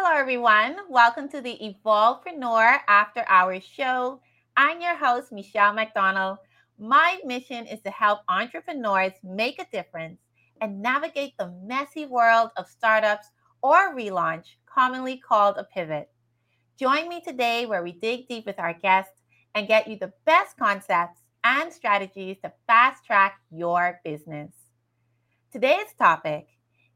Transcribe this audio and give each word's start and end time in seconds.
Hello, 0.00 0.16
everyone. 0.16 0.76
Welcome 0.88 1.28
to 1.30 1.40
the 1.40 1.58
Evolvepreneur 1.60 2.78
After 2.86 3.24
Hours 3.26 3.64
show. 3.64 4.20
I'm 4.56 4.80
your 4.80 4.94
host, 4.94 5.32
Michelle 5.32 5.72
McDonald. 5.72 6.38
My 6.78 7.18
mission 7.24 7.66
is 7.66 7.80
to 7.80 7.90
help 7.90 8.20
entrepreneurs 8.28 9.14
make 9.24 9.60
a 9.60 9.66
difference 9.72 10.20
and 10.60 10.80
navigate 10.80 11.32
the 11.36 11.52
messy 11.64 12.06
world 12.06 12.50
of 12.56 12.68
startups 12.68 13.26
or 13.60 13.92
relaunch, 13.92 14.44
commonly 14.72 15.18
called 15.18 15.56
a 15.58 15.64
pivot. 15.64 16.08
Join 16.78 17.08
me 17.08 17.20
today 17.20 17.66
where 17.66 17.82
we 17.82 17.90
dig 17.90 18.28
deep 18.28 18.46
with 18.46 18.60
our 18.60 18.74
guests 18.74 19.20
and 19.56 19.66
get 19.66 19.88
you 19.88 19.98
the 19.98 20.12
best 20.24 20.56
concepts 20.56 21.22
and 21.42 21.72
strategies 21.72 22.36
to 22.44 22.52
fast 22.68 23.04
track 23.04 23.40
your 23.50 23.98
business. 24.04 24.52
Today's 25.52 25.92
topic 25.98 26.46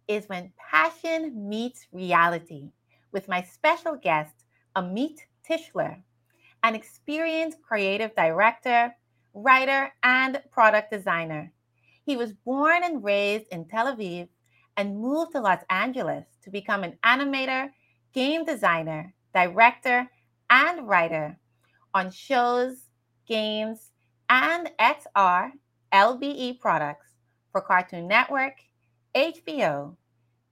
is 0.07 0.29
when 0.29 0.53
passion 0.71 1.48
meets 1.48 1.89
reality 1.91 2.71
with 3.13 3.29
my 3.29 3.43
special 3.43 3.96
guest, 3.96 4.45
Amit 4.77 5.18
Tischler, 5.49 6.03
an 6.63 6.75
experienced 6.75 7.63
creative 7.63 8.14
director, 8.14 8.95
writer, 9.35 9.93
and 10.03 10.43
product 10.50 10.91
designer. 10.91 11.53
He 12.05 12.17
was 12.17 12.33
born 12.33 12.83
and 12.83 13.05
raised 13.05 13.46
in 13.50 13.67
Tel 13.67 13.95
Aviv 13.95 14.29
and 14.77 14.99
moved 14.99 15.33
to 15.33 15.41
Los 15.41 15.63
Angeles 15.71 16.25
to 16.43 16.50
become 16.50 16.83
an 16.85 16.99
animator, 17.05 17.71
game 18.13 18.45
designer, 18.45 19.14
director, 19.35 20.08
and 20.50 20.89
writer 20.89 21.39
on 21.94 22.11
shows, 22.11 22.89
games, 23.27 23.91
and 24.29 24.71
XR 24.81 25.53
LBE 25.93 26.58
products 26.58 27.08
for 27.50 27.61
Cartoon 27.61 28.08
Network, 28.08 28.55
HBO, 29.14 29.97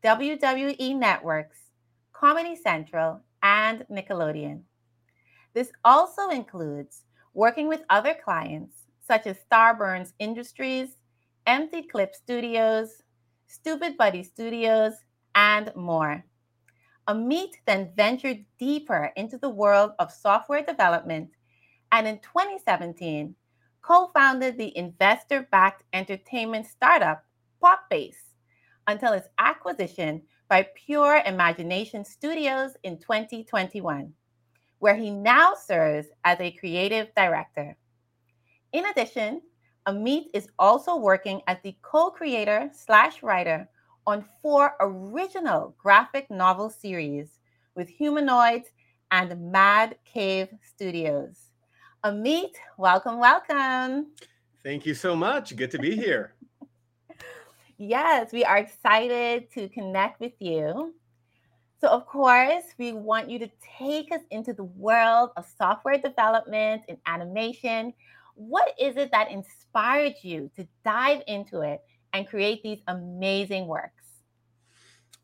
WWE 0.05 0.97
Networks, 0.97 1.70
Comedy 2.21 2.55
Central, 2.55 3.23
and 3.43 3.87
Nickelodeon. 3.91 4.61
This 5.55 5.73
also 5.87 6.29
includes 6.29 7.05
working 7.33 7.67
with 7.67 7.81
other 7.89 8.15
clients 8.23 8.83
such 9.01 9.27
as 9.27 9.39
Starburns 9.51 10.13
Industries, 10.19 10.99
Empty 11.47 11.85
Clip 11.85 12.15
Studios, 12.15 13.03
Stupid 13.47 13.97
Buddy 13.97 14.23
Studios, 14.23 14.93
and 15.35 15.73
more. 15.75 16.23
Amit 17.09 17.53
then 17.67 17.91
ventured 17.97 18.45
deeper 18.59 19.13
into 19.17 19.39
the 19.39 19.49
world 19.49 19.93
of 19.99 20.13
software 20.13 20.63
development 20.63 21.31
and 21.91 22.07
in 22.07 22.19
2017 22.19 23.35
co 23.81 24.11
founded 24.15 24.59
the 24.59 24.77
investor 24.77 25.49
backed 25.51 25.85
entertainment 25.95 26.67
startup 26.67 27.25
Popbase 27.65 28.35
until 28.87 29.15
its 29.15 29.29
acquisition 29.39 30.21
by 30.51 30.67
Pure 30.75 31.23
Imagination 31.27 32.05
Studios 32.05 32.73
in 32.83 32.99
2021, 32.99 34.13
where 34.81 34.97
he 34.97 35.09
now 35.09 35.55
serves 35.55 36.09
as 36.25 36.41
a 36.41 36.51
creative 36.51 37.07
director. 37.17 37.77
In 38.73 38.85
addition, 38.87 39.43
Amit 39.87 40.25
is 40.35 40.49
also 40.59 40.97
working 40.97 41.41
as 41.47 41.59
the 41.63 41.77
co-creator 41.83 42.69
slash 42.73 43.23
writer 43.23 43.69
on 44.09 44.25
four 44.43 44.75
original 44.81 45.77
graphic 45.79 46.29
novel 46.33 46.69
series 46.69 47.39
with 47.77 47.89
Humanoids 47.89 48.71
and 49.13 49.53
Mad 49.53 49.99
Cave 50.05 50.49
Studios. 50.63 51.53
Amit, 52.05 52.55
welcome, 52.77 53.21
welcome. 53.21 54.09
Thank 54.65 54.85
you 54.85 54.95
so 54.95 55.15
much. 55.15 55.55
Good 55.55 55.71
to 55.71 55.79
be 55.79 55.95
here. 55.95 56.35
Yes, 57.81 58.33
we 58.33 58.45
are 58.45 58.59
excited 58.59 59.51
to 59.53 59.69
connect 59.71 60.21
with 60.21 60.35
you. 60.39 60.95
So, 61.81 61.89
of 61.89 62.07
course, 62.07 62.65
we 62.79 62.93
want 62.93 63.31
you 63.31 63.39
to 63.39 63.51
take 63.79 64.13
us 64.13 64.21
into 64.31 64.53
the 64.53 64.65
world 64.65 65.31
of 65.39 65.47
software 65.57 65.97
development 65.97 66.83
and 66.89 66.99
animation. 67.07 67.95
What 68.35 68.75
is 68.79 68.97
it 68.97 69.11
that 69.13 69.31
inspired 69.31 70.15
you 70.23 70.51
to 70.57 70.69
dive 70.85 71.23
into 71.27 71.63
it 71.63 71.81
and 72.13 72.29
create 72.29 72.63
these 72.63 72.81
amazing 72.87 73.67
works? 73.67 74.05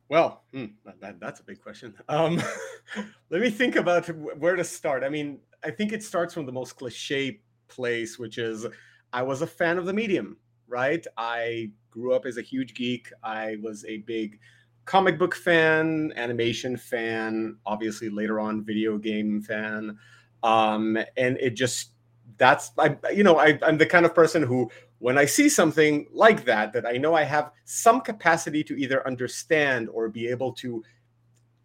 Well, 0.08 0.44
hmm, 0.52 0.66
that, 1.00 1.20
that's 1.20 1.40
a 1.40 1.44
big 1.44 1.60
question. 1.60 1.94
Um, 2.08 2.40
let 3.30 3.42
me 3.42 3.50
think 3.50 3.76
about 3.76 4.06
where 4.38 4.56
to 4.56 4.64
start. 4.64 5.04
I 5.04 5.10
mean, 5.10 5.40
I 5.62 5.70
think 5.70 5.92
it 5.92 6.02
starts 6.02 6.32
from 6.32 6.46
the 6.46 6.52
most 6.52 6.76
cliche 6.76 7.40
place, 7.68 8.18
which 8.18 8.38
is 8.38 8.66
I 9.12 9.22
was 9.22 9.42
a 9.42 9.46
fan 9.46 9.76
of 9.76 9.84
the 9.84 9.92
medium, 9.92 10.38
right? 10.68 11.04
I 11.16 11.70
grew 11.90 12.14
up 12.14 12.26
as 12.26 12.36
a 12.36 12.42
huge 12.42 12.74
geek. 12.74 13.12
I 13.22 13.56
was 13.62 13.84
a 13.86 13.98
big 13.98 14.38
comic 14.84 15.18
book 15.18 15.34
fan, 15.34 16.12
animation 16.16 16.76
fan, 16.76 17.56
obviously 17.66 18.08
later 18.08 18.40
on 18.40 18.64
video 18.64 18.98
game 18.98 19.42
fan. 19.42 19.98
Um, 20.42 20.96
and 21.16 21.36
it 21.38 21.54
just 21.54 21.92
that's 22.38 22.70
I 22.78 22.96
you 23.14 23.24
know 23.24 23.38
I, 23.38 23.58
I'm 23.62 23.78
the 23.78 23.86
kind 23.86 24.04
of 24.04 24.14
person 24.14 24.42
who 24.42 24.70
when 24.98 25.18
I 25.18 25.24
see 25.24 25.48
something 25.48 26.06
like 26.12 26.44
that 26.44 26.72
that 26.72 26.86
I 26.86 26.92
know 26.92 27.14
I 27.14 27.22
have 27.22 27.50
some 27.64 28.00
capacity 28.00 28.62
to 28.64 28.76
either 28.76 29.06
understand 29.06 29.88
or 29.90 30.08
be 30.08 30.28
able 30.28 30.52
to 30.54 30.82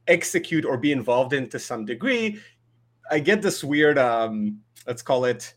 execute 0.07 0.66
or 0.66 0.78
be 0.78 0.91
involved 0.91 1.34
in 1.34 1.47
to 1.50 1.59
some 1.59 1.85
degree, 1.85 2.40
I 3.09 3.19
get 3.19 3.41
this 3.41 3.63
weird, 3.63 3.97
um, 3.97 4.59
let's 4.85 5.01
call 5.01 5.25
it, 5.25 5.53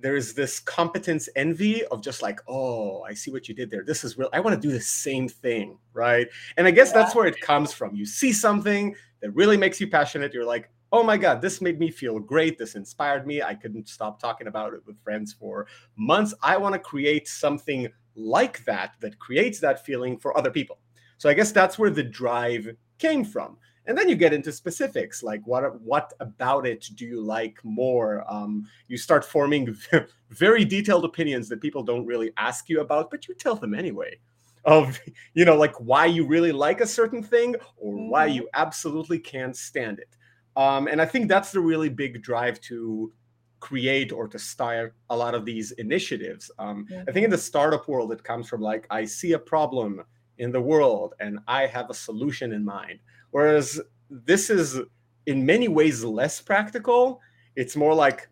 there's 0.00 0.34
this 0.34 0.60
competence 0.60 1.28
envy 1.36 1.84
of 1.86 2.02
just 2.02 2.22
like, 2.22 2.40
oh, 2.48 3.02
I 3.02 3.14
see 3.14 3.30
what 3.30 3.48
you 3.48 3.54
did 3.54 3.70
there. 3.70 3.84
This 3.84 4.04
is 4.04 4.16
real. 4.16 4.28
I 4.32 4.40
want 4.40 4.60
to 4.60 4.68
do 4.68 4.72
the 4.72 4.80
same 4.80 5.28
thing, 5.28 5.78
right? 5.92 6.28
And 6.56 6.66
I 6.66 6.70
guess 6.70 6.88
yeah. 6.88 7.02
that's 7.02 7.14
where 7.14 7.26
it 7.26 7.40
comes 7.40 7.72
from. 7.72 7.94
You 7.94 8.06
see 8.06 8.32
something 8.32 8.94
that 9.20 9.30
really 9.32 9.56
makes 9.56 9.80
you 9.80 9.88
passionate. 9.88 10.32
You're 10.32 10.44
like, 10.44 10.70
oh 10.92 11.02
my 11.02 11.16
God, 11.16 11.40
this 11.40 11.60
made 11.60 11.78
me 11.78 11.90
feel 11.90 12.18
great. 12.18 12.58
This 12.58 12.74
inspired 12.74 13.26
me. 13.26 13.42
I 13.42 13.54
couldn't 13.54 13.88
stop 13.88 14.20
talking 14.20 14.46
about 14.46 14.74
it 14.74 14.80
with 14.86 15.00
friends 15.02 15.32
for 15.32 15.66
months. 15.96 16.34
I 16.42 16.56
want 16.56 16.72
to 16.74 16.78
create 16.78 17.28
something 17.28 17.88
like 18.16 18.64
that 18.64 18.94
that 19.00 19.18
creates 19.18 19.60
that 19.60 19.84
feeling 19.84 20.18
for 20.18 20.36
other 20.36 20.50
people. 20.50 20.78
So 21.18 21.28
I 21.28 21.34
guess 21.34 21.52
that's 21.52 21.78
where 21.78 21.90
the 21.90 22.02
drive 22.02 22.74
came 22.98 23.24
from 23.24 23.58
and 23.86 23.96
then 23.96 24.08
you 24.08 24.14
get 24.14 24.32
into 24.32 24.52
specifics 24.52 25.22
like 25.22 25.40
what 25.46 25.80
what 25.80 26.12
about 26.20 26.66
it 26.66 26.88
do 26.94 27.04
you 27.04 27.20
like 27.20 27.58
more 27.64 28.24
um, 28.28 28.66
you 28.88 28.96
start 28.96 29.24
forming 29.24 29.76
very 30.30 30.64
detailed 30.64 31.04
opinions 31.04 31.48
that 31.48 31.60
people 31.60 31.82
don't 31.82 32.06
really 32.06 32.32
ask 32.36 32.68
you 32.68 32.80
about 32.80 33.10
but 33.10 33.26
you 33.28 33.34
tell 33.34 33.54
them 33.54 33.74
anyway 33.74 34.16
of 34.64 34.98
you 35.34 35.44
know 35.44 35.56
like 35.56 35.74
why 35.80 36.06
you 36.06 36.26
really 36.26 36.52
like 36.52 36.80
a 36.80 36.86
certain 36.86 37.22
thing 37.22 37.54
or 37.76 37.94
mm-hmm. 37.94 38.10
why 38.10 38.26
you 38.26 38.48
absolutely 38.54 39.18
can't 39.18 39.56
stand 39.56 39.98
it 39.98 40.16
um, 40.56 40.86
and 40.86 41.00
i 41.00 41.06
think 41.06 41.28
that's 41.28 41.52
the 41.52 41.60
really 41.60 41.88
big 41.88 42.22
drive 42.22 42.60
to 42.60 43.12
create 43.60 44.10
or 44.10 44.26
to 44.26 44.38
start 44.38 44.94
a 45.10 45.16
lot 45.16 45.34
of 45.34 45.44
these 45.44 45.72
initiatives 45.72 46.50
um, 46.58 46.86
mm-hmm. 46.90 47.08
i 47.08 47.12
think 47.12 47.24
in 47.24 47.30
the 47.30 47.38
startup 47.38 47.88
world 47.88 48.12
it 48.12 48.22
comes 48.22 48.48
from 48.48 48.60
like 48.60 48.86
i 48.90 49.04
see 49.04 49.32
a 49.32 49.38
problem 49.38 50.02
in 50.38 50.50
the 50.50 50.60
world 50.60 51.14
and 51.20 51.38
i 51.46 51.66
have 51.66 51.90
a 51.90 51.94
solution 51.94 52.52
in 52.52 52.64
mind 52.64 52.98
Whereas 53.30 53.80
this 54.10 54.50
is 54.50 54.80
in 55.26 55.46
many 55.46 55.68
ways 55.68 56.02
less 56.04 56.40
practical. 56.40 57.20
It's 57.56 57.76
more 57.76 57.94
like 57.94 58.28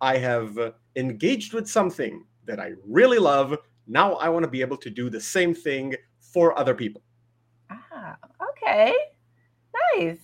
I 0.00 0.18
have 0.18 0.58
engaged 0.96 1.52
with 1.54 1.68
something 1.68 2.24
that 2.44 2.58
I 2.58 2.72
really 2.86 3.18
love. 3.18 3.56
Now 3.86 4.14
I 4.14 4.28
want 4.28 4.44
to 4.44 4.50
be 4.50 4.60
able 4.60 4.76
to 4.78 4.90
do 4.90 5.10
the 5.10 5.20
same 5.20 5.54
thing 5.54 5.94
for 6.20 6.58
other 6.58 6.74
people. 6.74 7.02
Ah, 7.70 8.16
okay. 8.50 8.94
Nice. 9.96 10.18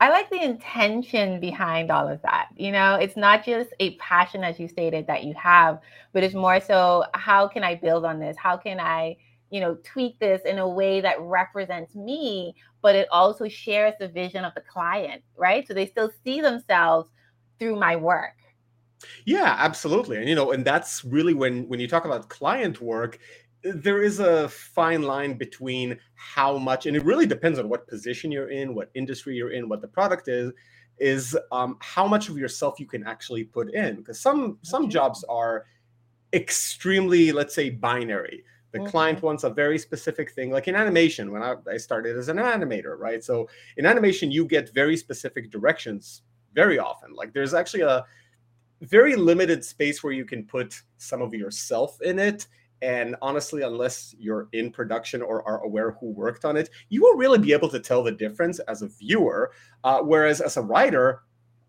I 0.00 0.10
like 0.10 0.28
the 0.28 0.42
intention 0.42 1.40
behind 1.40 1.90
all 1.90 2.08
of 2.08 2.20
that. 2.22 2.48
You 2.56 2.72
know, 2.72 2.96
it's 2.96 3.16
not 3.16 3.44
just 3.44 3.70
a 3.80 3.94
passion, 3.96 4.44
as 4.44 4.58
you 4.58 4.68
stated, 4.68 5.06
that 5.06 5.24
you 5.24 5.32
have, 5.34 5.80
but 6.12 6.22
it's 6.22 6.34
more 6.34 6.60
so 6.60 7.04
how 7.14 7.48
can 7.48 7.62
I 7.64 7.76
build 7.76 8.04
on 8.04 8.18
this? 8.18 8.36
How 8.36 8.56
can 8.56 8.80
I 8.80 9.16
you 9.50 9.60
know 9.60 9.76
tweak 9.84 10.18
this 10.18 10.42
in 10.44 10.58
a 10.58 10.68
way 10.68 11.00
that 11.00 11.20
represents 11.20 11.94
me 11.94 12.54
but 12.82 12.94
it 12.94 13.08
also 13.10 13.48
shares 13.48 13.94
the 13.98 14.08
vision 14.08 14.44
of 14.44 14.54
the 14.54 14.60
client 14.60 15.22
right? 15.36 15.66
So 15.66 15.74
they 15.74 15.86
still 15.86 16.10
see 16.24 16.40
themselves 16.40 17.10
through 17.58 17.76
my 17.76 17.96
work. 17.96 18.36
Yeah 19.24 19.56
absolutely 19.58 20.18
and 20.18 20.28
you 20.28 20.34
know 20.34 20.52
and 20.52 20.64
that's 20.64 21.04
really 21.04 21.34
when 21.34 21.68
when 21.68 21.80
you 21.80 21.88
talk 21.88 22.04
about 22.04 22.28
client 22.28 22.80
work 22.80 23.18
there 23.62 24.02
is 24.02 24.18
a 24.18 24.48
fine 24.48 25.02
line 25.02 25.34
between 25.38 25.98
how 26.14 26.58
much 26.58 26.86
and 26.86 26.96
it 26.96 27.04
really 27.04 27.26
depends 27.26 27.58
on 27.58 27.68
what 27.68 27.86
position 27.88 28.30
you're 28.30 28.50
in 28.50 28.74
what 28.74 28.90
industry 28.94 29.34
you're 29.34 29.52
in 29.52 29.68
what 29.68 29.80
the 29.80 29.88
product 29.88 30.28
is 30.28 30.52
is 30.98 31.36
um, 31.50 31.76
how 31.80 32.06
much 32.06 32.28
of 32.28 32.38
yourself 32.38 32.78
you 32.78 32.86
can 32.86 33.04
actually 33.04 33.44
put 33.44 33.72
in 33.74 33.96
because 33.96 34.20
some 34.20 34.58
some 34.62 34.88
jobs 34.88 35.24
are 35.28 35.64
extremely 36.32 37.32
let's 37.32 37.54
say 37.54 37.70
binary 37.70 38.44
the 38.74 38.80
mm-hmm. 38.80 38.88
client 38.88 39.22
wants 39.22 39.44
a 39.44 39.50
very 39.50 39.78
specific 39.78 40.32
thing, 40.32 40.50
like 40.50 40.68
in 40.68 40.74
animation, 40.74 41.30
when 41.32 41.42
I, 41.42 41.54
I 41.74 41.78
started 41.78 42.18
as 42.18 42.28
an 42.28 42.38
animator, 42.38 42.98
right? 42.98 43.22
So 43.22 43.48
in 43.78 43.86
animation, 43.86 44.32
you 44.32 44.44
get 44.44 44.74
very 44.74 44.96
specific 44.96 45.50
directions 45.50 46.22
very 46.52 46.78
often. 46.78 47.14
Like 47.14 47.32
there's 47.32 47.54
actually 47.54 47.84
a 47.84 48.04
very 48.82 49.14
limited 49.16 49.64
space 49.64 50.02
where 50.02 50.12
you 50.12 50.26
can 50.26 50.44
put 50.44 50.82
some 50.98 51.22
of 51.22 51.32
yourself 51.32 52.02
in 52.02 52.18
it 52.18 52.48
And 52.84 53.16
honestly, 53.22 53.62
unless 53.62 54.14
you're 54.18 54.48
in 54.52 54.70
production 54.70 55.22
or 55.22 55.46
are 55.48 55.64
aware 55.64 55.92
who 55.92 56.10
worked 56.10 56.44
on 56.44 56.56
it, 56.58 56.68
you 56.90 57.02
won't 57.02 57.18
really 57.18 57.38
be 57.38 57.54
able 57.54 57.70
to 57.70 57.80
tell 57.80 58.02
the 58.02 58.12
difference 58.12 58.58
as 58.60 58.82
a 58.82 58.88
viewer. 58.88 59.52
Uh, 59.84 60.00
whereas 60.00 60.42
as 60.42 60.58
a 60.58 60.62
writer, 60.62 61.22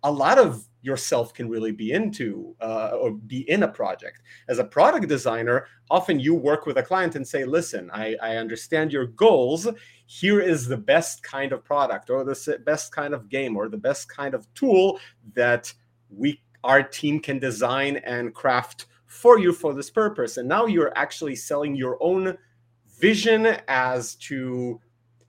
a 0.03 0.11
lot 0.11 0.37
of 0.37 0.67
yourself 0.85 1.33
can 1.33 1.49
really 1.49 1.71
be 1.71 1.91
into 1.91 2.55
uh, 2.61 2.91
or 3.01 3.11
be 3.11 3.49
in 3.49 3.63
a 3.63 3.67
project. 3.67 4.21
As 4.47 4.59
a 4.59 4.63
product 4.63 5.07
designer, 5.07 5.67
often 5.89 6.19
you 6.19 6.35
work 6.35 6.67
with 6.67 6.77
a 6.77 6.83
client 6.83 7.15
and 7.15 7.27
say, 7.27 7.43
listen, 7.43 7.89
I, 7.91 8.15
I 8.21 8.35
understand 8.35 8.93
your 8.93 9.07
goals. 9.07 9.67
Here 10.05 10.39
is 10.39 10.67
the 10.67 10.77
best 10.77 11.23
kind 11.23 11.51
of 11.51 11.63
product 11.63 12.11
or 12.11 12.23
the 12.23 12.61
best 12.65 12.93
kind 12.93 13.15
of 13.15 13.29
game 13.29 13.57
or 13.57 13.67
the 13.67 13.77
best 13.77 14.07
kind 14.07 14.35
of 14.35 14.51
tool 14.53 14.99
that 15.33 15.73
we 16.09 16.39
our 16.63 16.81
team 16.81 17.19
can 17.19 17.37
design 17.39 17.97
and 17.97 18.33
craft 18.33 18.87
for 19.05 19.39
you 19.39 19.53
for 19.53 19.73
this 19.73 19.89
purpose. 19.89 20.37
And 20.37 20.47
now 20.47 20.65
you're 20.65 20.95
actually 20.97 21.35
selling 21.35 21.75
your 21.75 21.97
own 22.01 22.37
vision 22.99 23.57
as 23.67 24.15
to 24.15 24.79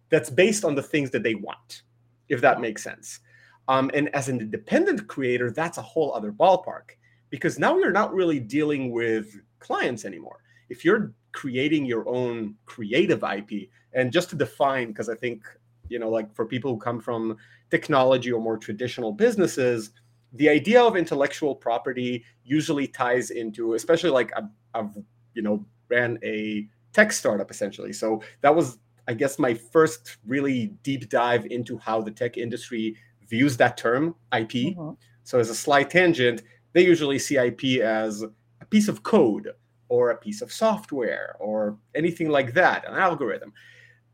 that's 0.09 0.31
based 0.31 0.65
on 0.65 0.75
the 0.75 0.83
things 0.83 1.11
that 1.11 1.23
they 1.23 1.35
want, 1.35 1.83
if 2.29 2.41
that 2.41 2.61
makes 2.61 2.83
sense. 2.83 3.21
Um, 3.69 3.91
and 3.95 4.09
as 4.15 4.29
an 4.29 4.41
independent 4.41 5.09
creator, 5.09 5.51
that's 5.51 5.79
a 5.79 5.83
whole 5.83 6.15
other 6.15 6.33
ballpark 6.33 6.91
because 7.31 7.59
now 7.59 7.77
you're 7.79 7.93
not 7.93 8.15
really 8.15 8.39
dealing 8.39 8.93
with 8.93 9.35
clients 9.59 10.05
anymore. 10.05 10.41
If 10.69 10.85
you're 10.85 11.13
creating 11.33 11.85
your 11.85 12.09
own 12.09 12.55
creative 12.65 13.23
IP, 13.23 13.69
and 13.93 14.13
just 14.13 14.31
to 14.31 14.37
define, 14.37 14.89
because 14.89 15.09
I 15.09 15.15
think, 15.15 15.43
you 15.89 15.99
know, 15.99 16.09
like 16.09 16.35
for 16.35 16.47
people 16.47 16.73
who 16.73 16.79
come 16.79 17.01
from 17.01 17.37
technology 17.71 18.31
or 18.31 18.41
more 18.41 18.59
traditional 18.59 19.13
businesses, 19.13 19.91
the 20.35 20.49
idea 20.49 20.83
of 20.83 20.97
intellectual 20.97 21.55
property 21.55 22.25
usually 22.45 22.87
ties 22.87 23.31
into, 23.31 23.75
especially 23.75 24.11
like 24.11 24.33
I've, 24.37 24.51
I've 24.75 24.97
you 25.35 25.43
know, 25.43 25.65
ran 25.89 26.19
a 26.23 26.69
tech 26.93 27.13
startup 27.13 27.51
essentially. 27.51 27.93
So 27.93 28.23
that 28.43 28.55
was, 28.55 28.79
I 29.09 29.15
guess, 29.15 29.39
my 29.39 29.55
first 29.55 30.19
really 30.27 30.69
deep 30.83 31.09
dive 31.09 31.47
into 31.47 31.79
how 31.79 32.01
the 32.03 32.11
tech 32.11 32.37
industry 32.37 32.97
views 33.29 33.57
that 33.57 33.77
term 33.77 34.15
IP. 34.33 34.75
Mm-hmm. 34.77 34.91
So, 35.25 35.39
as 35.39 35.51
a 35.51 35.55
slight 35.55 35.91
tangent, 35.91 36.43
they 36.73 36.85
usually 36.85 37.19
see 37.19 37.37
IP 37.37 37.81
as 37.81 38.23
a 38.23 38.65
piece 38.67 38.89
of 38.89 39.03
code 39.03 39.53
or 39.89 40.11
a 40.11 40.17
piece 40.17 40.43
of 40.43 40.53
software 40.53 41.37
or 41.39 41.79
anything 41.95 42.29
like 42.29 42.53
that, 42.55 42.87
an 42.89 42.95
algorithm. 42.95 43.53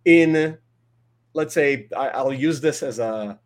In, 0.05 0.59
let's 1.35 1.55
say, 1.55 1.89
I'll 1.97 2.33
use 2.33 2.61
this 2.61 2.83
as 2.83 2.99
a 2.99 3.39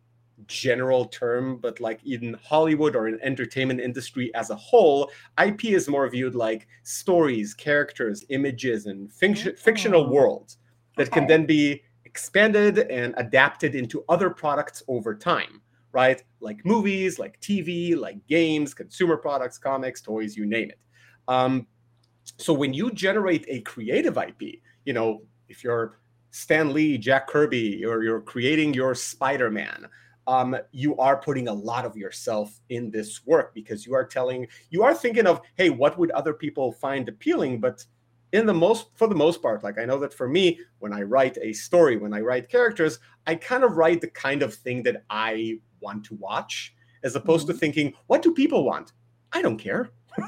general 0.45 1.05
term, 1.05 1.57
but 1.57 1.79
like 1.79 1.99
in 2.05 2.35
Hollywood 2.43 2.95
or 2.95 3.07
in 3.07 3.19
entertainment 3.21 3.79
industry 3.79 4.33
as 4.35 4.49
a 4.49 4.55
whole, 4.55 5.11
IP 5.43 5.65
is 5.65 5.87
more 5.87 6.07
viewed 6.09 6.35
like 6.35 6.67
stories, 6.83 7.53
characters, 7.53 8.23
images, 8.29 8.85
and 8.85 9.11
fiction, 9.11 9.55
fictional 9.55 10.09
worlds 10.09 10.57
that 10.95 11.07
okay. 11.07 11.19
can 11.19 11.27
then 11.27 11.45
be 11.45 11.81
expanded 12.17 12.79
and 12.79 13.13
adapted 13.17 13.75
into 13.75 14.03
other 14.09 14.31
products 14.31 14.81
over 14.87 15.13
time, 15.13 15.61
right? 15.91 16.23
Like 16.39 16.65
movies, 16.65 17.19
like 17.19 17.39
TV, 17.41 17.95
like 17.95 18.25
games, 18.25 18.73
consumer 18.73 19.17
products, 19.17 19.59
comics, 19.59 20.01
toys, 20.01 20.35
you 20.35 20.47
name 20.47 20.71
it. 20.71 20.79
Um, 21.27 21.67
so 22.37 22.53
when 22.53 22.73
you 22.73 22.89
generate 22.89 23.45
a 23.47 23.61
creative 23.61 24.17
IP, 24.17 24.61
you 24.83 24.93
know, 24.93 25.21
if 25.47 25.63
you're 25.63 25.99
Stan 26.31 26.73
Lee, 26.73 26.97
Jack 26.97 27.27
Kirby, 27.27 27.85
or 27.85 28.03
you're 28.03 28.21
creating 28.21 28.73
your 28.73 28.95
Spider 28.95 29.51
Man, 29.51 29.87
um, 30.25 30.57
you 30.71 30.97
are 30.97 31.17
putting 31.17 31.47
a 31.49 31.53
lot 31.53 31.85
of 31.85 31.95
yourself 31.95 32.59
in 32.69 32.89
this 32.89 33.27
work 33.27 33.53
because 33.53 33.85
you 33.85 33.93
are 33.93 34.03
telling, 34.03 34.47
you 34.71 34.81
are 34.81 34.95
thinking 34.95 35.27
of, 35.27 35.39
hey, 35.53 35.69
what 35.69 35.99
would 35.99 36.09
other 36.11 36.33
people 36.33 36.71
find 36.71 37.07
appealing? 37.07 37.59
But 37.59 37.85
in 38.33 38.45
the 38.45 38.53
most 38.53 38.87
for 38.95 39.07
the 39.07 39.15
most 39.15 39.41
part 39.41 39.63
like 39.63 39.79
i 39.79 39.85
know 39.85 39.97
that 39.97 40.13
for 40.13 40.27
me 40.27 40.59
when 40.79 40.91
i 40.91 41.01
write 41.01 41.37
a 41.41 41.53
story 41.53 41.95
when 41.97 42.13
i 42.13 42.19
write 42.19 42.49
characters 42.49 42.99
i 43.25 43.33
kind 43.33 43.63
of 43.63 43.77
write 43.77 44.01
the 44.01 44.09
kind 44.09 44.43
of 44.43 44.53
thing 44.53 44.83
that 44.83 45.03
i 45.09 45.57
want 45.79 46.03
to 46.03 46.15
watch 46.15 46.75
as 47.03 47.15
opposed 47.15 47.47
mm-hmm. 47.47 47.53
to 47.53 47.59
thinking 47.59 47.93
what 48.07 48.21
do 48.21 48.33
people 48.33 48.63
want? 48.63 48.93
I 49.31 49.41
don't 49.41 49.57
care. 49.57 49.89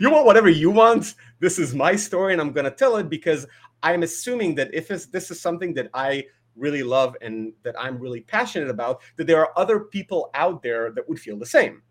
You 0.00 0.10
want 0.10 0.24
whatever 0.24 0.48
you 0.48 0.70
want. 0.70 1.16
This 1.38 1.58
is 1.58 1.74
my 1.74 1.96
story 1.96 2.32
and 2.32 2.40
i'm 2.40 2.52
going 2.52 2.64
to 2.64 2.70
tell 2.70 2.96
it 2.96 3.10
because 3.10 3.46
i'm 3.82 4.02
assuming 4.02 4.54
that 4.54 4.72
if 4.72 4.88
this 4.88 5.30
is 5.30 5.38
something 5.38 5.74
that 5.74 5.90
i 5.92 6.24
really 6.56 6.82
love 6.82 7.14
and 7.20 7.52
that 7.62 7.74
i'm 7.78 7.98
really 7.98 8.22
passionate 8.22 8.70
about 8.70 9.02
that 9.16 9.26
there 9.26 9.40
are 9.40 9.52
other 9.58 9.80
people 9.80 10.30
out 10.32 10.62
there 10.62 10.92
that 10.92 11.06
would 11.06 11.20
feel 11.20 11.36
the 11.36 11.44
same 11.44 11.82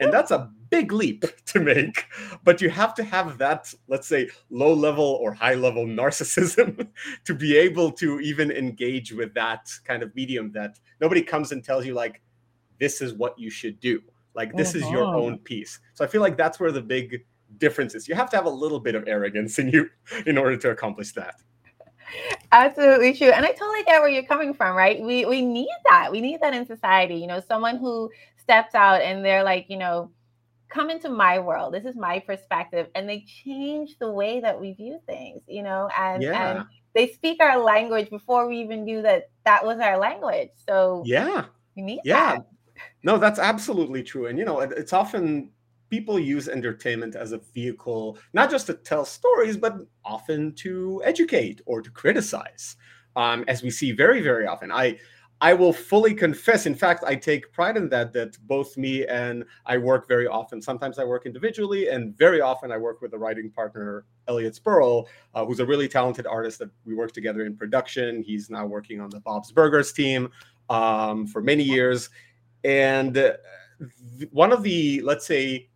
and 0.00 0.12
that's 0.12 0.30
a 0.30 0.50
big 0.70 0.92
leap 0.92 1.24
to 1.46 1.60
make. 1.60 2.06
But 2.44 2.60
you 2.60 2.70
have 2.70 2.94
to 2.94 3.04
have 3.04 3.38
that, 3.38 3.72
let's 3.88 4.06
say, 4.06 4.28
low 4.50 4.72
level 4.72 5.18
or 5.20 5.32
high 5.32 5.54
level 5.54 5.86
narcissism 5.86 6.88
to 7.24 7.34
be 7.34 7.56
able 7.56 7.92
to 7.92 8.20
even 8.20 8.50
engage 8.50 9.12
with 9.12 9.34
that 9.34 9.70
kind 9.84 10.02
of 10.02 10.14
medium 10.14 10.52
that 10.52 10.78
nobody 11.00 11.22
comes 11.22 11.52
and 11.52 11.64
tells 11.64 11.86
you, 11.86 11.94
like, 11.94 12.20
this 12.78 13.00
is 13.00 13.14
what 13.14 13.38
you 13.38 13.50
should 13.50 13.80
do. 13.80 14.00
Like, 14.34 14.54
this 14.54 14.74
uh-huh. 14.74 14.86
is 14.86 14.90
your 14.90 15.04
own 15.04 15.34
uh-huh. 15.34 15.42
piece. 15.44 15.80
So 15.94 16.04
I 16.04 16.08
feel 16.08 16.20
like 16.20 16.36
that's 16.36 16.60
where 16.60 16.72
the 16.72 16.82
big 16.82 17.24
difference 17.56 17.94
is. 17.94 18.08
You 18.08 18.14
have 18.14 18.30
to 18.30 18.36
have 18.36 18.46
a 18.46 18.50
little 18.50 18.80
bit 18.80 18.94
of 18.94 19.06
arrogance 19.08 19.58
in 19.58 19.68
you 19.68 19.88
in 20.26 20.38
order 20.38 20.56
to 20.56 20.70
accomplish 20.70 21.12
that. 21.12 21.36
Absolutely 22.52 23.12
true. 23.12 23.28
And 23.28 23.44
I 23.44 23.50
totally 23.52 23.82
get 23.84 24.00
where 24.00 24.08
you're 24.08 24.22
coming 24.22 24.54
from, 24.54 24.74
right? 24.74 25.00
We 25.00 25.26
we 25.26 25.42
need 25.42 25.68
that. 25.90 26.10
We 26.10 26.22
need 26.22 26.40
that 26.40 26.54
in 26.54 26.66
society. 26.66 27.16
You 27.16 27.26
know, 27.26 27.42
someone 27.46 27.76
who 27.76 28.10
steps 28.48 28.74
out 28.74 29.02
and 29.02 29.22
they're 29.22 29.44
like, 29.44 29.66
you 29.68 29.76
know, 29.76 30.10
come 30.70 30.88
into 30.88 31.10
my 31.10 31.38
world. 31.38 31.74
This 31.74 31.84
is 31.84 31.96
my 31.96 32.18
perspective. 32.18 32.86
And 32.94 33.06
they 33.06 33.26
change 33.44 33.98
the 33.98 34.10
way 34.10 34.40
that 34.40 34.58
we 34.58 34.72
view 34.72 34.98
things, 35.06 35.42
you 35.46 35.62
know, 35.62 35.90
and, 35.98 36.22
yeah. 36.22 36.50
and 36.50 36.66
they 36.94 37.08
speak 37.08 37.42
our 37.42 37.58
language 37.58 38.08
before 38.08 38.48
we 38.48 38.58
even 38.60 38.84
knew 38.84 39.02
that 39.02 39.28
that 39.44 39.64
was 39.64 39.80
our 39.80 39.98
language. 39.98 40.48
So 40.66 41.02
yeah, 41.04 41.44
we 41.76 41.82
need 41.82 42.00
yeah. 42.04 42.36
That. 42.36 42.48
No, 43.02 43.18
that's 43.18 43.38
absolutely 43.38 44.02
true. 44.02 44.26
And, 44.28 44.38
you 44.38 44.46
know, 44.46 44.60
it, 44.60 44.72
it's 44.72 44.94
often 44.94 45.50
people 45.90 46.18
use 46.18 46.48
entertainment 46.48 47.16
as 47.16 47.32
a 47.32 47.38
vehicle, 47.52 48.16
not 48.32 48.50
just 48.50 48.66
to 48.68 48.74
tell 48.74 49.04
stories, 49.04 49.58
but 49.58 49.76
often 50.06 50.54
to 50.54 51.02
educate 51.04 51.60
or 51.66 51.82
to 51.82 51.90
criticize. 51.90 52.76
Um, 53.16 53.44
as 53.48 53.62
we 53.62 53.70
see 53.70 53.92
very, 53.92 54.22
very 54.22 54.46
often. 54.46 54.70
I 54.70 54.98
I 55.40 55.54
will 55.54 55.72
fully 55.72 56.14
confess. 56.14 56.66
In 56.66 56.74
fact, 56.74 57.04
I 57.06 57.14
take 57.14 57.52
pride 57.52 57.76
in 57.76 57.88
that. 57.90 58.12
That 58.12 58.36
both 58.48 58.76
me 58.76 59.06
and 59.06 59.44
I 59.66 59.78
work 59.78 60.08
very 60.08 60.26
often. 60.26 60.60
Sometimes 60.60 60.98
I 60.98 61.04
work 61.04 61.26
individually, 61.26 61.88
and 61.88 62.16
very 62.16 62.40
often 62.40 62.72
I 62.72 62.76
work 62.76 63.00
with 63.00 63.14
a 63.14 63.18
writing 63.18 63.50
partner, 63.50 64.04
Elliot 64.26 64.54
Spurl, 64.54 65.06
uh, 65.34 65.44
who's 65.44 65.60
a 65.60 65.66
really 65.66 65.86
talented 65.86 66.26
artist 66.26 66.58
that 66.58 66.70
we 66.84 66.94
work 66.94 67.12
together 67.12 67.44
in 67.44 67.56
production. 67.56 68.22
He's 68.22 68.50
now 68.50 68.66
working 68.66 69.00
on 69.00 69.10
the 69.10 69.20
Bob's 69.20 69.52
Burgers 69.52 69.92
team 69.92 70.28
um, 70.70 71.26
for 71.26 71.40
many 71.40 71.62
years, 71.62 72.10
and 72.64 73.16
uh, 73.16 73.34
one 74.32 74.52
of 74.52 74.64
the 74.64 75.00
let's 75.02 75.26
say 75.26 75.68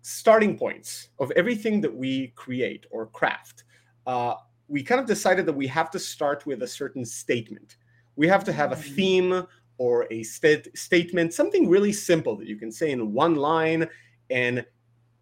starting 0.00 0.56
points 0.56 1.08
of 1.18 1.30
everything 1.32 1.80
that 1.82 1.94
we 1.94 2.28
create 2.36 2.86
or 2.90 3.06
craft, 3.08 3.64
uh, 4.06 4.34
we 4.68 4.82
kind 4.82 5.00
of 5.00 5.06
decided 5.06 5.44
that 5.44 5.52
we 5.52 5.66
have 5.66 5.90
to 5.90 5.98
start 5.98 6.46
with 6.46 6.62
a 6.62 6.66
certain 6.66 7.04
statement 7.04 7.76
we 8.16 8.26
have 8.26 8.44
to 8.44 8.52
have 8.52 8.72
a 8.72 8.76
mm. 8.76 8.94
theme 8.94 9.46
or 9.78 10.06
a 10.10 10.22
st- 10.22 10.76
statement, 10.76 11.34
something 11.34 11.68
really 11.68 11.92
simple 11.92 12.36
that 12.36 12.48
you 12.48 12.56
can 12.56 12.72
say 12.72 12.90
in 12.90 13.12
one 13.12 13.34
line, 13.34 13.86
and 14.30 14.64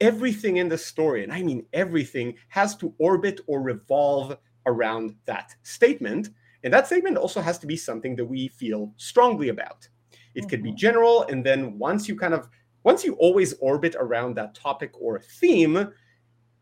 everything 0.00 0.56
in 0.58 0.68
the 0.68 0.78
story, 0.78 1.22
and 1.22 1.32
I 1.32 1.42
mean 1.42 1.66
everything, 1.72 2.34
has 2.48 2.76
to 2.76 2.94
orbit 2.98 3.40
or 3.46 3.60
revolve 3.60 4.36
around 4.66 5.14
that 5.26 5.54
statement. 5.62 6.30
And 6.62 6.72
that 6.72 6.86
statement 6.86 7.18
also 7.18 7.40
has 7.40 7.58
to 7.58 7.66
be 7.66 7.76
something 7.76 8.16
that 8.16 8.24
we 8.24 8.48
feel 8.48 8.92
strongly 8.96 9.48
about. 9.50 9.88
It 10.34 10.40
mm-hmm. 10.40 10.48
could 10.48 10.62
be 10.62 10.70
mm-hmm. 10.70 10.76
general, 10.76 11.22
and 11.24 11.44
then 11.44 11.78
once 11.78 12.08
you 12.08 12.16
kind 12.16 12.34
of 12.34 12.48
once 12.84 13.02
you 13.02 13.14
always 13.14 13.54
orbit 13.54 13.96
around 13.98 14.36
that 14.36 14.54
topic 14.54 14.92
or 15.00 15.18
theme, 15.18 15.88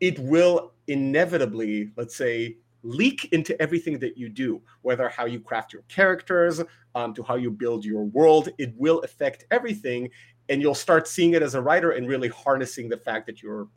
it 0.00 0.18
will 0.20 0.72
inevitably, 0.86 1.90
let's 1.96 2.16
say, 2.16 2.56
leak 2.82 3.28
into 3.32 3.60
everything 3.60 3.98
that 4.00 4.16
you 4.16 4.28
do, 4.28 4.60
whether 4.82 5.08
how 5.08 5.24
you 5.24 5.40
craft 5.40 5.72
your 5.72 5.82
characters, 5.88 6.60
um, 6.94 7.14
to 7.14 7.22
how 7.22 7.36
you 7.36 7.50
build 7.50 7.84
your 7.84 8.04
world. 8.04 8.48
It 8.58 8.74
will 8.76 9.00
affect 9.00 9.46
everything. 9.50 10.10
And 10.48 10.60
you'll 10.60 10.74
start 10.74 11.06
seeing 11.06 11.34
it 11.34 11.42
as 11.42 11.54
a 11.54 11.62
writer 11.62 11.92
and 11.92 12.08
really 12.08 12.28
harnessing 12.28 12.88
the 12.88 12.96
fact 12.96 13.26
that 13.26 13.42
you're 13.42 13.68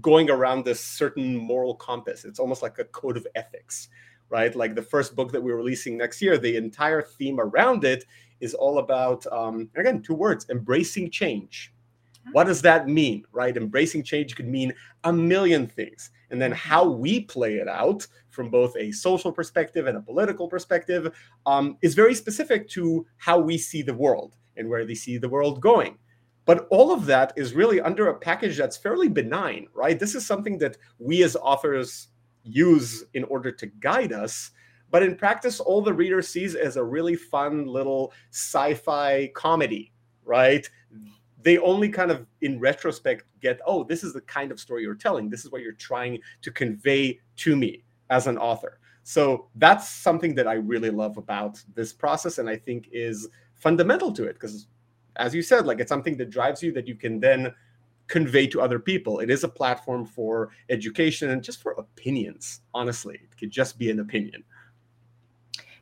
going 0.00 0.30
around 0.30 0.64
this 0.64 0.80
certain 0.80 1.36
moral 1.36 1.74
compass. 1.74 2.24
It's 2.24 2.38
almost 2.38 2.62
like 2.62 2.78
a 2.78 2.84
code 2.84 3.16
of 3.16 3.26
ethics, 3.34 3.88
right? 4.28 4.54
Like 4.56 4.74
the 4.74 4.82
first 4.82 5.14
book 5.14 5.30
that 5.32 5.40
we're 5.42 5.56
releasing 5.56 5.96
next 5.96 6.20
year, 6.20 6.38
the 6.38 6.56
entire 6.56 7.02
theme 7.02 7.38
around 7.38 7.84
it 7.84 8.04
is 8.40 8.54
all 8.54 8.78
about, 8.78 9.24
um, 9.30 9.70
again, 9.76 10.02
two 10.02 10.14
words 10.14 10.46
embracing 10.50 11.10
change. 11.10 11.72
What 12.32 12.44
does 12.44 12.62
that 12.62 12.88
mean, 12.88 13.24
right? 13.32 13.56
Embracing 13.56 14.02
change 14.02 14.34
could 14.34 14.48
mean 14.48 14.72
a 15.04 15.12
million 15.12 15.66
things. 15.66 16.10
And 16.34 16.42
then 16.42 16.50
how 16.50 16.84
we 16.84 17.20
play 17.20 17.58
it 17.58 17.68
out 17.68 18.04
from 18.30 18.50
both 18.50 18.74
a 18.76 18.90
social 18.90 19.30
perspective 19.30 19.86
and 19.86 19.96
a 19.96 20.02
political 20.02 20.48
perspective 20.48 21.14
um, 21.46 21.78
is 21.80 21.94
very 21.94 22.12
specific 22.12 22.68
to 22.70 23.06
how 23.18 23.38
we 23.38 23.56
see 23.56 23.82
the 23.82 23.94
world 23.94 24.34
and 24.56 24.68
where 24.68 24.84
they 24.84 24.96
see 24.96 25.16
the 25.16 25.28
world 25.28 25.60
going. 25.60 25.96
but 26.44 26.66
all 26.70 26.90
of 26.92 27.06
that 27.06 27.32
is 27.36 27.54
really 27.54 27.80
under 27.80 28.08
a 28.08 28.18
package 28.18 28.56
that's 28.58 28.76
fairly 28.76 29.08
benign, 29.08 29.68
right? 29.74 30.00
This 30.00 30.16
is 30.16 30.26
something 30.26 30.58
that 30.58 30.76
we 30.98 31.22
as 31.22 31.36
authors 31.36 32.08
use 32.42 33.04
in 33.14 33.22
order 33.24 33.52
to 33.52 33.66
guide 33.66 34.12
us. 34.12 34.50
But 34.90 35.04
in 35.04 35.14
practice, 35.16 35.60
all 35.60 35.82
the 35.82 35.94
reader 35.94 36.20
sees 36.22 36.56
is 36.56 36.76
a 36.76 36.82
really 36.84 37.14
fun 37.16 37.66
little 37.66 38.12
sci 38.32 38.74
fi 38.74 39.30
comedy, 39.34 39.92
right? 40.24 40.68
They 41.44 41.58
only 41.58 41.88
kind 41.88 42.10
of, 42.10 42.26
in 42.40 42.58
retrospect, 42.58 43.24
get, 43.40 43.60
oh, 43.66 43.84
this 43.84 44.02
is 44.02 44.12
the 44.12 44.22
kind 44.22 44.50
of 44.50 44.58
story 44.58 44.82
you're 44.82 44.94
telling. 44.94 45.30
This 45.30 45.44
is 45.44 45.52
what 45.52 45.60
you're 45.60 45.72
trying 45.72 46.18
to 46.42 46.50
convey 46.50 47.20
to 47.36 47.54
me 47.54 47.84
as 48.10 48.26
an 48.26 48.38
author. 48.38 48.80
So 49.04 49.48
that's 49.56 49.88
something 49.88 50.34
that 50.34 50.48
I 50.48 50.54
really 50.54 50.90
love 50.90 51.18
about 51.18 51.62
this 51.74 51.92
process 51.92 52.38
and 52.38 52.48
I 52.48 52.56
think 52.56 52.88
is 52.90 53.28
fundamental 53.54 54.12
to 54.12 54.24
it 54.24 54.34
because 54.34 54.66
as 55.16 55.34
you 55.34 55.42
said, 55.42 55.66
like 55.66 55.78
it's 55.78 55.88
something 55.88 56.16
that 56.16 56.30
drives 56.30 56.62
you 56.62 56.72
that 56.72 56.88
you 56.88 56.94
can 56.94 57.20
then 57.20 57.54
convey 58.06 58.46
to 58.48 58.60
other 58.60 58.78
people. 58.78 59.20
It 59.20 59.30
is 59.30 59.44
a 59.44 59.48
platform 59.48 60.04
for 60.04 60.50
education 60.68 61.30
and 61.30 61.42
just 61.42 61.62
for 61.62 61.72
opinions. 61.72 62.60
Honestly, 62.74 63.14
it 63.14 63.36
could 63.38 63.50
just 63.50 63.78
be 63.78 63.90
an 63.90 64.00
opinion. 64.00 64.42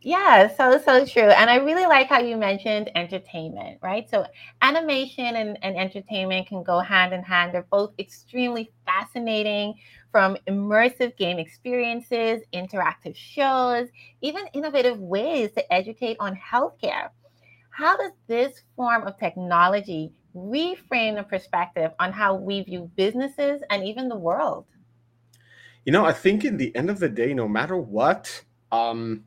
Yeah, 0.04 0.48
so 0.48 0.78
so 0.78 1.06
true. 1.06 1.30
And 1.30 1.48
I 1.48 1.56
really 1.56 1.86
like 1.86 2.08
how 2.08 2.18
you 2.18 2.36
mentioned 2.36 2.90
entertainment, 2.96 3.78
right? 3.82 4.10
So 4.10 4.26
animation 4.60 5.36
and, 5.36 5.56
and 5.62 5.76
entertainment 5.76 6.48
can 6.48 6.64
go 6.64 6.80
hand 6.80 7.14
in 7.14 7.22
hand. 7.22 7.54
They're 7.54 7.66
both 7.70 7.92
extremely 8.00 8.72
fascinating 8.84 9.74
from 10.10 10.36
immersive 10.48 11.16
game 11.16 11.38
experiences, 11.38 12.42
interactive 12.52 13.14
shows, 13.14 13.88
even 14.22 14.42
innovative 14.54 14.98
ways 14.98 15.52
to 15.52 15.72
educate 15.72 16.16
on 16.18 16.36
healthcare. 16.36 17.10
How 17.70 17.96
does 17.96 18.12
this 18.26 18.62
form 18.74 19.06
of 19.06 19.16
technology 19.20 20.10
reframe 20.34 21.14
the 21.14 21.22
perspective 21.22 21.92
on 22.00 22.10
how 22.10 22.34
we 22.34 22.62
view 22.62 22.90
businesses 22.96 23.62
and 23.70 23.84
even 23.84 24.08
the 24.08 24.18
world? 24.18 24.66
You 25.84 25.92
know, 25.92 26.04
I 26.04 26.12
think 26.12 26.44
in 26.44 26.56
the 26.56 26.74
end 26.74 26.90
of 26.90 26.98
the 26.98 27.08
day, 27.08 27.34
no 27.34 27.46
matter 27.46 27.76
what, 27.76 28.42
um, 28.72 29.24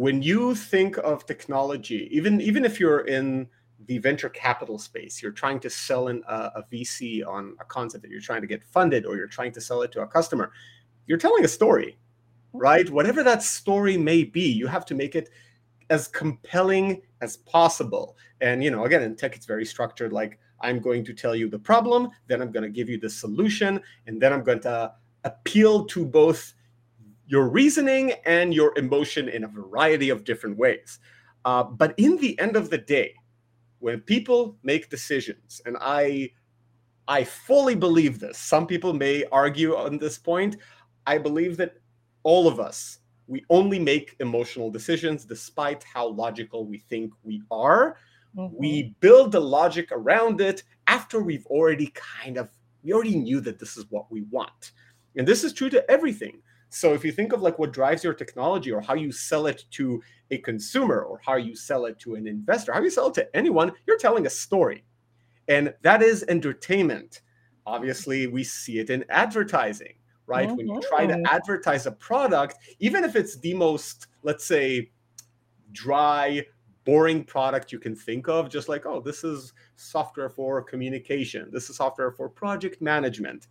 when 0.00 0.22
you 0.22 0.54
think 0.54 0.96
of 0.96 1.26
technology, 1.26 2.08
even 2.10 2.40
even 2.40 2.64
if 2.64 2.80
you're 2.80 3.00
in 3.00 3.46
the 3.84 3.98
venture 3.98 4.30
capital 4.30 4.78
space, 4.78 5.22
you're 5.22 5.30
trying 5.42 5.60
to 5.60 5.68
sell 5.68 6.08
in 6.08 6.22
a, 6.26 6.36
a 6.60 6.64
VC 6.72 7.22
on 7.26 7.54
a 7.60 7.66
concept 7.66 8.00
that 8.00 8.10
you're 8.10 8.26
trying 8.30 8.40
to 8.40 8.46
get 8.46 8.64
funded, 8.64 9.04
or 9.04 9.16
you're 9.18 9.26
trying 9.26 9.52
to 9.52 9.60
sell 9.60 9.82
it 9.82 9.92
to 9.92 10.00
a 10.00 10.06
customer, 10.06 10.52
you're 11.06 11.18
telling 11.18 11.44
a 11.44 11.48
story, 11.48 11.98
right? 12.54 12.86
Mm-hmm. 12.86 12.94
Whatever 12.94 13.22
that 13.24 13.42
story 13.42 13.98
may 13.98 14.24
be, 14.24 14.48
you 14.50 14.66
have 14.68 14.86
to 14.86 14.94
make 14.94 15.14
it 15.14 15.28
as 15.90 16.08
compelling 16.08 17.02
as 17.20 17.36
possible. 17.36 18.16
And 18.40 18.64
you 18.64 18.70
know, 18.70 18.86
again, 18.86 19.02
in 19.02 19.16
tech, 19.16 19.36
it's 19.36 19.44
very 19.44 19.66
structured. 19.66 20.14
Like 20.14 20.38
I'm 20.62 20.78
going 20.80 21.04
to 21.04 21.12
tell 21.12 21.36
you 21.36 21.50
the 21.50 21.58
problem, 21.58 22.08
then 22.26 22.40
I'm 22.40 22.52
going 22.52 22.62
to 22.62 22.70
give 22.70 22.88
you 22.88 22.98
the 22.98 23.10
solution, 23.10 23.82
and 24.06 24.18
then 24.18 24.32
I'm 24.32 24.44
going 24.44 24.60
to 24.60 24.94
appeal 25.24 25.84
to 25.92 26.06
both 26.06 26.54
your 27.30 27.48
reasoning 27.48 28.12
and 28.26 28.52
your 28.52 28.76
emotion 28.76 29.28
in 29.28 29.44
a 29.44 29.48
variety 29.48 30.10
of 30.10 30.24
different 30.24 30.56
ways. 30.56 30.98
Uh, 31.44 31.62
but 31.62 31.94
in 31.96 32.16
the 32.16 32.38
end 32.40 32.56
of 32.56 32.70
the 32.70 32.78
day, 32.78 33.14
when 33.78 34.00
people 34.00 34.56
make 34.64 34.90
decisions, 34.90 35.62
and 35.64 35.76
I, 35.80 36.32
I 37.06 37.22
fully 37.22 37.76
believe 37.76 38.18
this. 38.18 38.36
Some 38.36 38.66
people 38.66 38.92
may 38.92 39.24
argue 39.30 39.76
on 39.76 39.96
this 39.96 40.18
point. 40.18 40.56
I 41.06 41.18
believe 41.18 41.56
that 41.58 41.76
all 42.24 42.48
of 42.48 42.58
us 42.58 42.98
we 43.30 43.44
only 43.48 43.78
make 43.78 44.16
emotional 44.18 44.72
decisions 44.72 45.24
despite 45.24 45.84
how 45.84 46.08
logical 46.08 46.66
we 46.66 46.78
think 46.78 47.12
we 47.22 47.40
are. 47.52 47.96
Mm-hmm. 48.36 48.56
We 48.58 48.96
build 48.98 49.30
the 49.30 49.40
logic 49.40 49.90
around 49.92 50.40
it 50.40 50.64
after 50.88 51.22
we've 51.22 51.46
already 51.46 51.94
kind 51.94 52.36
of 52.36 52.50
we 52.82 52.92
already 52.92 53.14
knew 53.14 53.40
that 53.42 53.60
this 53.60 53.76
is 53.76 53.84
what 53.88 54.10
we 54.10 54.22
want. 54.22 54.72
And 55.16 55.28
this 55.28 55.44
is 55.44 55.52
true 55.52 55.70
to 55.70 55.88
everything. 55.88 56.42
So 56.70 56.94
if 56.94 57.04
you 57.04 57.12
think 57.12 57.32
of 57.32 57.42
like 57.42 57.58
what 57.58 57.72
drives 57.72 58.02
your 58.02 58.14
technology 58.14 58.72
or 58.72 58.80
how 58.80 58.94
you 58.94 59.12
sell 59.12 59.46
it 59.46 59.64
to 59.72 60.02
a 60.30 60.38
consumer 60.38 61.02
or 61.02 61.20
how 61.24 61.36
you 61.36 61.54
sell 61.54 61.84
it 61.86 61.98
to 62.00 62.14
an 62.14 62.26
investor, 62.26 62.72
how 62.72 62.82
you 62.82 62.90
sell 62.90 63.08
it 63.08 63.14
to 63.14 63.36
anyone, 63.36 63.72
you're 63.86 63.98
telling 63.98 64.26
a 64.26 64.30
story. 64.30 64.84
And 65.48 65.74
that 65.82 66.02
is 66.02 66.24
entertainment. 66.28 67.22
Obviously, 67.66 68.26
we 68.28 68.44
see 68.44 68.78
it 68.78 68.88
in 68.88 69.04
advertising 69.10 69.94
right? 70.30 70.46
Mm-hmm. 70.46 70.56
When 70.56 70.68
you 70.68 70.80
try 70.88 71.06
to 71.06 71.14
mm-hmm. 71.14 71.26
advertise 71.26 71.86
a 71.86 71.92
product, 71.92 72.56
even 72.78 73.02
if 73.02 73.16
it's 73.16 73.36
the 73.40 73.52
most, 73.52 74.06
let's 74.22 74.44
say, 74.44 74.92
dry, 75.72 76.46
boring 76.84 77.24
product 77.24 77.72
you 77.72 77.80
can 77.80 77.96
think 77.96 78.28
of, 78.28 78.48
just 78.48 78.68
like, 78.68 78.86
oh, 78.86 79.00
this 79.00 79.24
is 79.24 79.52
software 79.74 80.30
for 80.30 80.62
communication, 80.62 81.50
this 81.52 81.68
is 81.68 81.76
software 81.76 82.12
for 82.12 82.28
project 82.28 82.80
management. 82.80 83.48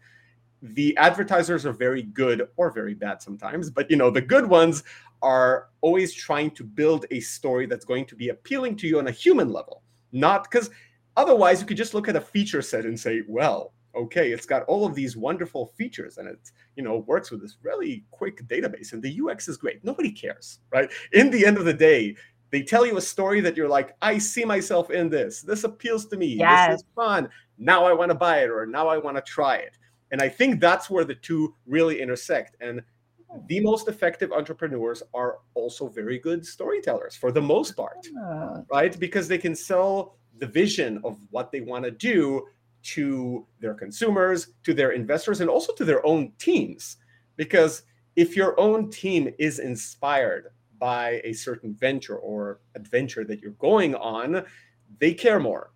The 0.62 0.96
advertisers 0.98 1.66
are 1.66 1.74
very 1.74 2.04
good 2.04 2.48
or 2.58 2.72
very 2.72 2.94
bad 2.94 3.22
sometimes, 3.22 3.70
but 3.70 3.90
you 3.90 3.98
know, 3.98 4.10
the 4.10 4.22
good 4.22 4.46
ones 4.46 4.84
are 5.22 5.68
always 5.82 6.14
trying 6.14 6.52
to 6.52 6.64
build 6.64 7.06
a 7.12 7.20
story 7.20 7.66
that's 7.66 7.86
going 7.86 8.06
to 8.06 8.16
be 8.16 8.30
appealing 8.30 8.76
to 8.78 8.88
you 8.88 9.00
on 9.00 9.08
a 9.08 9.12
human 9.12 9.52
level, 9.52 9.84
not 10.12 10.44
because 10.50 10.70
otherwise 11.18 11.62
you 11.62 11.68
could 11.68 11.78
just 11.78 11.94
look 11.94 12.08
at 12.08 12.16
a 12.16 12.22
feature 12.22 12.62
set 12.62 12.86
and 12.86 13.00
say, 13.00 13.22
well, 13.28 13.74
okay 13.96 14.32
it's 14.32 14.46
got 14.46 14.64
all 14.64 14.86
of 14.86 14.94
these 14.94 15.18
wonderful 15.18 15.74
features 15.76 16.18
and 16.18 16.28
it 16.28 16.52
you 16.76 16.84
know 16.84 16.98
works 17.08 17.32
with 17.32 17.42
this 17.42 17.58
really 17.64 18.06
quick 18.12 18.46
database 18.48 18.94
and 18.94 19.02
the 19.02 19.20
ux 19.24 19.48
is 19.48 19.58
great. 19.58 19.84
Nobody 19.84 20.12
cares 20.12 20.60
right? 20.72 20.90
In 21.14 21.30
the 21.30 21.46
end 21.46 21.58
of 21.58 21.66
the 21.66 21.74
day 21.74 22.16
they 22.52 22.64
tell 22.64 22.86
you 22.86 22.98
a 22.98 23.02
story 23.02 23.42
that 23.42 23.58
you're 23.58 23.68
like 23.68 23.96
i 24.02 24.18
see 24.18 24.46
myself 24.46 24.92
in 24.92 25.10
this. 25.10 25.42
This 25.42 25.64
appeals 25.64 26.06
to 26.08 26.18
me. 26.18 26.28
Yes. 26.28 26.70
this 26.70 26.82
is 26.82 26.88
fun. 26.96 27.30
Now 27.58 27.86
i 27.86 27.94
want 27.94 28.10
to 28.10 28.16
buy 28.16 28.44
it 28.44 28.50
or 28.50 28.66
now 28.66 28.88
i 28.88 28.98
want 28.98 29.18
to 29.18 29.24
try 29.24 29.56
it 29.56 29.78
and 30.12 30.22
i 30.22 30.30
think 30.30 30.60
that's 30.60 30.90
where 30.90 31.04
the 31.04 31.16
two 31.16 31.54
really 31.66 32.02
intersect 32.02 32.56
and 32.62 32.82
the 33.48 33.60
most 33.60 33.88
effective 33.88 34.32
entrepreneurs 34.32 35.04
are 35.14 35.38
also 35.54 35.88
very 35.88 36.18
good 36.18 36.44
storytellers 36.46 37.16
for 37.16 37.32
the 37.32 37.42
most 37.42 37.76
part 37.76 38.08
right 38.72 39.00
because 39.00 39.28
they 39.28 39.38
can 39.38 39.56
sell 39.56 40.18
the 40.40 40.48
vision 40.48 41.00
of 41.04 41.18
what 41.30 41.52
they 41.52 41.62
want 41.62 41.86
to 41.86 41.92
do 41.92 42.46
to 42.82 43.46
their 43.60 43.74
consumers, 43.74 44.54
to 44.64 44.74
their 44.74 44.92
investors, 44.92 45.42
and 45.42 45.50
also 45.50 45.74
to 45.74 45.86
their 45.86 46.06
own 46.06 46.32
teams. 46.40 46.98
Because 47.36 47.84
if 48.16 48.36
your 48.36 48.60
own 48.60 48.90
team 48.90 49.30
is 49.38 49.60
inspired 49.60 50.48
by 50.78 51.22
a 51.24 51.34
certain 51.34 51.74
venture 51.74 52.18
or 52.18 52.62
adventure 52.76 53.26
that 53.26 53.42
you're 53.42 53.52
going 53.52 53.96
on, 53.96 54.46
they 55.00 55.14
care 55.14 55.40
more. 55.40 55.72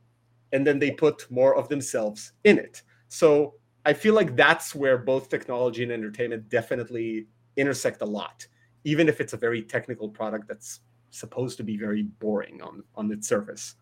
And 0.53 0.65
then 0.65 0.79
they 0.79 0.91
put 0.91 1.29
more 1.29 1.55
of 1.55 1.67
themselves 1.67 2.33
in 2.43 2.57
it. 2.57 2.83
So 3.09 3.55
I 3.85 3.93
feel 3.93 4.13
like 4.13 4.35
that's 4.35 4.73
where 4.73 4.97
both 4.97 5.29
technology 5.29 5.83
and 5.83 5.91
entertainment 5.91 6.49
definitely 6.49 7.27
intersect 7.57 8.01
a 8.01 8.05
lot, 8.05 8.47
even 8.83 9.09
if 9.09 9.19
it's 9.19 9.33
a 9.33 9.37
very 9.37 9.61
technical 9.61 10.09
product 10.09 10.47
that's 10.47 10.79
supposed 11.09 11.57
to 11.57 11.63
be 11.63 11.77
very 11.77 12.03
boring 12.03 12.61
on, 12.61 12.83
on 12.95 13.11
its 13.11 13.27
surface. 13.27 13.75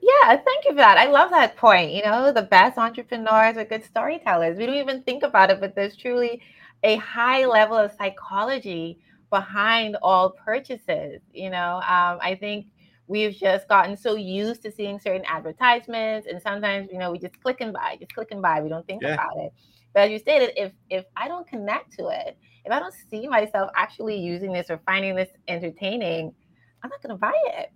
Yeah, 0.00 0.36
thank 0.36 0.64
you 0.64 0.72
for 0.72 0.76
that. 0.76 0.98
I 0.98 1.06
love 1.06 1.30
that 1.30 1.56
point. 1.56 1.92
You 1.92 2.02
know, 2.02 2.32
the 2.32 2.42
best 2.42 2.76
entrepreneurs 2.76 3.56
are 3.56 3.64
good 3.64 3.84
storytellers. 3.84 4.58
We 4.58 4.66
don't 4.66 4.76
even 4.76 5.02
think 5.02 5.22
about 5.22 5.50
it, 5.50 5.60
but 5.60 5.74
there's 5.74 5.96
truly 5.96 6.42
a 6.82 6.96
high 6.96 7.46
level 7.46 7.78
of 7.78 7.92
psychology 7.92 8.98
behind 9.30 9.96
all 10.02 10.30
purchases. 10.30 11.20
You 11.32 11.50
know, 11.50 11.76
um, 11.76 12.18
I 12.20 12.36
think 12.38 12.66
we've 13.06 13.34
just 13.34 13.68
gotten 13.68 13.96
so 13.96 14.14
used 14.14 14.62
to 14.62 14.72
seeing 14.72 14.98
certain 14.98 15.24
advertisements, 15.26 16.26
and 16.30 16.40
sometimes, 16.40 16.88
you 16.92 16.98
know, 16.98 17.10
we 17.10 17.18
just 17.18 17.40
click 17.42 17.60
and 17.60 17.72
buy, 17.72 17.96
just 17.98 18.14
click 18.14 18.28
and 18.30 18.40
buy. 18.40 18.60
We 18.60 18.68
don't 18.68 18.86
think 18.86 19.02
yeah. 19.02 19.14
about 19.14 19.36
it. 19.36 19.52
But 19.92 20.04
as 20.04 20.10
you 20.10 20.18
stated, 20.18 20.52
if 20.56 20.72
if 20.90 21.04
I 21.16 21.28
don't 21.28 21.46
connect 21.46 21.96
to 21.98 22.08
it, 22.08 22.36
if 22.64 22.72
I 22.72 22.78
don't 22.80 22.94
see 23.10 23.28
myself 23.28 23.70
actually 23.76 24.16
using 24.18 24.52
this 24.52 24.70
or 24.70 24.80
finding 24.86 25.14
this 25.14 25.30
entertaining, 25.48 26.34
I'm 26.82 26.90
not 26.90 27.02
going 27.02 27.14
to 27.14 27.18
buy 27.18 27.32
it. 27.58 27.72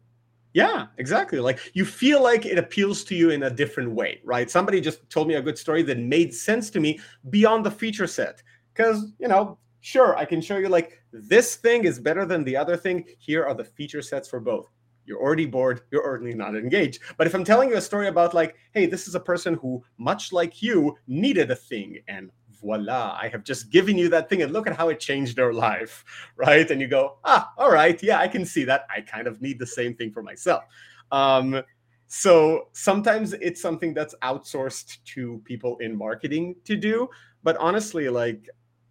Yeah, 0.54 0.87
exactly. 0.97 1.38
Like 1.40 1.61
you 1.75 1.85
feel 1.85 2.23
like 2.23 2.47
it 2.47 2.58
appeals 2.58 3.04
to 3.04 3.14
you 3.14 3.30
in 3.30 3.44
a 3.44 3.50
different 3.50 3.92
way, 3.92 4.20
right? 4.25 4.50
Somebody 4.50 4.80
just 4.80 5.08
told 5.11 5.28
me 5.28 5.35
a 5.35 5.42
good 5.42 5.58
story 5.58 5.82
that 5.82 5.99
made 5.99 6.35
sense 6.35 6.70
to 6.70 6.80
me 6.80 6.99
beyond 7.30 7.64
the 7.64 7.70
feature 7.70 8.06
set. 8.06 8.42
Because, 8.73 9.12
you 9.18 9.28
know, 9.28 9.58
sure, 9.80 10.16
I 10.16 10.25
can 10.25 10.40
show 10.40 10.56
you 10.56 10.68
like 10.68 11.00
this 11.12 11.56
thing 11.56 11.85
is 11.85 12.00
better 12.00 12.25
than 12.25 12.44
the 12.44 12.56
other 12.56 12.76
thing. 12.76 13.04
Here 13.18 13.44
are 13.44 13.54
the 13.54 13.64
feature 13.64 14.02
sets 14.02 14.28
for 14.28 14.40
both. 14.40 14.68
You're 15.08 15.20
already 15.20 15.46
bored, 15.46 15.80
you're 15.90 16.04
already 16.04 16.34
not 16.34 16.54
engaged. 16.54 17.00
But 17.16 17.26
if 17.26 17.34
I'm 17.34 17.44
telling 17.44 17.70
you 17.70 17.76
a 17.76 17.80
story 17.80 18.08
about 18.08 18.34
like, 18.34 18.56
hey, 18.72 18.86
this 18.86 19.08
is 19.08 19.14
a 19.14 19.20
person 19.20 19.54
who, 19.54 19.82
much 19.96 20.32
like 20.32 20.62
you, 20.62 20.96
needed 21.06 21.50
a 21.50 21.56
thing 21.56 21.98
and 22.06 22.30
voila, 22.60 23.18
I 23.20 23.28
have 23.28 23.42
just 23.42 23.70
given 23.70 23.96
you 23.96 24.08
that 24.10 24.28
thing 24.28 24.42
and 24.42 24.52
look 24.52 24.66
at 24.66 24.76
how 24.76 24.90
it 24.90 25.00
changed 25.00 25.36
their 25.36 25.52
life, 25.52 26.04
right? 26.36 26.70
And 26.70 26.80
you 26.80 26.88
go, 26.88 27.18
ah, 27.24 27.52
all 27.56 27.72
right, 27.72 28.00
yeah, 28.02 28.20
I 28.20 28.28
can 28.28 28.44
see 28.44 28.64
that. 28.64 28.86
I 28.94 29.00
kind 29.00 29.26
of 29.26 29.40
need 29.40 29.58
the 29.58 29.66
same 29.66 29.94
thing 29.94 30.12
for 30.12 30.22
myself. 30.22 30.64
Um, 31.10 31.62
so 32.06 32.68
sometimes 32.72 33.32
it's 33.34 33.60
something 33.60 33.94
that's 33.94 34.14
outsourced 34.22 34.98
to 35.14 35.40
people 35.44 35.78
in 35.78 35.96
marketing 35.96 36.56
to 36.64 36.76
do. 36.76 37.08
But 37.42 37.56
honestly, 37.58 38.08
like, 38.08 38.48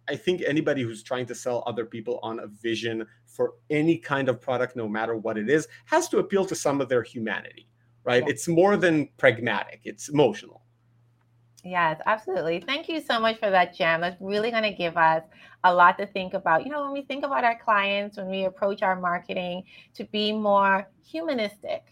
I 0.08 0.16
think 0.16 0.42
anybody 0.46 0.82
who's 0.82 1.02
trying 1.02 1.26
to 1.26 1.34
sell 1.34 1.62
other 1.66 1.84
people 1.84 2.18
on 2.22 2.40
a 2.40 2.46
vision 2.46 3.06
for 3.26 3.54
any 3.70 3.98
kind 3.98 4.28
of 4.28 4.40
product, 4.40 4.74
no 4.76 4.88
matter 4.88 5.16
what 5.16 5.36
it 5.36 5.48
is, 5.50 5.68
has 5.86 6.08
to 6.08 6.18
appeal 6.18 6.44
to 6.46 6.54
some 6.54 6.80
of 6.80 6.88
their 6.88 7.02
humanity 7.02 7.68
right? 8.08 8.22
Yeah. 8.24 8.30
It's 8.30 8.48
more 8.48 8.76
than 8.76 9.08
pragmatic, 9.18 9.80
it's 9.84 10.08
emotional. 10.08 10.62
Yes, 11.62 12.00
absolutely. 12.06 12.60
Thank 12.60 12.88
you 12.88 13.00
so 13.00 13.20
much 13.20 13.38
for 13.38 13.50
that, 13.50 13.74
Jam. 13.74 14.00
That's 14.00 14.16
really 14.20 14.50
going 14.50 14.62
to 14.62 14.72
give 14.72 14.96
us 14.96 15.22
a 15.64 15.74
lot 15.74 15.98
to 15.98 16.06
think 16.06 16.32
about. 16.32 16.64
You 16.64 16.70
know, 16.70 16.82
when 16.82 16.92
we 16.92 17.02
think 17.02 17.24
about 17.24 17.44
our 17.44 17.58
clients, 17.58 18.16
when 18.16 18.30
we 18.30 18.44
approach 18.44 18.82
our 18.82 18.98
marketing, 18.98 19.64
to 19.94 20.04
be 20.04 20.32
more 20.32 20.88
humanistic 21.04 21.82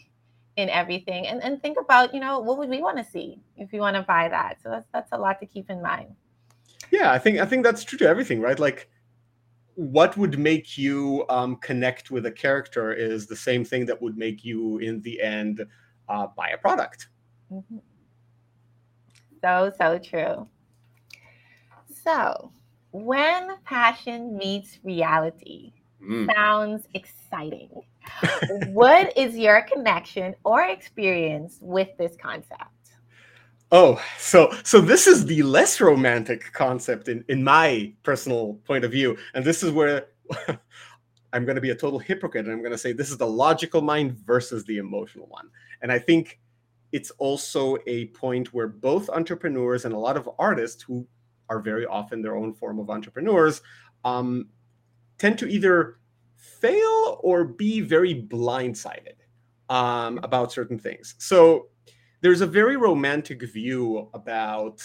in 0.57 0.71
everything 0.71 1.27
and, 1.27 1.43
and 1.43 1.61
think 1.61 1.79
about, 1.79 2.15
you 2.15 2.21
know, 2.21 2.39
what 2.39 2.57
would 2.57 2.71
we 2.71 2.81
want 2.81 2.97
to 2.97 3.05
see 3.05 3.43
if 3.59 3.71
we 3.73 3.81
want 3.81 3.97
to 3.97 4.03
buy 4.03 4.29
that? 4.29 4.63
So 4.63 4.71
that's 4.71 4.87
that's 4.95 5.13
a 5.13 5.19
lot 5.19 5.41
to 5.41 5.47
keep 5.47 5.69
in 5.69 5.83
mind. 5.83 6.15
Yeah, 6.91 7.13
I 7.13 7.19
think 7.19 7.39
I 7.39 7.47
think 7.47 7.65
that's 7.65 7.85
true 7.85 7.99
to 7.99 8.09
everything, 8.09 8.41
right? 8.41 8.59
Like 8.59 8.89
what 9.75 10.17
would 10.17 10.39
make 10.39 10.79
you 10.79 11.25
um, 11.29 11.57
connect 11.57 12.11
with 12.11 12.27
a 12.27 12.33
character 12.33 12.93
is 12.93 13.27
the 13.27 13.37
same 13.37 13.65
thing 13.65 13.85
that 13.87 14.01
would 14.01 14.17
make 14.17 14.45
you 14.45 14.79
in 14.79 15.01
the 15.03 15.21
end 15.21 15.65
uh, 16.09 16.27
buy 16.37 16.49
a 16.49 16.59
product. 16.59 17.09
Mm-hmm. 17.53 17.79
So, 19.43 19.73
so 19.77 19.99
true. 19.99 20.49
So, 22.05 22.53
when 22.93 23.57
passion 23.65 24.37
meets 24.39 24.79
reality 24.83 25.73
mm. 26.03 26.35
sounds 26.35 26.89
exciting. 26.95 27.71
what 28.69 29.17
is 29.17 29.37
your 29.37 29.63
connection 29.63 30.35
or 30.45 30.63
experience 30.65 31.59
with 31.61 31.89
this 31.99 32.17
concept? 32.21 32.65
Oh, 33.73 34.01
so 34.19 34.53
so 34.63 34.81
this 34.81 35.07
is 35.07 35.27
the 35.27 35.43
less 35.43 35.81
romantic 35.81 36.53
concept 36.53 37.09
in, 37.09 37.25
in 37.29 37.43
my 37.43 37.93
personal 38.05 38.55
point 38.65 38.85
of 38.85 38.93
view. 38.93 39.17
And 39.35 39.45
this 39.45 39.63
is 39.63 39.73
where 39.73 40.07
I'm 41.33 41.45
going 41.45 41.57
to 41.57 41.61
be 41.61 41.71
a 41.71 41.75
total 41.75 41.99
hypocrite 41.99 42.47
and 42.47 42.53
I'm 42.53 42.61
going 42.61 42.73
to 42.73 42.79
say 42.79 42.93
this 42.93 43.11
is 43.11 43.19
the 43.19 43.27
logical 43.27 43.83
mind 43.83 44.19
versus 44.25 44.65
the 44.65 44.79
emotional 44.79 45.27
one. 45.27 45.49
And 45.83 45.91
I 45.91 45.99
think 45.99 46.39
it's 46.93 47.11
also 47.13 47.77
a 47.87 48.07
point 48.07 48.55
where 48.55 48.69
both 48.69 49.11
entrepreneurs 49.11 49.85
and 49.85 49.93
a 49.93 49.99
lot 49.99 50.17
of 50.17 50.31
artists 50.39 50.83
who 50.83 51.07
are 51.49 51.61
very 51.61 51.87
often 51.87 52.23
their 52.23 52.37
own 52.37 52.55
form 52.55 52.79
of 52.79 52.89
entrepreneurs 52.89 53.63
um, 54.05 54.49
tend 55.19 55.39
to 55.39 55.47
either 55.49 55.99
fail 56.37 57.19
or 57.21 57.45
be 57.45 57.81
very 57.81 58.15
blindsided 58.15 59.17
um, 59.69 60.21
about 60.23 60.53
certain 60.53 60.79
things. 60.79 61.17
So 61.19 61.69
there's 62.27 62.41
a 62.41 62.47
very 62.47 62.77
romantic 62.77 63.41
view 63.41 64.11
about, 64.13 64.83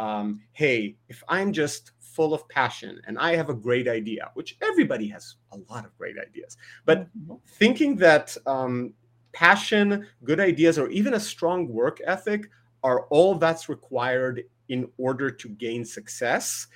um, 0.00 0.40
hey, 0.50 0.96
if 1.08 1.22
I'm 1.28 1.52
just 1.52 1.92
full 2.00 2.34
of 2.34 2.48
passion 2.48 3.00
and 3.06 3.16
I 3.20 3.36
have 3.36 3.50
a 3.50 3.54
great 3.54 3.86
idea, 3.86 4.32
which 4.34 4.56
everybody 4.60 5.06
has 5.06 5.36
a 5.52 5.58
lot 5.70 5.84
of 5.84 5.96
great 5.96 6.16
ideas, 6.18 6.56
but 6.84 7.02
mm-hmm. 7.02 7.34
thinking 7.46 7.94
that 7.98 8.36
um, 8.46 8.94
passion, 9.32 10.08
good 10.24 10.40
ideas, 10.40 10.76
or 10.76 10.88
even 10.88 11.14
a 11.14 11.20
strong 11.20 11.68
work 11.68 12.00
ethic 12.04 12.50
are 12.82 13.02
all 13.10 13.36
that's 13.36 13.68
required 13.68 14.42
in 14.68 14.88
order 14.98 15.30
to 15.30 15.48
gain 15.50 15.84
success 15.84 16.66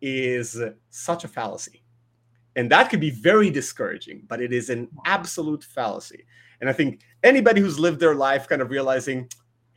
is 0.00 0.60
such 0.90 1.22
a 1.22 1.28
fallacy. 1.28 1.84
And 2.56 2.68
that 2.72 2.90
could 2.90 2.98
be 2.98 3.10
very 3.10 3.48
discouraging, 3.48 4.24
but 4.26 4.40
it 4.40 4.52
is 4.52 4.70
an 4.70 4.88
absolute 5.04 5.62
fallacy. 5.62 6.24
And 6.60 6.68
I 6.68 6.72
think 6.72 7.02
anybody 7.22 7.60
who's 7.60 7.78
lived 7.78 8.00
their 8.00 8.16
life 8.16 8.48
kind 8.48 8.60
of 8.60 8.70
realizing, 8.70 9.28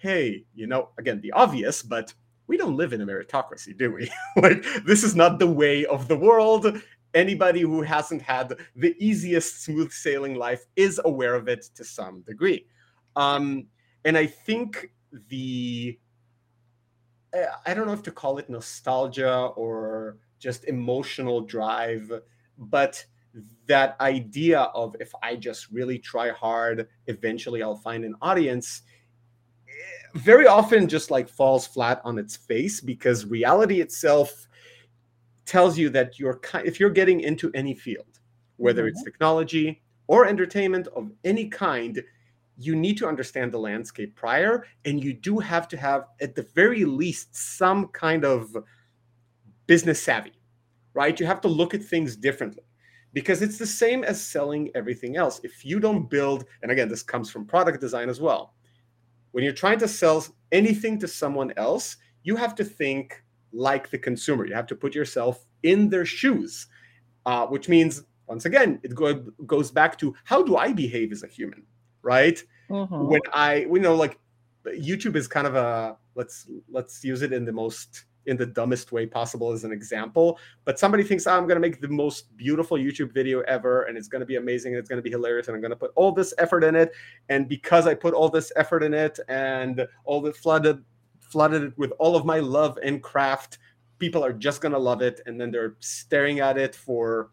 hey, 0.05 0.45
you 0.53 0.67
know, 0.67 0.89
again, 0.97 1.19
the 1.21 1.31
obvious, 1.31 1.81
but 1.81 2.13
we 2.47 2.57
don't 2.57 2.77
live 2.77 2.93
in 2.93 3.01
a 3.01 3.05
meritocracy, 3.05 3.75
do 3.75 3.91
we? 3.91 4.11
like, 4.41 4.63
this 4.85 5.03
is 5.03 5.15
not 5.15 5.39
the 5.39 5.47
way 5.47 5.85
of 5.85 6.07
the 6.07 6.17
world 6.17 6.79
anybody 7.15 7.61
who 7.61 7.81
hasn't 7.81 8.21
had 8.21 8.53
the 8.75 8.93
easiest 8.99 9.63
smooth 9.63 9.91
sailing 9.91 10.35
life 10.35 10.65
is 10.75 11.01
aware 11.05 11.33
of 11.33 11.47
it 11.47 11.63
to 11.73 11.83
some 11.83 12.21
degree. 12.21 12.67
Um, 13.15 13.67
and 14.03 14.17
I 14.17 14.27
think 14.27 14.91
the 15.29 15.97
I 17.65 17.73
don't 17.73 17.87
know 17.87 17.93
if 17.93 18.03
to 18.03 18.11
call 18.11 18.37
it 18.37 18.49
nostalgia 18.49 19.47
or 19.57 20.17
just 20.39 20.65
emotional 20.65 21.41
drive, 21.41 22.09
but 22.57 23.03
that 23.67 23.97
idea 23.99 24.59
of 24.59 24.95
if 25.01 25.11
I 25.21 25.35
just 25.35 25.69
really 25.69 25.99
try 25.99 26.29
hard, 26.29 26.87
eventually 27.07 27.61
I'll 27.61 27.75
find 27.75 28.05
an 28.05 28.15
audience 28.21 28.83
eh, 28.87 28.94
very 30.15 30.47
often 30.47 30.87
just 30.87 31.11
like 31.11 31.29
falls 31.29 31.67
flat 31.67 32.01
on 32.03 32.17
its 32.17 32.35
face 32.35 32.79
because 32.79 33.25
reality 33.25 33.81
itself 33.81 34.47
tells 35.45 35.77
you 35.77 35.89
that 35.89 36.17
you're 36.17 36.39
if 36.63 36.79
you're 36.79 36.89
getting 36.89 37.21
into 37.21 37.51
any 37.53 37.75
field, 37.75 38.19
whether 38.57 38.83
mm-hmm. 38.83 38.89
it's 38.89 39.03
technology 39.03 39.83
or 40.07 40.25
entertainment 40.25 40.87
of 40.95 41.11
any 41.23 41.47
kind, 41.47 42.01
you 42.57 42.75
need 42.75 42.97
to 42.97 43.07
understand 43.07 43.51
the 43.51 43.59
landscape 43.59 44.15
prior, 44.15 44.65
and 44.85 45.03
you 45.03 45.13
do 45.13 45.39
have 45.39 45.67
to 45.67 45.77
have, 45.77 46.05
at 46.21 46.35
the 46.35 46.43
very 46.55 46.85
least, 46.85 47.35
some 47.35 47.87
kind 47.87 48.23
of 48.23 48.55
business 49.67 50.01
savvy, 50.01 50.33
right? 50.93 51.19
You 51.19 51.25
have 51.25 51.41
to 51.41 51.47
look 51.47 51.73
at 51.73 51.83
things 51.83 52.15
differently 52.15 52.63
because 53.13 53.41
it's 53.41 53.57
the 53.57 53.67
same 53.67 54.03
as 54.03 54.21
selling 54.21 54.69
everything 54.75 55.17
else. 55.17 55.41
If 55.43 55.65
you 55.65 55.79
don't 55.79 56.09
build, 56.09 56.45
and 56.61 56.71
again, 56.71 56.87
this 56.87 57.03
comes 57.03 57.29
from 57.29 57.45
product 57.45 57.81
design 57.81 58.09
as 58.09 58.21
well. 58.21 58.53
When 59.35 59.43
you're 59.43 59.51
trying 59.51 59.79
to 59.79 59.87
sell 59.89 60.25
anything 60.53 60.97
to 60.99 61.09
someone 61.09 61.51
else, 61.57 61.97
you 62.23 62.37
have 62.37 62.55
to 62.55 62.63
think 62.63 63.21
like 63.51 63.89
the 63.89 63.97
consumer. 63.97 64.45
You 64.45 64.53
have 64.53 64.67
to 64.67 64.77
put 64.77 64.95
yourself 64.95 65.45
in 65.61 65.89
their 65.89 66.05
shoes, 66.05 66.67
uh, 67.25 67.45
which 67.45 67.67
means, 67.67 68.03
once 68.27 68.45
again, 68.45 68.79
it 68.81 68.95
go, 68.95 69.15
goes 69.45 69.71
back 69.71 69.97
to 69.97 70.15
how 70.23 70.41
do 70.41 70.55
I 70.55 70.71
behave 70.71 71.11
as 71.11 71.23
a 71.23 71.27
human, 71.27 71.63
right? 72.01 72.41
Mm-hmm. 72.69 73.07
When 73.07 73.19
I, 73.33 73.65
we 73.67 73.81
know, 73.81 73.95
like 73.95 74.17
YouTube 74.65 75.17
is 75.17 75.27
kind 75.27 75.47
of 75.47 75.55
a 75.55 75.97
let's 76.15 76.47
let's 76.71 77.03
use 77.03 77.21
it 77.21 77.33
in 77.33 77.43
the 77.43 77.51
most 77.51 78.05
in 78.25 78.37
the 78.37 78.45
dumbest 78.45 78.91
way 78.91 79.05
possible 79.05 79.51
as 79.51 79.63
an 79.63 79.71
example. 79.71 80.39
But 80.63 80.79
somebody 80.79 81.03
thinks, 81.03 81.27
oh, 81.27 81.31
I'm 81.31 81.47
going 81.47 81.61
to 81.61 81.67
make 81.67 81.81
the 81.81 81.87
most 81.87 82.35
beautiful 82.37 82.77
YouTube 82.77 83.13
video 83.13 83.41
ever, 83.41 83.83
and 83.83 83.97
it's 83.97 84.07
going 84.07 84.21
to 84.21 84.25
be 84.25 84.35
amazing, 84.35 84.73
and 84.73 84.79
it's 84.79 84.89
going 84.89 84.99
to 84.99 85.03
be 85.03 85.11
hilarious, 85.11 85.47
and 85.47 85.55
I'm 85.55 85.61
going 85.61 85.71
to 85.71 85.77
put 85.77 85.91
all 85.95 86.11
this 86.11 86.33
effort 86.37 86.63
in 86.63 86.75
it. 86.75 86.93
And 87.29 87.47
because 87.47 87.87
I 87.87 87.93
put 87.93 88.13
all 88.13 88.29
this 88.29 88.51
effort 88.55 88.83
in 88.83 88.93
it, 88.93 89.19
and 89.27 89.87
all 90.03 90.21
the 90.21 90.33
flooded 90.33 90.83
flooded 91.35 91.63
it 91.63 91.77
with 91.77 91.91
all 91.99 92.15
of 92.15 92.25
my 92.25 92.39
love 92.39 92.77
and 92.83 93.01
craft. 93.01 93.57
People 93.99 94.23
are 94.23 94.33
just 94.33 94.61
going 94.61 94.71
to 94.71 94.79
love 94.79 95.01
it. 95.01 95.21
And 95.25 95.39
then 95.39 95.51
they're 95.51 95.75
staring 95.79 96.39
at 96.39 96.57
it 96.57 96.75
for 96.75 97.31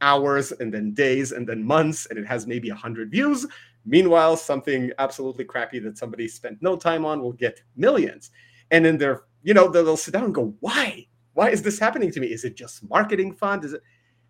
hours 0.00 0.52
and 0.52 0.72
then 0.72 0.92
days 0.92 1.32
and 1.32 1.48
then 1.48 1.62
months, 1.62 2.06
and 2.06 2.18
it 2.18 2.26
has 2.26 2.46
maybe 2.46 2.70
100 2.70 3.10
views. 3.10 3.46
Meanwhile, 3.86 4.36
something 4.36 4.90
absolutely 4.98 5.44
crappy 5.44 5.78
that 5.80 5.98
somebody 5.98 6.28
spent 6.28 6.62
no 6.62 6.76
time 6.76 7.04
on 7.04 7.22
will 7.22 7.32
get 7.32 7.62
millions. 7.76 8.30
And 8.70 8.84
then 8.84 8.98
they're, 8.98 9.24
you 9.44 9.54
know, 9.54 9.68
they'll 9.68 9.96
sit 9.96 10.14
down 10.14 10.24
and 10.24 10.34
go, 10.34 10.54
why? 10.60 11.06
Why 11.34 11.50
is 11.50 11.62
this 11.62 11.78
happening 11.78 12.10
to 12.12 12.20
me? 12.20 12.28
Is 12.28 12.44
it 12.44 12.56
just 12.56 12.88
marketing 12.88 13.34
fund? 13.34 13.64
Is 13.64 13.74
it? 13.74 13.82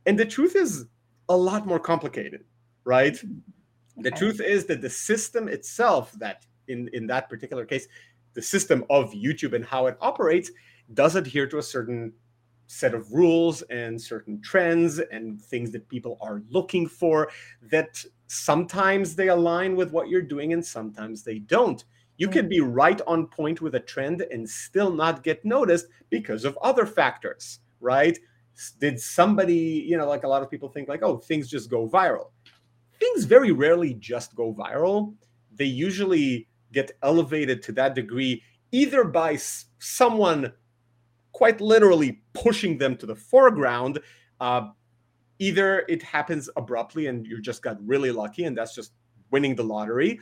And 0.04 0.18
the 0.18 0.26
truth 0.26 0.56
is 0.56 0.86
a 1.28 1.36
lot 1.36 1.66
more 1.66 1.78
complicated, 1.78 2.44
right? 2.84 3.14
Okay. 3.14 3.30
The 3.96 4.10
truth 4.10 4.40
is 4.40 4.66
that 4.66 4.82
the 4.82 4.90
system 4.90 5.48
itself, 5.48 6.12
that 6.18 6.44
in, 6.68 6.90
in 6.92 7.06
that 7.06 7.30
particular 7.30 7.64
case, 7.64 7.86
the 8.34 8.42
system 8.42 8.84
of 8.90 9.12
YouTube 9.12 9.54
and 9.54 9.64
how 9.64 9.86
it 9.86 9.96
operates 10.00 10.50
does 10.92 11.14
adhere 11.14 11.46
to 11.46 11.58
a 11.58 11.62
certain 11.62 12.12
set 12.66 12.94
of 12.94 13.12
rules 13.12 13.62
and 13.62 14.00
certain 14.00 14.40
trends 14.42 14.98
and 14.98 15.40
things 15.40 15.70
that 15.70 15.88
people 15.88 16.18
are 16.20 16.42
looking 16.50 16.88
for 16.88 17.30
that 17.62 18.02
sometimes 18.26 19.14
they 19.14 19.28
align 19.28 19.76
with 19.76 19.92
what 19.92 20.08
you're 20.08 20.22
doing 20.22 20.52
and 20.52 20.64
sometimes 20.64 21.22
they 21.22 21.38
don't. 21.38 21.84
You 22.16 22.28
can 22.28 22.48
be 22.48 22.60
right 22.60 23.00
on 23.06 23.26
point 23.26 23.60
with 23.60 23.74
a 23.74 23.80
trend 23.80 24.22
and 24.22 24.48
still 24.48 24.92
not 24.92 25.24
get 25.24 25.44
noticed 25.44 25.86
because 26.10 26.44
of 26.44 26.56
other 26.62 26.86
factors, 26.86 27.60
right? 27.80 28.18
Did 28.78 29.00
somebody, 29.00 29.84
you 29.86 29.96
know, 29.96 30.06
like 30.06 30.22
a 30.22 30.28
lot 30.28 30.42
of 30.42 30.50
people 30.50 30.68
think, 30.68 30.88
like, 30.88 31.02
oh, 31.02 31.18
things 31.18 31.48
just 31.48 31.70
go 31.70 31.88
viral. 31.88 32.30
Things 33.00 33.24
very 33.24 33.50
rarely 33.50 33.94
just 33.94 34.34
go 34.36 34.54
viral. 34.54 35.14
They 35.56 35.64
usually 35.64 36.46
get 36.72 36.92
elevated 37.02 37.62
to 37.62 37.72
that 37.72 37.94
degree 37.94 38.42
either 38.72 39.04
by 39.04 39.38
someone 39.78 40.52
quite 41.32 41.60
literally 41.60 42.22
pushing 42.32 42.76
them 42.78 42.96
to 42.96 43.06
the 43.06 43.14
foreground 43.14 44.00
uh, 44.40 44.68
either 45.38 45.84
it 45.88 46.02
happens 46.02 46.50
abruptly 46.56 47.06
and 47.06 47.26
you 47.26 47.40
just 47.40 47.62
got 47.62 47.76
really 47.86 48.10
lucky 48.10 48.44
and 48.44 48.56
that's 48.56 48.74
just 48.74 48.92
winning 49.30 49.54
the 49.54 49.62
lottery 49.62 50.20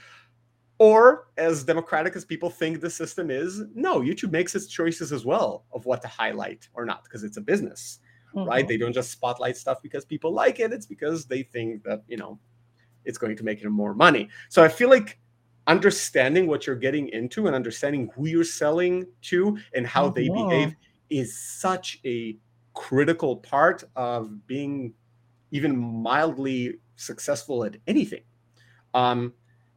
or 0.83 1.29
as 1.37 1.63
democratic 1.63 2.17
as 2.17 2.25
people 2.25 2.51
think 2.51 2.81
the 2.81 2.91
system 2.91 3.31
is 3.31 3.63
no 3.75 4.01
youtube 4.01 4.33
makes 4.33 4.55
its 4.55 4.67
choices 4.67 5.13
as 5.13 5.25
well 5.25 5.65
of 5.73 5.87
what 5.87 6.03
to 6.03 6.09
highlight 6.09 6.69
or 6.75 6.85
not 6.85 7.05
because 7.05 7.23
it's 7.23 7.37
a 7.37 7.41
business 7.41 8.01
mm-hmm. 8.35 8.49
right 8.49 8.67
they 8.67 8.77
don't 8.77 8.93
just 8.93 9.11
spotlight 9.11 9.57
stuff 9.57 9.81
because 9.83 10.05
people 10.05 10.33
like 10.33 10.59
it 10.61 10.73
it's 10.73 10.87
because 10.87 11.27
they 11.27 11.43
think 11.43 11.83
that 11.85 12.03
you 12.09 12.17
know 12.17 12.39
it's 13.05 13.19
going 13.19 13.37
to 13.37 13.45
make 13.45 13.63
them 13.63 13.73
more 13.73 13.95
money 13.95 14.29
so 14.49 14.63
i 14.63 14.69
feel 14.69 14.91
like 14.91 15.19
understanding 15.67 16.47
what 16.47 16.67
you're 16.67 16.77
getting 16.77 17.09
into 17.11 17.47
and 17.47 17.55
understanding 17.55 18.11
who 18.17 18.27
you're 18.27 18.45
selling 18.45 19.07
to 19.21 19.57
and 19.75 19.87
how 19.87 20.09
they 20.09 20.29
oh, 20.29 20.49
behave 20.49 20.75
is 21.09 21.39
such 21.39 22.01
a 22.05 22.37
critical 22.75 23.37
part 23.37 23.85
of 23.97 24.47
being 24.47 24.93
even 25.51 25.77
mildly 25.77 26.79
successful 26.97 27.65
at 27.65 27.77
anything. 27.87 28.23
Um, 28.95 29.35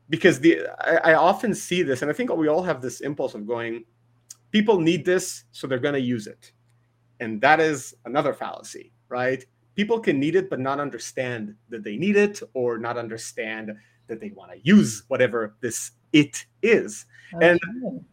because 0.09 0.39
the 0.39 0.67
I, 0.79 1.11
I 1.11 1.13
often 1.15 1.53
see 1.53 1.83
this, 1.83 2.01
and 2.01 2.11
I 2.11 2.13
think 2.13 2.35
we 2.35 2.47
all 2.47 2.63
have 2.63 2.81
this 2.81 3.01
impulse 3.01 3.33
of 3.33 3.47
going, 3.47 3.85
people 4.51 4.79
need 4.79 5.05
this, 5.05 5.45
so 5.51 5.67
they're 5.67 5.79
going 5.79 5.93
to 5.93 5.99
use 5.99 6.27
it, 6.27 6.51
and 7.19 7.41
that 7.41 7.59
is 7.59 7.95
another 8.05 8.33
fallacy, 8.33 8.91
right? 9.09 9.43
People 9.75 9.99
can 9.99 10.19
need 10.19 10.35
it, 10.35 10.49
but 10.49 10.59
not 10.59 10.79
understand 10.79 11.55
that 11.69 11.83
they 11.83 11.97
need 11.97 12.15
it, 12.15 12.41
or 12.53 12.77
not 12.77 12.97
understand 12.97 13.73
that 14.07 14.19
they 14.19 14.29
want 14.29 14.51
to 14.51 14.59
use 14.63 15.03
whatever 15.07 15.55
this 15.61 15.91
it 16.13 16.45
is, 16.61 17.05
okay. 17.35 17.49
and 17.49 18.05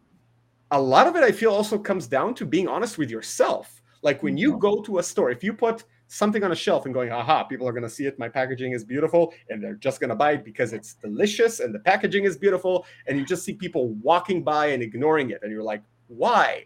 a 0.71 0.81
lot 0.81 1.07
of 1.07 1.15
it 1.15 1.23
I 1.23 1.31
feel 1.31 1.53
also 1.53 1.77
comes 1.77 2.07
down 2.07 2.33
to 2.35 2.45
being 2.45 2.67
honest 2.67 2.97
with 2.97 3.09
yourself. 3.09 3.81
Like 4.01 4.23
when 4.23 4.35
you 4.35 4.51
mm-hmm. 4.51 4.59
go 4.59 4.81
to 4.81 4.97
a 4.97 5.03
store, 5.03 5.29
if 5.29 5.43
you 5.43 5.53
put 5.53 5.85
something 6.13 6.43
on 6.43 6.51
a 6.51 6.55
shelf 6.55 6.85
and 6.85 6.93
going, 6.93 7.11
aha, 7.11 7.43
people 7.43 7.67
are 7.67 7.71
going 7.71 7.83
to 7.83 7.89
see 7.89 8.05
it. 8.05 8.19
My 8.19 8.29
packaging 8.29 8.73
is 8.73 8.83
beautiful. 8.83 9.33
And 9.49 9.63
they're 9.63 9.73
just 9.73 9.99
going 9.99 10.11
to 10.11 10.15
buy 10.15 10.33
it 10.33 10.45
because 10.45 10.71
it's 10.71 10.93
delicious 10.93 11.59
and 11.59 11.73
the 11.73 11.79
packaging 11.79 12.25
is 12.25 12.37
beautiful. 12.37 12.85
And 13.07 13.17
you 13.17 13.25
just 13.25 13.43
see 13.43 13.53
people 13.53 13.89
walking 13.95 14.43
by 14.43 14.67
and 14.67 14.83
ignoring 14.83 15.31
it. 15.31 15.39
And 15.41 15.51
you're 15.51 15.63
like, 15.63 15.81
why? 16.07 16.65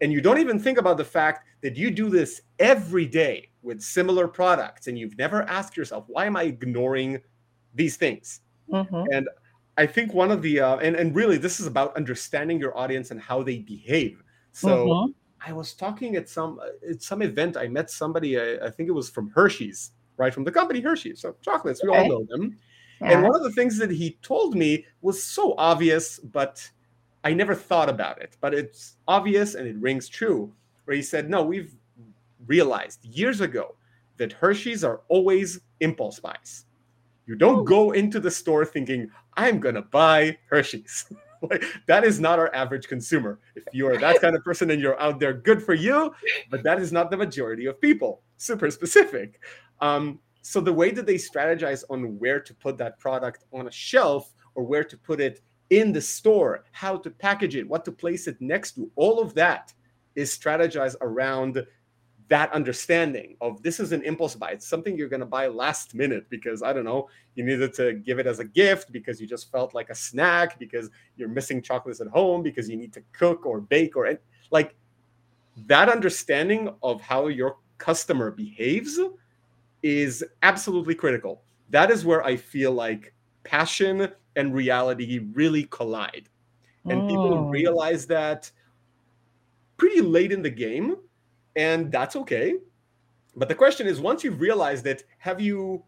And 0.00 0.12
you 0.12 0.20
don't 0.20 0.38
even 0.38 0.60
think 0.60 0.78
about 0.78 0.96
the 0.96 1.04
fact 1.04 1.44
that 1.62 1.76
you 1.76 1.90
do 1.90 2.08
this 2.08 2.42
every 2.60 3.04
day 3.04 3.50
with 3.62 3.82
similar 3.82 4.28
products. 4.28 4.86
And 4.86 4.96
you've 4.96 5.18
never 5.18 5.42
asked 5.42 5.76
yourself, 5.76 6.04
why 6.06 6.26
am 6.26 6.36
I 6.36 6.44
ignoring 6.44 7.20
these 7.74 7.96
things? 7.96 8.40
Mm-hmm. 8.70 9.12
And 9.12 9.28
I 9.76 9.86
think 9.86 10.14
one 10.14 10.30
of 10.30 10.40
the, 10.40 10.60
uh, 10.60 10.76
and, 10.76 10.94
and 10.94 11.16
really, 11.16 11.36
this 11.36 11.58
is 11.58 11.66
about 11.66 11.96
understanding 11.96 12.60
your 12.60 12.76
audience 12.78 13.10
and 13.10 13.20
how 13.20 13.42
they 13.42 13.58
behave. 13.58 14.22
So, 14.52 14.86
mm-hmm 14.86 15.12
I 15.44 15.52
was 15.52 15.74
talking 15.74 16.16
at 16.16 16.28
some 16.28 16.60
uh, 16.60 16.90
at 16.90 17.02
some 17.02 17.22
event. 17.22 17.56
I 17.56 17.68
met 17.68 17.90
somebody. 17.90 18.38
I, 18.38 18.66
I, 18.66 18.70
think 18.70 18.88
it 18.88 18.92
was 18.92 19.10
from 19.10 19.30
Hershey's, 19.30 19.92
right 20.16 20.32
from 20.32 20.44
the 20.44 20.52
company 20.52 20.80
Hershey's. 20.80 21.20
So 21.20 21.34
chocolates, 21.42 21.82
we 21.82 21.90
okay. 21.90 21.98
all 21.98 22.08
know 22.08 22.26
them. 22.28 22.56
Yeah. 23.00 23.12
And 23.12 23.22
one 23.22 23.34
of 23.34 23.42
the 23.42 23.52
things 23.52 23.76
that 23.78 23.90
he 23.90 24.18
told 24.22 24.54
me 24.54 24.86
was 25.00 25.22
so 25.22 25.54
obvious, 25.58 26.18
but 26.18 26.68
I 27.24 27.34
never 27.34 27.54
thought 27.54 27.88
about 27.88 28.22
it. 28.22 28.36
But 28.40 28.54
it's 28.54 28.96
obvious 29.08 29.54
and 29.54 29.66
it 29.66 29.76
rings 29.76 30.08
true. 30.08 30.52
Where 30.84 30.96
he 30.96 31.02
said, 31.02 31.28
"No, 31.28 31.42
we've 31.42 31.74
realized 32.46 33.04
years 33.04 33.40
ago 33.40 33.76
that 34.18 34.32
Hershey's 34.32 34.84
are 34.84 35.00
always 35.08 35.60
impulse 35.80 36.20
buys. 36.20 36.66
You 37.26 37.36
don't 37.36 37.60
oh. 37.60 37.64
go 37.64 37.92
into 37.92 38.20
the 38.20 38.30
store 38.30 38.64
thinking 38.64 39.10
I'm 39.36 39.58
gonna 39.58 39.82
buy 39.82 40.38
Hershey's." 40.48 41.06
like, 41.50 41.64
that 41.86 42.04
is 42.04 42.20
not 42.20 42.38
our 42.38 42.54
average 42.54 42.88
consumer. 42.88 43.40
If 43.54 43.64
you 43.72 43.88
are 43.88 43.96
that 43.98 44.20
kind 44.20 44.36
of 44.36 44.44
person 44.44 44.70
and 44.70 44.80
you're 44.80 45.00
out 45.00 45.18
there, 45.18 45.34
good 45.34 45.62
for 45.62 45.74
you. 45.74 46.14
But 46.50 46.62
that 46.62 46.80
is 46.80 46.92
not 46.92 47.10
the 47.10 47.16
majority 47.16 47.66
of 47.66 47.80
people. 47.80 48.22
Super 48.36 48.70
specific. 48.70 49.40
Um, 49.80 50.20
so 50.42 50.60
the 50.60 50.72
way 50.72 50.90
that 50.90 51.06
they 51.06 51.14
strategize 51.14 51.84
on 51.88 52.18
where 52.18 52.40
to 52.40 52.54
put 52.54 52.76
that 52.78 52.98
product 52.98 53.44
on 53.52 53.68
a 53.68 53.70
shelf 53.70 54.32
or 54.54 54.64
where 54.64 54.84
to 54.84 54.96
put 54.96 55.20
it 55.20 55.40
in 55.70 55.92
the 55.92 56.00
store, 56.00 56.64
how 56.72 56.96
to 56.96 57.10
package 57.10 57.56
it, 57.56 57.68
what 57.68 57.84
to 57.84 57.92
place 57.92 58.26
it 58.26 58.36
next 58.40 58.72
to, 58.72 58.90
all 58.96 59.20
of 59.20 59.34
that 59.34 59.72
is 60.14 60.36
strategized 60.36 60.96
around 61.00 61.64
that 62.32 62.50
understanding 62.54 63.36
of 63.42 63.62
this 63.62 63.78
is 63.78 63.92
an 63.92 64.02
impulse 64.04 64.34
buy. 64.34 64.52
It's 64.52 64.66
something 64.66 64.96
you're 64.96 65.10
going 65.10 65.20
to 65.20 65.26
buy 65.26 65.48
last 65.48 65.94
minute 65.94 66.24
because 66.30 66.62
I 66.62 66.72
don't 66.72 66.86
know, 66.86 67.10
you 67.34 67.44
needed 67.44 67.74
to 67.74 67.92
give 67.92 68.18
it 68.18 68.26
as 68.26 68.38
a 68.38 68.44
gift 68.46 68.90
because 68.90 69.20
you 69.20 69.26
just 69.26 69.52
felt 69.52 69.74
like 69.74 69.90
a 69.90 69.94
snack 69.94 70.58
because 70.58 70.88
you're 71.18 71.28
missing 71.28 71.60
chocolates 71.60 72.00
at 72.00 72.06
home 72.06 72.42
because 72.42 72.70
you 72.70 72.78
need 72.78 72.90
to 72.94 73.02
cook 73.12 73.44
or 73.44 73.60
bake 73.60 73.98
or 73.98 74.18
like 74.50 74.74
that 75.66 75.90
understanding 75.90 76.70
of 76.82 77.02
how 77.02 77.26
your 77.26 77.58
customer 77.76 78.30
behaves 78.30 78.98
is 79.82 80.24
absolutely 80.42 80.94
critical. 80.94 81.42
That 81.68 81.90
is 81.90 82.02
where 82.02 82.24
I 82.24 82.36
feel 82.36 82.72
like 82.72 83.12
passion 83.44 84.08
and 84.36 84.54
reality 84.54 85.18
really 85.34 85.64
collide. 85.64 86.30
And 86.86 87.10
people 87.10 87.34
oh. 87.34 87.48
realize 87.50 88.06
that 88.06 88.50
pretty 89.76 90.00
late 90.00 90.32
in 90.32 90.40
the 90.40 90.48
game 90.48 90.96
and 91.56 91.90
that's 91.90 92.16
okay. 92.16 92.54
But 93.36 93.48
the 93.48 93.54
question 93.54 93.86
is, 93.86 94.00
once 94.00 94.24
you've 94.24 94.40
realized 94.40 94.86
it, 94.86 95.04
have 95.18 95.40
you 95.40 95.82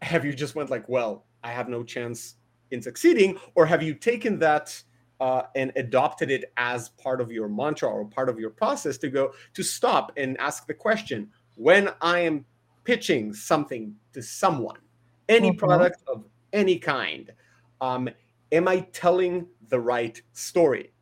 have 0.00 0.24
you 0.24 0.32
just 0.32 0.54
went 0.54 0.68
like, 0.70 0.88
well, 0.88 1.24
I 1.44 1.52
have 1.52 1.68
no 1.68 1.84
chance 1.84 2.34
in 2.70 2.82
succeeding, 2.82 3.38
or 3.54 3.66
have 3.66 3.82
you 3.82 3.94
taken 3.94 4.38
that 4.40 4.82
uh, 5.20 5.42
and 5.54 5.70
adopted 5.76 6.30
it 6.30 6.52
as 6.56 6.88
part 6.90 7.20
of 7.20 7.30
your 7.30 7.48
mantra 7.48 7.88
or 7.88 8.04
part 8.04 8.28
of 8.28 8.40
your 8.40 8.50
process 8.50 8.98
to 8.98 9.08
go 9.08 9.32
to 9.54 9.62
stop 9.62 10.10
and 10.16 10.36
ask 10.40 10.66
the 10.66 10.74
question 10.74 11.30
when 11.54 11.90
I 12.00 12.20
am 12.20 12.44
pitching 12.84 13.32
something 13.32 13.94
to 14.14 14.22
someone, 14.22 14.78
any 15.28 15.50
mm-hmm. 15.50 15.58
product 15.58 16.02
of 16.08 16.24
any 16.52 16.78
kind, 16.78 17.30
um, 17.80 18.08
am 18.50 18.66
I 18.66 18.80
telling 18.92 19.46
the 19.68 19.78
right 19.78 20.20
story? 20.32 20.92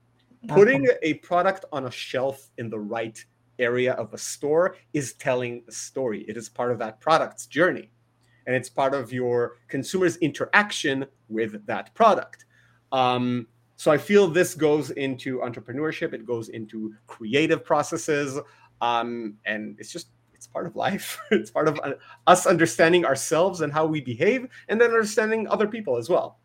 Putting 0.49 0.89
a 1.03 1.15
product 1.15 1.65
on 1.73 1.87
a 1.87 1.91
shelf 1.91 2.51
in 2.59 2.71
the 2.71 2.79
right 2.79 3.23
area 3.59 3.93
of 3.93 4.13
a 4.15 4.19
store 4.19 4.77
is 4.93 5.13
telling 5.15 5.63
a 5.69 5.73
story. 5.73 6.25
It 6.27 6.37
is 6.37 6.49
part 6.49 6.73
of 6.73 6.79
that 6.79 7.01
product's 7.01 7.47
journey. 7.47 7.91
And 8.47 8.57
it's 8.57 8.71
part 8.71 8.95
of 8.95 9.13
your 9.13 9.59
consumer's 9.69 10.17
interaction 10.17 11.07
with 11.29 11.65
that 11.67 11.95
product. 11.95 12.47
Um, 12.91 13.47
so 13.77 13.91
I 13.91 13.99
feel 13.99 14.27
this 14.27 14.55
goes 14.55 14.91
into 14.91 15.39
entrepreneurship, 15.39 16.13
it 16.13 16.27
goes 16.27 16.49
into 16.49 16.95
creative 17.07 17.65
processes. 17.65 18.39
Um, 18.81 19.35
and 19.45 19.77
it's 19.79 19.93
just, 19.93 20.09
it's 20.35 20.47
part 20.47 20.67
of 20.67 20.75
life. 20.75 21.19
it's 21.31 21.51
part 21.51 21.69
of 21.69 21.79
uh, 21.85 21.93
us 22.27 22.47
understanding 22.47 23.05
ourselves 23.05 23.61
and 23.61 23.73
how 23.73 23.87
we 23.87 24.01
behave, 24.01 24.49
and 24.69 24.81
then 24.81 24.91
understanding 24.91 25.47
other 25.49 25.69
people 25.69 25.97
as 25.97 26.09
well. 26.09 26.40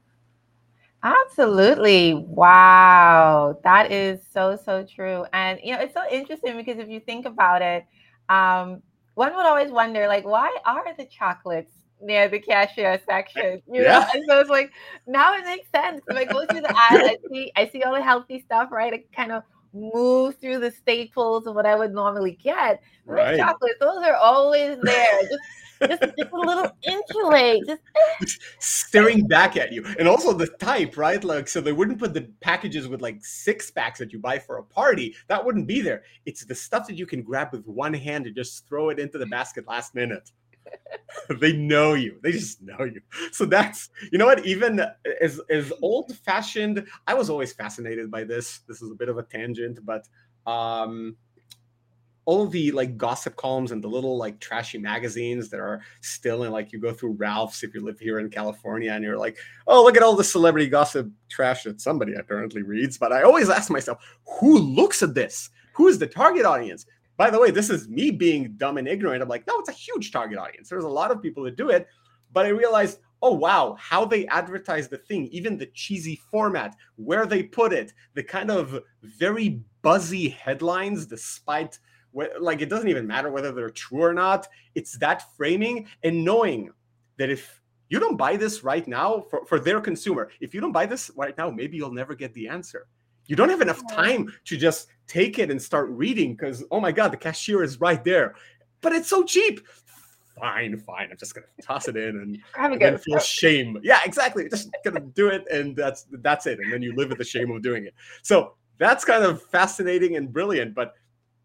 Absolutely. 1.05 2.15
Wow. 2.15 3.59
That 3.63 3.91
is 3.91 4.21
so, 4.33 4.57
so 4.65 4.83
true. 4.83 5.25
And, 5.33 5.59
you 5.63 5.73
know, 5.73 5.79
it's 5.79 5.93
so 5.93 6.01
interesting 6.09 6.57
because 6.57 6.79
if 6.79 6.89
you 6.89 6.99
think 6.99 7.27
about 7.27 7.61
it, 7.61 7.85
um, 8.27 8.81
one 9.13 9.35
would 9.35 9.45
always 9.45 9.71
wonder, 9.71 10.07
like, 10.07 10.25
why 10.25 10.57
are 10.65 10.83
the 10.97 11.05
chocolates 11.05 11.71
near 12.01 12.27
the 12.27 12.39
cashier 12.39 12.99
section? 13.07 13.61
You 13.71 13.83
yeah. 13.83 13.99
know, 13.99 14.05
and 14.15 14.23
so 14.27 14.39
it's 14.39 14.49
like 14.49 14.71
now 15.05 15.35
it 15.35 15.45
makes 15.45 15.69
sense. 15.69 16.01
If 16.07 16.17
I 16.17 16.25
go 16.25 16.45
through 16.47 16.61
the 16.61 16.73
aisle, 16.75 17.05
I 17.05 17.17
see 17.31 17.51
I 17.55 17.67
see 17.67 17.83
all 17.83 17.93
the 17.93 18.01
healthy 18.01 18.39
stuff, 18.39 18.71
right? 18.71 18.91
It 18.91 19.11
kind 19.13 19.31
of 19.31 19.43
move 19.73 20.37
through 20.37 20.59
the 20.59 20.71
staples 20.71 21.45
of 21.45 21.55
what 21.55 21.65
I 21.65 21.75
would 21.75 21.93
normally 21.93 22.37
get. 22.43 22.81
Right. 23.05 23.37
chocolates, 23.37 23.77
those 23.79 24.03
are 24.03 24.15
always 24.15 24.77
there. 24.81 25.19
Just 25.21 25.39
just, 25.87 26.01
just 26.01 26.31
a 26.31 26.37
little 26.37 26.71
insulate, 26.83 27.79
just, 28.19 28.41
staring 28.59 29.27
back 29.27 29.57
at 29.57 29.71
you. 29.71 29.85
And 29.99 30.07
also 30.07 30.33
the 30.33 30.47
type, 30.47 30.97
right? 30.97 31.23
Like, 31.23 31.47
so 31.47 31.61
they 31.61 31.73
wouldn't 31.73 31.99
put 31.99 32.13
the 32.13 32.29
packages 32.41 32.87
with 32.87 33.01
like 33.01 33.23
six 33.23 33.71
packs 33.71 33.99
that 33.99 34.13
you 34.13 34.19
buy 34.19 34.39
for 34.39 34.57
a 34.57 34.63
party. 34.63 35.15
That 35.27 35.43
wouldn't 35.43 35.67
be 35.67 35.81
there. 35.81 36.03
It's 36.25 36.45
the 36.45 36.55
stuff 36.55 36.87
that 36.87 36.95
you 36.95 37.05
can 37.05 37.21
grab 37.21 37.51
with 37.51 37.65
one 37.67 37.93
hand 37.93 38.25
and 38.25 38.35
just 38.35 38.67
throw 38.67 38.89
it 38.89 38.99
into 38.99 39.17
the 39.17 39.25
basket 39.25 39.67
last 39.67 39.95
minute. 39.95 40.31
they 41.39 41.53
know 41.53 41.93
you. 41.93 42.17
They 42.23 42.31
just 42.31 42.61
know 42.61 42.83
you. 42.83 43.01
So 43.31 43.45
that's 43.45 43.89
you 44.11 44.17
know 44.17 44.25
what. 44.25 44.45
Even 44.45 44.81
as 45.21 45.39
as 45.49 45.71
old 45.81 46.15
fashioned, 46.17 46.85
I 47.07 47.13
was 47.13 47.29
always 47.29 47.53
fascinated 47.53 48.09
by 48.11 48.23
this. 48.23 48.59
This 48.67 48.81
is 48.81 48.91
a 48.91 48.95
bit 48.95 49.09
of 49.09 49.17
a 49.17 49.23
tangent, 49.23 49.79
but 49.85 50.07
um, 50.49 51.15
all 52.25 52.47
the 52.47 52.71
like 52.71 52.97
gossip 52.97 53.35
columns 53.35 53.71
and 53.71 53.83
the 53.83 53.87
little 53.87 54.17
like 54.17 54.39
trashy 54.39 54.77
magazines 54.79 55.49
that 55.49 55.59
are 55.59 55.81
still 56.01 56.43
in 56.43 56.51
like 56.51 56.71
you 56.71 56.79
go 56.79 56.91
through 56.91 57.13
Ralph's 57.13 57.63
if 57.63 57.73
you 57.73 57.81
live 57.81 57.99
here 57.99 58.19
in 58.19 58.29
California 58.29 58.91
and 58.91 59.03
you're 59.03 59.17
like, 59.17 59.37
oh, 59.67 59.83
look 59.83 59.95
at 59.95 60.03
all 60.03 60.15
the 60.15 60.23
celebrity 60.23 60.67
gossip 60.67 61.09
trash 61.29 61.63
that 61.63 61.79
somebody 61.79 62.13
apparently 62.15 62.63
reads. 62.63 62.97
But 62.97 63.13
I 63.13 63.21
always 63.21 63.49
ask 63.49 63.69
myself, 63.69 64.03
who 64.39 64.57
looks 64.57 65.03
at 65.03 65.13
this? 65.13 65.49
Who 65.73 65.87
is 65.87 65.99
the 65.99 66.07
target 66.07 66.45
audience? 66.45 66.85
By 67.17 67.29
the 67.29 67.39
way, 67.39 67.51
this 67.51 67.69
is 67.69 67.87
me 67.87 68.11
being 68.11 68.55
dumb 68.57 68.77
and 68.77 68.87
ignorant. 68.87 69.21
I'm 69.21 69.29
like, 69.29 69.47
no, 69.47 69.59
it's 69.59 69.69
a 69.69 69.73
huge 69.73 70.11
target 70.11 70.37
audience. 70.37 70.67
There's 70.67 70.83
a 70.83 70.89
lot 70.89 71.11
of 71.11 71.21
people 71.21 71.43
that 71.43 71.55
do 71.55 71.69
it. 71.69 71.87
But 72.33 72.45
I 72.45 72.49
realized, 72.49 72.99
oh 73.21 73.33
wow, 73.33 73.77
how 73.79 74.03
they 74.03 74.27
advertise 74.27 74.87
the 74.87 74.97
thing, 74.97 75.27
even 75.27 75.57
the 75.57 75.67
cheesy 75.67 76.21
format, 76.29 76.75
where 76.95 77.25
they 77.25 77.43
put 77.43 77.71
it, 77.71 77.93
the 78.13 78.23
kind 78.23 78.51
of 78.51 78.81
very 79.01 79.61
buzzy 79.81 80.29
headlines, 80.29 81.05
despite 81.05 81.79
like 82.39 82.61
it 82.61 82.69
doesn't 82.69 82.87
even 82.87 83.05
matter 83.07 83.29
whether 83.29 83.51
they're 83.51 83.69
true 83.69 84.03
or 84.03 84.13
not. 84.13 84.47
It's 84.73 84.97
that 84.99 85.35
framing 85.35 85.87
and 86.03 86.23
knowing 86.23 86.71
that 87.17 87.29
if 87.29 87.61
you 87.89 87.99
don't 87.99 88.17
buy 88.17 88.35
this 88.35 88.63
right 88.63 88.87
now 88.87 89.25
for, 89.29 89.45
for 89.45 89.59
their 89.59 89.79
consumer, 89.79 90.29
if 90.39 90.53
you 90.53 90.61
don't 90.61 90.71
buy 90.71 90.85
this 90.85 91.11
right 91.15 91.37
now, 91.37 91.49
maybe 91.49 91.77
you'll 91.77 91.93
never 91.93 92.15
get 92.15 92.33
the 92.33 92.47
answer. 92.47 92.87
You 93.27 93.35
don't 93.35 93.49
have 93.49 93.61
enough 93.61 93.81
time 93.91 94.31
to 94.45 94.57
just 94.57 94.87
take 95.07 95.39
it 95.39 95.49
and 95.49 95.61
start 95.61 95.89
reading 95.89 96.35
because, 96.35 96.63
oh 96.71 96.79
my 96.79 96.91
God, 96.91 97.11
the 97.11 97.17
cashier 97.17 97.63
is 97.63 97.79
right 97.79 98.03
there. 98.03 98.35
But 98.81 98.93
it's 98.93 99.09
so 99.09 99.23
cheap. 99.23 99.61
Fine, 100.39 100.77
fine. 100.77 101.09
I'm 101.11 101.17
just 101.17 101.33
gonna 101.33 101.47
toss 101.61 101.87
it 101.87 101.95
in 101.95 102.09
and, 102.09 102.37
and 102.73 102.81
then 102.81 102.97
feel 102.97 103.19
shame. 103.19 103.79
Yeah, 103.83 103.99
exactly. 104.05 104.47
Just 104.49 104.69
gonna 104.83 104.99
do 104.99 105.29
it, 105.29 105.45
and 105.49 105.75
that's 105.75 106.05
that's 106.11 106.45
it. 106.45 106.59
And 106.59 106.71
then 106.71 106.81
you 106.81 106.93
live 106.93 107.09
with 107.09 107.17
the 107.17 107.23
shame 107.23 107.49
of 107.51 107.61
doing 107.61 107.85
it. 107.85 107.93
So 108.21 108.55
that's 108.77 109.05
kind 109.05 109.23
of 109.23 109.41
fascinating 109.41 110.17
and 110.17 110.31
brilliant. 110.31 110.75
But 110.75 110.93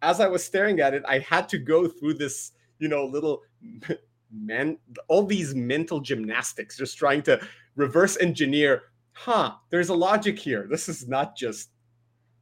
as 0.02 0.20
I 0.20 0.28
was 0.28 0.44
staring 0.44 0.80
at 0.80 0.94
it, 0.94 1.02
I 1.06 1.18
had 1.18 1.48
to 1.50 1.58
go 1.58 1.88
through 1.88 2.14
this, 2.14 2.52
you 2.78 2.88
know, 2.88 3.04
little 3.04 3.42
man 4.32 4.78
all 5.08 5.24
these 5.24 5.54
mental 5.54 6.00
gymnastics 6.00 6.76
just 6.76 6.96
trying 6.96 7.22
to 7.22 7.40
reverse 7.76 8.16
engineer 8.18 8.82
huh 9.12 9.52
there's 9.70 9.88
a 9.88 9.94
logic 9.94 10.38
here 10.38 10.66
this 10.70 10.88
is 10.88 11.08
not 11.08 11.36
just 11.36 11.70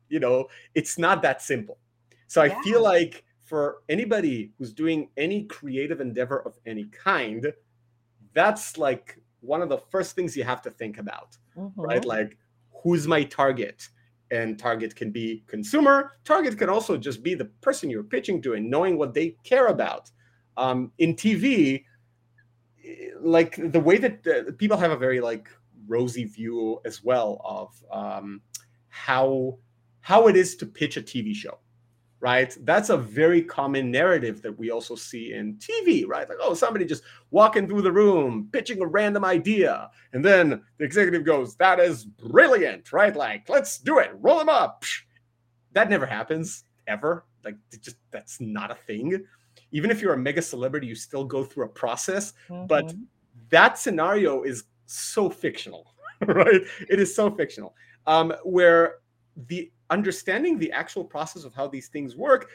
you 0.09 0.21
know 0.21 0.47
it's 0.75 0.99
not 0.99 1.23
that 1.23 1.41
simple 1.41 1.79
so 2.27 2.43
yeah. 2.43 2.55
i 2.55 2.63
feel 2.63 2.83
like 2.83 3.25
for 3.41 3.79
anybody 3.89 4.53
who's 4.59 4.73
doing 4.73 5.09
any 5.17 5.45
creative 5.45 6.01
endeavor 6.01 6.41
of 6.41 6.59
any 6.67 6.85
kind 6.87 7.53
that's 8.35 8.77
like 8.77 9.19
one 9.41 9.63
of 9.63 9.69
the 9.69 9.79
first 9.91 10.15
things 10.15 10.37
you 10.37 10.45
have 10.45 10.61
to 10.61 10.71
think 10.71 10.99
about 10.99 11.37
mm-hmm. 11.57 11.81
right 11.81 12.05
like 12.05 12.37
who's 12.83 13.07
my 13.07 13.23
target 13.25 13.89
and 14.31 14.59
target 14.59 14.95
can 14.95 15.11
be 15.11 15.45
consumer. 15.47 16.13
Target 16.25 16.59
can 16.59 16.69
also 16.69 16.97
just 16.97 17.23
be 17.23 17.35
the 17.35 17.47
person 17.61 17.91
you're 17.91 18.03
pitching 18.03 18.43
to 18.43 18.55
and 18.55 18.71
knowing 18.71 18.99
what 18.99 19.15
they 19.15 19.37
care 19.45 19.67
about. 19.67 20.11
Um, 20.57 20.91
in 20.99 21.15
tv 21.15 21.85
like 23.21 23.57
the 23.73 23.81
way 23.81 23.99
that 23.99 24.27
uh, 24.27 24.53
people 24.59 24.77
have 24.77 24.91
a 24.91 24.97
very 24.97 25.21
like 25.21 25.49
rosy 25.87 26.25
view 26.25 26.81
as 26.85 27.03
well 27.03 27.41
of 27.45 27.73
um, 27.93 28.41
how 28.89 29.59
how 30.01 30.29
it 30.29 30.37
is 30.37 30.57
to 30.57 30.67
pitch 30.67 30.97
a 30.97 31.03
tv 31.03 31.35
show 31.35 31.59
right? 32.21 32.57
That's 32.63 32.91
a 32.91 32.97
very 32.97 33.43
common 33.43 33.91
narrative 33.91 34.43
that 34.43 34.59
we 34.59 34.71
also 34.71 34.95
see 34.95 35.35
in 35.35 35.55
TV, 35.57 36.07
right? 36.07 36.29
Like, 36.29 36.39
oh, 36.41 36.55
somebody 36.55 36.85
just 36.85 37.05
walking 37.31 37.69
through 37.69 37.83
the 37.83 37.93
room, 37.93 38.49
pitching 38.53 38.81
a 38.83 38.87
random 38.87 39.25
idea. 39.25 39.91
And 40.13 40.25
then 40.25 40.63
the 40.79 40.85
executive 40.85 41.25
goes, 41.25 41.55
that 41.57 41.79
is 41.79 42.05
brilliant, 42.05 42.93
right? 42.93 43.15
Like, 43.15 43.49
let's 43.49 43.79
do 43.79 43.99
it, 43.99 44.11
roll 44.15 44.39
them 44.39 44.49
up. 44.49 44.85
That 45.73 45.91
never 45.91 46.07
happens 46.07 46.65
ever. 46.87 47.25
Like, 47.45 47.57
just 47.81 47.97
that's 48.11 48.41
not 48.41 48.71
a 48.71 48.75
thing. 48.75 49.25
Even 49.71 49.91
if 49.91 50.01
you're 50.01 50.15
a 50.15 50.19
mega 50.19 50.43
celebrity, 50.43 50.87
you 50.87 50.95
still 50.95 51.25
go 51.25 51.45
through 51.45 51.67
a 51.67 51.69
process. 51.69 52.33
Mm-hmm. 52.49 52.67
But 52.67 52.95
that 53.51 53.79
scenario 53.79 54.43
is 54.43 54.65
so 54.87 55.31
fictional, 55.31 55.95
right? 56.27 56.63
It 56.89 56.99
is 56.99 57.15
so 57.15 57.31
fictional. 57.31 57.77
Um, 58.07 58.33
where 58.43 58.97
the 59.47 59.71
understanding 59.91 60.59
the 60.59 60.73
actual 60.73 61.05
process 61.05 61.45
of 61.45 61.55
how 61.55 61.69
these 61.69 61.89
things 61.89 62.17
work 62.17 62.51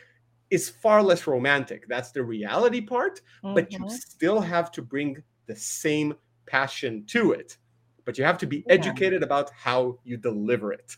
is 0.50 0.70
far 0.70 1.02
less 1.02 1.26
romantic. 1.26 1.88
That's 1.88 2.12
the 2.12 2.24
reality 2.24 2.82
part, 2.82 3.22
mm-hmm. 3.44 3.56
but 3.56 3.72
you 3.72 3.80
mm-hmm. 3.80 3.90
still 3.90 4.40
have 4.40 4.72
to 4.74 4.82
bring 4.82 5.22
the 5.48 5.56
same 5.56 6.14
passion 6.46 7.06
to 7.08 7.32
it. 7.32 7.58
But 8.06 8.18
you 8.18 8.24
have 8.24 8.38
to 8.40 8.46
be 8.46 8.58
yeah. 8.58 8.74
educated 8.74 9.24
about 9.24 9.50
how 9.56 9.98
you 10.04 10.18
deliver 10.18 10.74
it. 10.74 10.98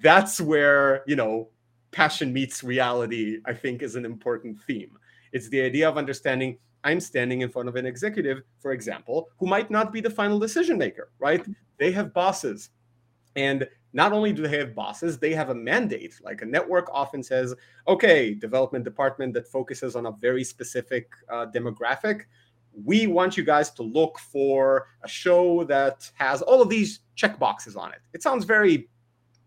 That's 0.00 0.40
where, 0.40 1.04
you 1.06 1.16
know, 1.16 1.48
passion 1.92 2.32
meets 2.32 2.64
reality, 2.64 3.38
I 3.46 3.52
think, 3.52 3.82
is 3.82 3.94
an 3.94 4.04
important 4.04 4.60
theme. 4.62 4.98
It's 5.32 5.48
the 5.48 5.60
idea 5.60 5.88
of 5.88 5.96
understanding 5.96 6.58
I'm 6.82 7.00
standing 7.00 7.40
in 7.40 7.48
front 7.48 7.68
of 7.68 7.76
an 7.76 7.86
executive, 7.86 8.42
for 8.60 8.72
example, 8.72 9.28
who 9.38 9.46
might 9.46 9.70
not 9.70 9.92
be 9.92 10.00
the 10.00 10.10
final 10.10 10.38
decision 10.38 10.76
maker, 10.76 11.10
right? 11.18 11.40
Mm-hmm. 11.42 11.52
They 11.78 11.92
have 11.92 12.12
bosses. 12.12 12.70
And 13.36 13.66
not 13.94 14.12
only 14.12 14.32
do 14.32 14.42
they 14.42 14.58
have 14.58 14.74
bosses, 14.74 15.18
they 15.18 15.32
have 15.32 15.50
a 15.50 15.54
mandate. 15.54 16.20
Like 16.20 16.42
a 16.42 16.44
network 16.44 16.88
often 16.92 17.22
says, 17.22 17.54
okay, 17.86 18.34
development 18.34 18.84
department 18.84 19.32
that 19.34 19.46
focuses 19.46 19.94
on 19.94 20.06
a 20.06 20.12
very 20.12 20.42
specific 20.42 21.12
uh, 21.32 21.46
demographic. 21.46 22.22
We 22.84 23.06
want 23.06 23.36
you 23.36 23.44
guys 23.44 23.70
to 23.70 23.84
look 23.84 24.18
for 24.18 24.88
a 25.04 25.08
show 25.08 25.62
that 25.64 26.10
has 26.14 26.42
all 26.42 26.60
of 26.60 26.68
these 26.68 27.00
check 27.14 27.38
boxes 27.38 27.76
on 27.76 27.92
it. 27.92 28.00
It 28.12 28.22
sounds 28.22 28.44
very 28.44 28.88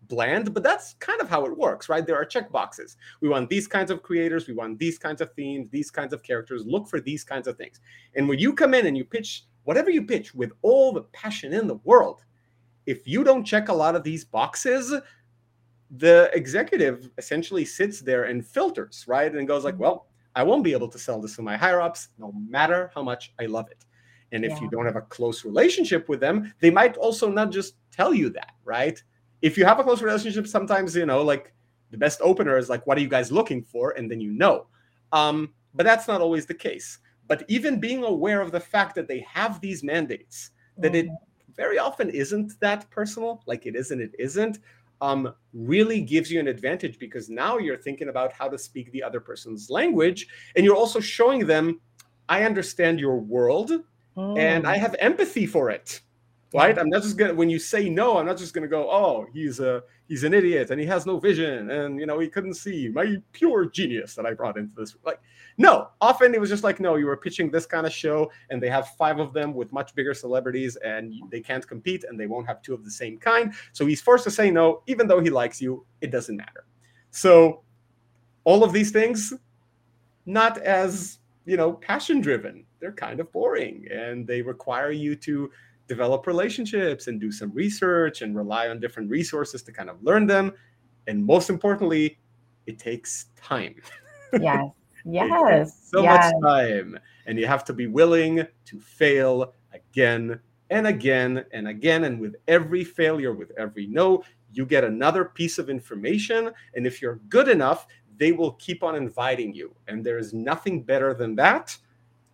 bland, 0.08 0.54
but 0.54 0.62
that's 0.62 0.94
kind 0.94 1.20
of 1.20 1.28
how 1.28 1.44
it 1.44 1.54
works, 1.54 1.90
right? 1.90 2.06
There 2.06 2.16
are 2.16 2.24
check 2.24 2.50
boxes. 2.50 2.96
We 3.20 3.28
want 3.28 3.50
these 3.50 3.68
kinds 3.68 3.90
of 3.90 4.02
creators, 4.02 4.48
we 4.48 4.54
want 4.54 4.78
these 4.78 4.98
kinds 4.98 5.20
of 5.20 5.30
themes, 5.34 5.68
these 5.70 5.90
kinds 5.90 6.14
of 6.14 6.22
characters. 6.22 6.64
Look 6.64 6.88
for 6.88 7.02
these 7.02 7.22
kinds 7.22 7.46
of 7.46 7.58
things. 7.58 7.80
And 8.16 8.26
when 8.26 8.38
you 8.38 8.54
come 8.54 8.72
in 8.72 8.86
and 8.86 8.96
you 8.96 9.04
pitch 9.04 9.44
whatever 9.64 9.90
you 9.90 10.06
pitch 10.06 10.34
with 10.34 10.52
all 10.62 10.92
the 10.92 11.02
passion 11.02 11.52
in 11.52 11.66
the 11.66 11.74
world, 11.84 12.24
if 12.88 13.06
you 13.06 13.22
don't 13.22 13.44
check 13.44 13.68
a 13.68 13.72
lot 13.72 13.94
of 13.94 14.02
these 14.02 14.24
boxes, 14.24 14.94
the 15.90 16.30
executive 16.32 17.10
essentially 17.18 17.66
sits 17.66 18.00
there 18.00 18.24
and 18.24 18.44
filters, 18.46 19.04
right? 19.06 19.30
And 19.34 19.46
goes 19.46 19.62
like, 19.62 19.74
mm-hmm. 19.74 19.82
well, 19.82 20.06
I 20.34 20.42
won't 20.42 20.64
be 20.64 20.72
able 20.72 20.88
to 20.88 20.98
sell 20.98 21.20
this 21.20 21.36
to 21.36 21.42
my 21.42 21.54
higher 21.54 21.82
ups 21.82 22.08
no 22.18 22.32
matter 22.48 22.90
how 22.94 23.02
much 23.02 23.34
I 23.38 23.44
love 23.44 23.70
it. 23.70 23.84
And 24.32 24.42
if 24.42 24.52
yeah. 24.52 24.60
you 24.62 24.70
don't 24.70 24.86
have 24.86 24.96
a 24.96 25.02
close 25.02 25.44
relationship 25.44 26.08
with 26.08 26.20
them, 26.20 26.54
they 26.60 26.70
might 26.70 26.96
also 26.96 27.30
not 27.30 27.50
just 27.50 27.74
tell 27.90 28.14
you 28.14 28.30
that, 28.30 28.52
right? 28.64 29.02
If 29.42 29.58
you 29.58 29.66
have 29.66 29.78
a 29.78 29.84
close 29.84 30.00
relationship, 30.00 30.46
sometimes, 30.46 30.96
you 30.96 31.04
know, 31.04 31.22
like 31.22 31.52
the 31.90 31.98
best 31.98 32.20
opener 32.22 32.56
is 32.56 32.70
like, 32.70 32.86
what 32.86 32.96
are 32.96 33.02
you 33.02 33.08
guys 33.08 33.30
looking 33.30 33.62
for? 33.62 33.90
And 33.98 34.10
then 34.10 34.20
you 34.20 34.32
know. 34.32 34.66
Um, 35.12 35.52
but 35.74 35.84
that's 35.84 36.08
not 36.08 36.22
always 36.22 36.46
the 36.46 36.54
case. 36.54 37.00
But 37.26 37.44
even 37.48 37.80
being 37.80 38.02
aware 38.04 38.40
of 38.40 38.50
the 38.50 38.60
fact 38.60 38.94
that 38.94 39.08
they 39.08 39.20
have 39.30 39.60
these 39.60 39.84
mandates, 39.84 40.52
that 40.78 40.94
it 40.94 41.06
mm-hmm 41.06 41.27
very 41.58 41.78
often 41.78 42.08
isn't 42.08 42.58
that 42.60 42.88
personal, 42.88 43.42
like 43.44 43.66
it 43.66 43.76
is 43.76 43.90
and 43.90 44.00
it 44.00 44.12
isn't, 44.18 44.60
um, 45.02 45.34
really 45.52 46.00
gives 46.00 46.32
you 46.32 46.40
an 46.40 46.48
advantage 46.48 46.98
because 46.98 47.28
now 47.28 47.58
you're 47.58 47.76
thinking 47.76 48.08
about 48.08 48.32
how 48.32 48.48
to 48.48 48.56
speak 48.56 48.90
the 48.92 49.02
other 49.02 49.20
person's 49.20 49.68
language. 49.68 50.26
And 50.56 50.64
you're 50.64 50.74
also 50.74 51.00
showing 51.00 51.46
them, 51.46 51.80
I 52.30 52.44
understand 52.44 52.98
your 52.98 53.18
world 53.18 53.72
mm. 54.16 54.38
and 54.38 54.66
I 54.66 54.76
mm. 54.76 54.80
have 54.80 54.96
empathy 54.98 55.46
for 55.46 55.68
it 55.68 56.00
right 56.54 56.78
i'm 56.78 56.88
not 56.88 57.02
just 57.02 57.16
gonna 57.16 57.34
when 57.34 57.50
you 57.50 57.58
say 57.58 57.88
no 57.88 58.16
i'm 58.16 58.26
not 58.26 58.38
just 58.38 58.54
gonna 58.54 58.68
go 58.68 58.90
oh 58.90 59.26
he's 59.32 59.60
a 59.60 59.82
he's 60.08 60.24
an 60.24 60.34
idiot 60.34 60.70
and 60.70 60.80
he 60.80 60.86
has 60.86 61.06
no 61.06 61.18
vision 61.18 61.70
and 61.70 62.00
you 62.00 62.06
know 62.06 62.18
he 62.18 62.28
couldn't 62.28 62.54
see. 62.54 62.88
My 62.88 63.16
pure 63.32 63.66
genius 63.66 64.14
that 64.14 64.26
i 64.26 64.32
brought 64.32 64.56
into 64.56 64.74
this 64.74 64.96
like 65.04 65.20
no 65.58 65.88
often 66.00 66.34
it 66.34 66.40
was 66.40 66.50
just 66.50 66.64
like 66.64 66.80
no 66.80 66.96
you 66.96 67.06
were 67.06 67.16
pitching 67.16 67.50
this 67.50 67.66
kind 67.66 67.86
of 67.86 67.92
show 67.92 68.30
and 68.50 68.62
they 68.62 68.70
have 68.70 68.88
five 68.96 69.18
of 69.18 69.32
them 69.32 69.54
with 69.54 69.72
much 69.72 69.94
bigger 69.94 70.14
celebrities 70.14 70.76
and 70.76 71.14
they 71.30 71.40
can't 71.40 71.66
compete 71.66 72.04
and 72.08 72.18
they 72.18 72.26
won't 72.26 72.46
have 72.46 72.62
two 72.62 72.74
of 72.74 72.84
the 72.84 72.90
same 72.90 73.18
kind. 73.18 73.52
So 73.72 73.86
he's 73.86 74.00
forced 74.00 74.24
to 74.24 74.30
say 74.30 74.50
no 74.50 74.82
even 74.86 75.06
though 75.06 75.20
he 75.20 75.30
likes 75.30 75.60
you 75.60 75.84
it 76.00 76.10
doesn't 76.10 76.36
matter. 76.36 76.64
So 77.10 77.62
all 78.44 78.64
of 78.64 78.72
these 78.72 78.90
things 78.90 79.34
not 80.26 80.58
as 80.58 81.18
you 81.44 81.56
know 81.56 81.74
passion 81.74 82.20
driven. 82.20 82.64
They're 82.80 82.92
kind 82.92 83.18
of 83.18 83.32
boring 83.32 83.86
and 83.90 84.26
they 84.26 84.40
require 84.40 84.92
you 84.92 85.16
to 85.16 85.50
develop 85.88 86.26
relationships 86.26 87.06
and 87.06 87.20
do 87.20 87.32
some 87.32 87.50
research 87.52 88.22
and 88.22 88.36
rely 88.36 88.68
on 88.68 88.78
different 88.78 89.10
resources 89.10 89.62
to 89.64 89.72
kind 89.72 89.90
of 89.90 90.02
learn 90.02 90.26
them. 90.26 90.52
And 91.06 91.24
most 91.24 91.50
importantly, 91.50 92.18
it 92.66 92.78
takes 92.78 93.26
time. 93.36 93.74
Yes. 94.38 94.70
Yes. 95.04 95.88
so 95.90 96.02
yes. 96.02 96.34
much 96.34 96.42
time. 96.42 96.98
And 97.24 97.38
you 97.38 97.46
have 97.46 97.64
to 97.66 97.72
be 97.72 97.86
willing 97.86 98.46
to 98.66 98.80
fail 98.80 99.54
again 99.72 100.38
and 100.68 100.86
again 100.86 101.46
and 101.52 101.68
again. 101.68 102.04
And 102.04 102.20
with 102.20 102.34
every 102.46 102.84
failure, 102.84 103.32
with 103.32 103.50
every 103.56 103.86
no, 103.86 104.22
you 104.52 104.66
get 104.66 104.84
another 104.84 105.24
piece 105.24 105.56
of 105.56 105.70
information. 105.70 106.50
And 106.74 106.86
if 106.86 107.00
you're 107.00 107.20
good 107.30 107.48
enough, 107.48 107.86
they 108.18 108.32
will 108.32 108.52
keep 108.54 108.82
on 108.82 108.96
inviting 108.96 109.54
you. 109.54 109.74
And 109.86 110.04
there 110.04 110.18
is 110.18 110.34
nothing 110.34 110.82
better 110.82 111.14
than 111.14 111.34
that. 111.36 111.74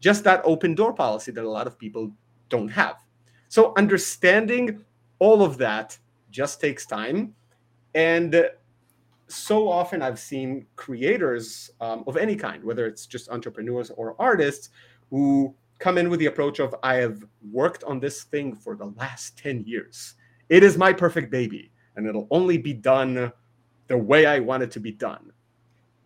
Just 0.00 0.24
that 0.24 0.40
open 0.44 0.74
door 0.74 0.94
policy 0.94 1.30
that 1.30 1.44
a 1.44 1.48
lot 1.48 1.68
of 1.68 1.78
people 1.78 2.10
don't 2.48 2.68
have. 2.68 3.03
So 3.48 3.72
understanding 3.76 4.84
all 5.18 5.42
of 5.42 5.58
that 5.58 5.98
just 6.30 6.60
takes 6.60 6.86
time. 6.86 7.34
And 7.94 8.50
so 9.28 9.68
often 9.68 10.02
I've 10.02 10.18
seen 10.18 10.66
creators 10.76 11.70
um, 11.80 12.04
of 12.06 12.16
any 12.16 12.36
kind, 12.36 12.62
whether 12.62 12.86
it's 12.86 13.06
just 13.06 13.28
entrepreneurs 13.30 13.90
or 13.90 14.16
artists, 14.18 14.70
who 15.10 15.54
come 15.78 15.98
in 15.98 16.10
with 16.10 16.20
the 16.20 16.26
approach 16.26 16.58
of, 16.58 16.74
I 16.82 16.96
have 16.96 17.24
worked 17.52 17.84
on 17.84 18.00
this 18.00 18.24
thing 18.24 18.54
for 18.54 18.76
the 18.76 18.86
last 18.96 19.38
10 19.38 19.64
years. 19.64 20.14
It 20.48 20.62
is 20.62 20.76
my 20.76 20.92
perfect 20.92 21.30
baby, 21.30 21.70
and 21.96 22.06
it'll 22.06 22.28
only 22.30 22.58
be 22.58 22.74
done 22.74 23.32
the 23.86 23.96
way 23.96 24.26
I 24.26 24.40
want 24.40 24.62
it 24.62 24.70
to 24.72 24.80
be 24.80 24.92
done. 24.92 25.32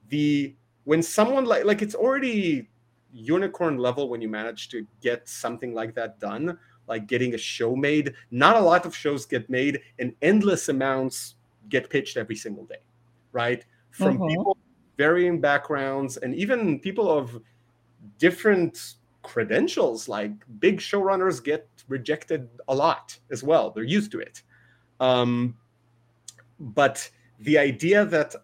The 0.08 0.54
when 0.84 1.02
someone 1.02 1.44
like 1.44 1.64
like 1.64 1.82
it's 1.82 1.94
already 1.94 2.68
unicorn 3.12 3.76
level 3.76 4.08
when 4.08 4.20
you 4.20 4.28
manage 4.28 4.68
to 4.70 4.86
get 5.02 5.28
something 5.28 5.74
like 5.74 5.94
that 5.94 6.18
done 6.18 6.58
like 6.88 7.06
getting 7.06 7.34
a 7.34 7.38
show 7.38 7.76
made. 7.76 8.14
Not 8.30 8.56
a 8.56 8.60
lot 8.60 8.86
of 8.86 8.94
shows 8.96 9.26
get 9.26 9.48
made, 9.48 9.80
and 9.98 10.14
endless 10.22 10.68
amounts 10.68 11.34
get 11.68 11.90
pitched 11.90 12.16
every 12.16 12.36
single 12.36 12.64
day, 12.64 12.80
right? 13.32 13.64
From 13.90 14.18
mm-hmm. 14.18 14.28
people 14.28 14.58
varying 14.96 15.40
backgrounds 15.40 16.16
and 16.16 16.34
even 16.34 16.80
people 16.80 17.10
of 17.10 17.40
different 18.18 18.94
credentials. 19.22 20.08
Like 20.08 20.32
big 20.58 20.78
showrunners 20.78 21.42
get 21.42 21.68
rejected 21.88 22.48
a 22.68 22.74
lot 22.74 23.16
as 23.30 23.42
well. 23.42 23.70
They're 23.70 23.84
used 23.84 24.10
to 24.12 24.20
it. 24.20 24.42
Um, 25.00 25.56
but 26.58 27.08
the 27.40 27.58
idea 27.58 28.04
that 28.06 28.34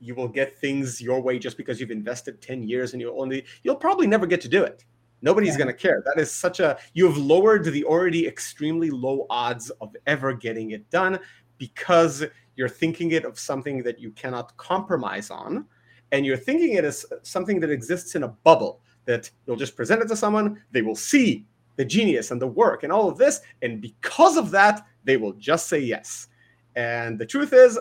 you 0.00 0.14
will 0.14 0.28
get 0.28 0.58
things 0.58 1.00
your 1.00 1.20
way 1.20 1.38
just 1.38 1.56
because 1.56 1.80
you've 1.80 1.90
invested 1.90 2.40
10 2.40 2.62
years 2.66 2.92
and 2.92 3.00
you'll 3.00 3.20
only 3.20 3.44
you'll 3.62 3.76
probably 3.76 4.06
never 4.06 4.26
get 4.26 4.40
to 4.40 4.48
do 4.48 4.62
it 4.62 4.84
Nobody's 5.22 5.50
yeah. 5.50 5.58
going 5.58 5.68
to 5.68 5.74
care. 5.74 6.02
That 6.06 6.20
is 6.20 6.30
such 6.30 6.60
a 6.60 6.78
you 6.94 7.06
have 7.06 7.16
lowered 7.16 7.64
the 7.64 7.84
already 7.84 8.26
extremely 8.26 8.90
low 8.90 9.26
odds 9.30 9.70
of 9.80 9.94
ever 10.06 10.32
getting 10.32 10.70
it 10.70 10.88
done 10.90 11.18
because 11.58 12.24
you're 12.56 12.68
thinking 12.68 13.12
it 13.12 13.24
of 13.24 13.38
something 13.38 13.82
that 13.82 14.00
you 14.00 14.10
cannot 14.12 14.56
compromise 14.56 15.30
on 15.30 15.66
and 16.12 16.26
you're 16.26 16.36
thinking 16.36 16.74
it 16.74 16.84
as 16.84 17.06
something 17.22 17.60
that 17.60 17.70
exists 17.70 18.14
in 18.14 18.24
a 18.24 18.28
bubble. 18.28 18.80
that 19.06 19.30
you'll 19.46 19.56
just 19.56 19.76
present 19.76 20.02
it 20.02 20.08
to 20.08 20.14
someone, 20.14 20.62
they 20.70 20.82
will 20.82 20.94
see 20.94 21.46
the 21.76 21.84
genius 21.84 22.30
and 22.30 22.40
the 22.40 22.46
work 22.46 22.82
and 22.82 22.92
all 22.92 23.08
of 23.08 23.16
this. 23.16 23.40
And 23.62 23.80
because 23.80 24.36
of 24.36 24.50
that, 24.50 24.86
they 25.04 25.16
will 25.16 25.32
just 25.32 25.68
say 25.68 25.78
yes. 25.80 26.28
And 26.76 27.18
the 27.18 27.26
truth 27.26 27.52
is, 27.52 27.78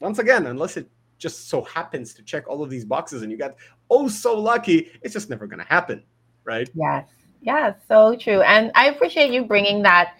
once 0.00 0.18
again, 0.18 0.46
unless 0.46 0.76
it 0.76 0.88
just 1.18 1.48
so 1.48 1.62
happens 1.62 2.14
to 2.14 2.22
check 2.22 2.48
all 2.48 2.62
of 2.62 2.70
these 2.70 2.84
boxes 2.84 3.22
and 3.22 3.30
you 3.30 3.38
got 3.38 3.54
oh 3.90 4.08
so 4.08 4.38
lucky, 4.38 4.90
it's 5.02 5.12
just 5.12 5.30
never 5.30 5.46
going 5.46 5.60
to 5.60 5.66
happen. 5.66 6.02
Right. 6.44 6.70
Yes. 6.74 7.08
Yeah. 7.40 7.74
So 7.88 8.16
true. 8.16 8.40
And 8.42 8.72
I 8.74 8.88
appreciate 8.88 9.30
you 9.32 9.44
bringing 9.44 9.82
that 9.82 10.14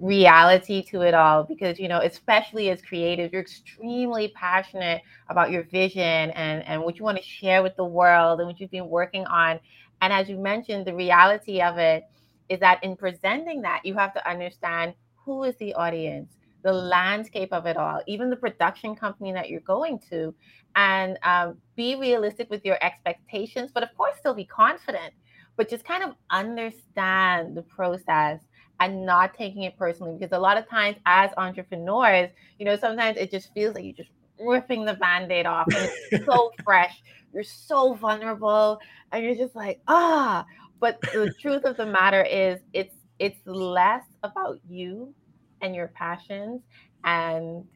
reality 0.00 0.82
to 0.82 1.02
it 1.02 1.14
all 1.14 1.44
because 1.44 1.78
you 1.78 1.86
know 1.86 2.00
especially 2.00 2.70
as 2.70 2.80
creatives 2.80 3.30
you're 3.32 3.42
extremely 3.42 4.28
passionate 4.34 5.02
about 5.28 5.50
your 5.50 5.62
vision 5.64 6.30
and 6.30 6.64
and 6.66 6.82
what 6.82 6.98
you 6.98 7.04
want 7.04 7.18
to 7.18 7.22
share 7.22 7.62
with 7.62 7.76
the 7.76 7.84
world 7.84 8.40
and 8.40 8.48
what 8.48 8.58
you've 8.58 8.70
been 8.70 8.88
working 8.88 9.26
on 9.26 9.60
and 10.00 10.12
as 10.12 10.28
you 10.28 10.38
mentioned 10.38 10.86
the 10.86 10.94
reality 10.94 11.60
of 11.60 11.76
it 11.76 12.04
is 12.48 12.58
that 12.60 12.82
in 12.82 12.96
presenting 12.96 13.60
that 13.60 13.82
you 13.84 13.94
have 13.94 14.14
to 14.14 14.26
understand 14.28 14.94
who 15.16 15.44
is 15.44 15.54
the 15.56 15.74
audience 15.74 16.32
the 16.62 16.72
landscape 16.72 17.52
of 17.52 17.66
it 17.66 17.76
all 17.76 18.00
even 18.06 18.30
the 18.30 18.36
production 18.36 18.96
company 18.96 19.32
that 19.32 19.50
you're 19.50 19.60
going 19.60 19.98
to 19.98 20.34
and 20.76 21.18
um, 21.24 21.58
be 21.76 21.94
realistic 21.96 22.48
with 22.48 22.64
your 22.64 22.82
expectations 22.82 23.70
but 23.74 23.82
of 23.82 23.90
course 23.98 24.16
still 24.18 24.34
be 24.34 24.46
confident 24.46 25.12
but 25.60 25.68
just 25.68 25.84
kind 25.84 26.02
of 26.02 26.14
understand 26.30 27.54
the 27.54 27.60
process 27.60 28.40
and 28.80 29.04
not 29.04 29.34
taking 29.34 29.64
it 29.64 29.76
personally 29.76 30.16
because 30.18 30.34
a 30.34 30.40
lot 30.40 30.56
of 30.56 30.66
times 30.66 30.96
as 31.04 31.30
entrepreneurs 31.36 32.30
you 32.58 32.64
know 32.64 32.76
sometimes 32.76 33.18
it 33.18 33.30
just 33.30 33.52
feels 33.52 33.74
like 33.74 33.84
you're 33.84 33.92
just 33.92 34.08
ripping 34.40 34.86
the 34.86 34.94
band-aid 34.94 35.44
off 35.44 35.66
and 35.76 35.90
it's 36.12 36.24
so 36.32 36.50
fresh. 36.64 37.02
You're 37.34 37.42
so 37.42 37.92
vulnerable 37.92 38.78
and 39.12 39.22
you're 39.22 39.34
just 39.34 39.54
like 39.54 39.82
ah. 39.86 40.46
But 40.80 40.98
the 41.02 41.30
truth 41.38 41.64
of 41.66 41.76
the 41.76 41.84
matter 41.84 42.22
is 42.22 42.60
it's 42.72 42.94
it's 43.18 43.38
less 43.44 44.04
about 44.22 44.60
you 44.66 45.12
and 45.60 45.74
your 45.74 45.88
passions 45.88 46.62
and 47.04 47.66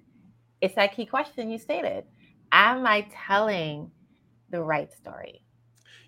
it's 0.63 0.75
that 0.77 0.97
key 0.97 1.05
question 1.05 1.51
you 1.51 1.59
stated. 1.59 2.05
Am 2.51 2.87
i 2.87 3.07
telling 3.27 3.91
the 4.49 4.63
right 4.63 4.91
story 4.91 5.44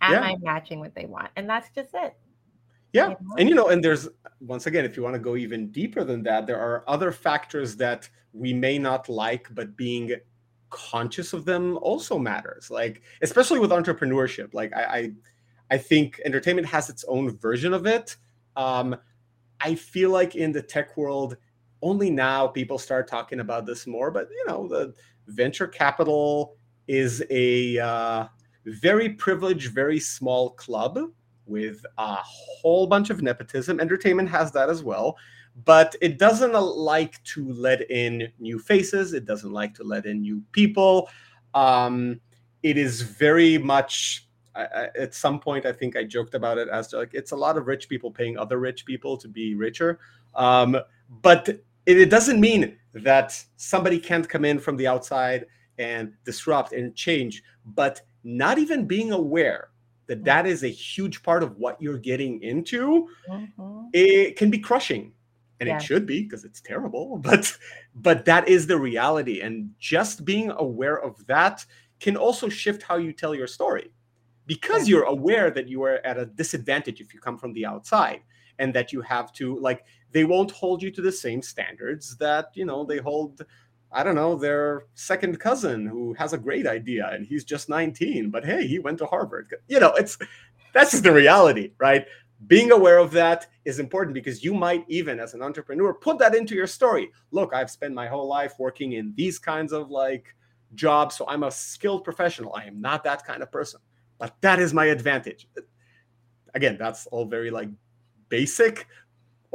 am 0.06 0.22
yeah. 0.22 0.28
i 0.28 0.36
matching 0.40 0.80
what 0.80 0.94
they 0.94 1.06
want 1.06 1.28
and 1.36 1.48
that's 1.48 1.70
just 1.70 1.90
it 1.94 2.16
yeah. 2.96 3.14
And 3.36 3.48
you 3.48 3.54
know, 3.54 3.68
and 3.68 3.84
there's 3.84 4.08
once 4.40 4.66
again, 4.66 4.86
if 4.86 4.96
you 4.96 5.02
want 5.02 5.14
to 5.14 5.20
go 5.20 5.36
even 5.36 5.70
deeper 5.70 6.02
than 6.02 6.22
that, 6.22 6.46
there 6.46 6.58
are 6.58 6.82
other 6.88 7.12
factors 7.12 7.76
that 7.76 8.08
we 8.32 8.54
may 8.54 8.78
not 8.78 9.08
like, 9.08 9.48
but 9.54 9.76
being 9.76 10.14
conscious 10.70 11.34
of 11.34 11.44
them 11.44 11.78
also 11.82 12.18
matters. 12.18 12.70
Like, 12.70 13.02
especially 13.20 13.58
with 13.58 13.70
entrepreneurship. 13.70 14.54
Like 14.54 14.72
I 14.74 14.82
I, 14.82 15.10
I 15.72 15.78
think 15.78 16.22
entertainment 16.24 16.66
has 16.68 16.88
its 16.88 17.04
own 17.06 17.36
version 17.36 17.74
of 17.74 17.86
it. 17.86 18.16
Um, 18.56 18.96
I 19.60 19.74
feel 19.74 20.10
like 20.10 20.34
in 20.34 20.52
the 20.52 20.62
tech 20.62 20.96
world, 20.96 21.36
only 21.82 22.08
now 22.08 22.46
people 22.46 22.78
start 22.78 23.08
talking 23.08 23.40
about 23.40 23.66
this 23.66 23.86
more, 23.86 24.10
but 24.10 24.28
you 24.30 24.44
know, 24.48 24.68
the 24.68 24.94
venture 25.26 25.66
capital 25.66 26.56
is 26.88 27.22
a 27.28 27.78
uh, 27.78 28.26
very 28.66 29.10
privileged, 29.10 29.72
very 29.72 30.00
small 30.00 30.50
club 30.50 30.98
with 31.46 31.84
a 31.98 32.16
whole 32.16 32.86
bunch 32.86 33.10
of 33.10 33.22
nepotism. 33.22 33.80
Entertainment 33.80 34.28
has 34.28 34.50
that 34.52 34.68
as 34.68 34.82
well, 34.82 35.16
but 35.64 35.94
it 36.00 36.18
doesn't 36.18 36.52
like 36.52 37.22
to 37.24 37.52
let 37.52 37.88
in 37.90 38.30
new 38.38 38.58
faces. 38.58 39.12
It 39.12 39.24
doesn't 39.24 39.52
like 39.52 39.74
to 39.76 39.84
let 39.84 40.06
in 40.06 40.20
new 40.20 40.42
people. 40.52 41.08
Um, 41.54 42.20
it 42.62 42.76
is 42.76 43.02
very 43.02 43.58
much 43.58 44.26
I, 44.56 44.88
at 44.98 45.14
some 45.14 45.38
point. 45.38 45.66
I 45.66 45.72
think 45.72 45.96
I 45.96 46.04
joked 46.04 46.34
about 46.34 46.58
it 46.58 46.68
as 46.68 46.88
to, 46.88 46.98
like 46.98 47.14
it's 47.14 47.32
a 47.32 47.36
lot 47.36 47.56
of 47.56 47.66
rich 47.66 47.88
people 47.88 48.10
paying 48.10 48.36
other 48.38 48.58
rich 48.58 48.84
people 48.84 49.16
to 49.18 49.28
be 49.28 49.54
richer. 49.54 49.98
Um, 50.34 50.78
but 51.22 51.48
it, 51.48 51.62
it 51.86 52.10
doesn't 52.10 52.40
mean 52.40 52.76
that 52.94 53.40
somebody 53.56 53.98
can't 53.98 54.28
come 54.28 54.44
in 54.44 54.58
from 54.58 54.76
the 54.76 54.86
outside 54.86 55.46
and 55.78 56.12
disrupt 56.24 56.72
and 56.72 56.94
change. 56.94 57.42
But 57.66 58.00
not 58.26 58.58
even 58.58 58.86
being 58.86 59.12
aware 59.12 59.68
that 60.08 60.24
that 60.24 60.46
is 60.46 60.64
a 60.64 60.68
huge 60.68 61.22
part 61.22 61.44
of 61.44 61.56
what 61.58 61.80
you're 61.80 61.98
getting 61.98 62.42
into 62.42 63.08
mm-hmm. 63.28 63.80
it 63.92 64.36
can 64.36 64.50
be 64.50 64.58
crushing. 64.58 65.12
And 65.58 65.70
it 65.70 65.80
should 65.80 66.04
be 66.04 66.22
because 66.22 66.44
it's 66.44 66.60
terrible 66.60 67.16
but 67.22 67.56
but 67.94 68.26
that 68.26 68.46
is 68.46 68.66
the 68.66 68.78
reality. 68.78 69.40
And 69.40 69.70
just 69.78 70.24
being 70.24 70.50
aware 70.50 71.00
of 71.00 71.24
that 71.28 71.64
can 71.98 72.16
also 72.16 72.50
shift 72.50 72.82
how 72.82 72.96
you 72.96 73.12
tell 73.12 73.34
your 73.34 73.46
story. 73.46 73.90
Because 74.46 74.86
you're 74.86 75.04
aware 75.04 75.50
that 75.50 75.66
you 75.66 75.82
are 75.82 75.98
at 76.04 76.18
a 76.18 76.26
disadvantage 76.26 77.00
if 77.00 77.14
you 77.14 77.20
come 77.20 77.38
from 77.38 77.52
the 77.54 77.64
outside 77.64 78.20
and 78.58 78.74
that 78.74 78.92
you 78.92 79.00
have 79.00 79.32
to 79.34 79.58
like 79.60 79.84
they 80.12 80.24
won't 80.24 80.50
hold 80.50 80.82
you 80.82 80.90
to 80.90 81.00
the 81.00 81.12
same 81.12 81.42
standards 81.42 82.16
that 82.18 82.50
you 82.54 82.64
know 82.64 82.84
they 82.84 82.98
hold 82.98 83.44
I 83.96 84.02
don't 84.02 84.14
know, 84.14 84.36
their 84.36 84.84
second 84.94 85.40
cousin 85.40 85.86
who 85.86 86.12
has 86.18 86.34
a 86.34 86.38
great 86.38 86.66
idea 86.66 87.08
and 87.12 87.26
he's 87.26 87.44
just 87.44 87.70
19, 87.70 88.28
but 88.28 88.44
hey, 88.44 88.66
he 88.66 88.78
went 88.78 88.98
to 88.98 89.06
Harvard. 89.06 89.54
You 89.68 89.80
know, 89.80 89.94
it's 89.94 90.18
that's 90.74 90.90
just 90.90 91.02
the 91.02 91.12
reality, 91.12 91.72
right? 91.78 92.04
Being 92.46 92.72
aware 92.72 92.98
of 92.98 93.10
that 93.12 93.46
is 93.64 93.78
important 93.78 94.12
because 94.12 94.44
you 94.44 94.52
might 94.52 94.84
even 94.88 95.18
as 95.18 95.32
an 95.32 95.40
entrepreneur 95.40 95.94
put 95.94 96.18
that 96.18 96.34
into 96.34 96.54
your 96.54 96.66
story. 96.66 97.10
Look, 97.30 97.54
I've 97.54 97.70
spent 97.70 97.94
my 97.94 98.06
whole 98.06 98.28
life 98.28 98.52
working 98.58 98.92
in 98.92 99.14
these 99.16 99.38
kinds 99.38 99.72
of 99.72 99.90
like 99.90 100.34
jobs, 100.74 101.16
so 101.16 101.24
I'm 101.26 101.44
a 101.44 101.50
skilled 101.50 102.04
professional. 102.04 102.54
I 102.54 102.64
am 102.64 102.78
not 102.78 103.02
that 103.04 103.24
kind 103.24 103.42
of 103.42 103.50
person, 103.50 103.80
but 104.18 104.36
that 104.42 104.58
is 104.58 104.74
my 104.74 104.86
advantage. 104.86 105.48
Again, 106.52 106.76
that's 106.78 107.06
all 107.06 107.24
very 107.24 107.50
like 107.50 107.70
basic, 108.28 108.86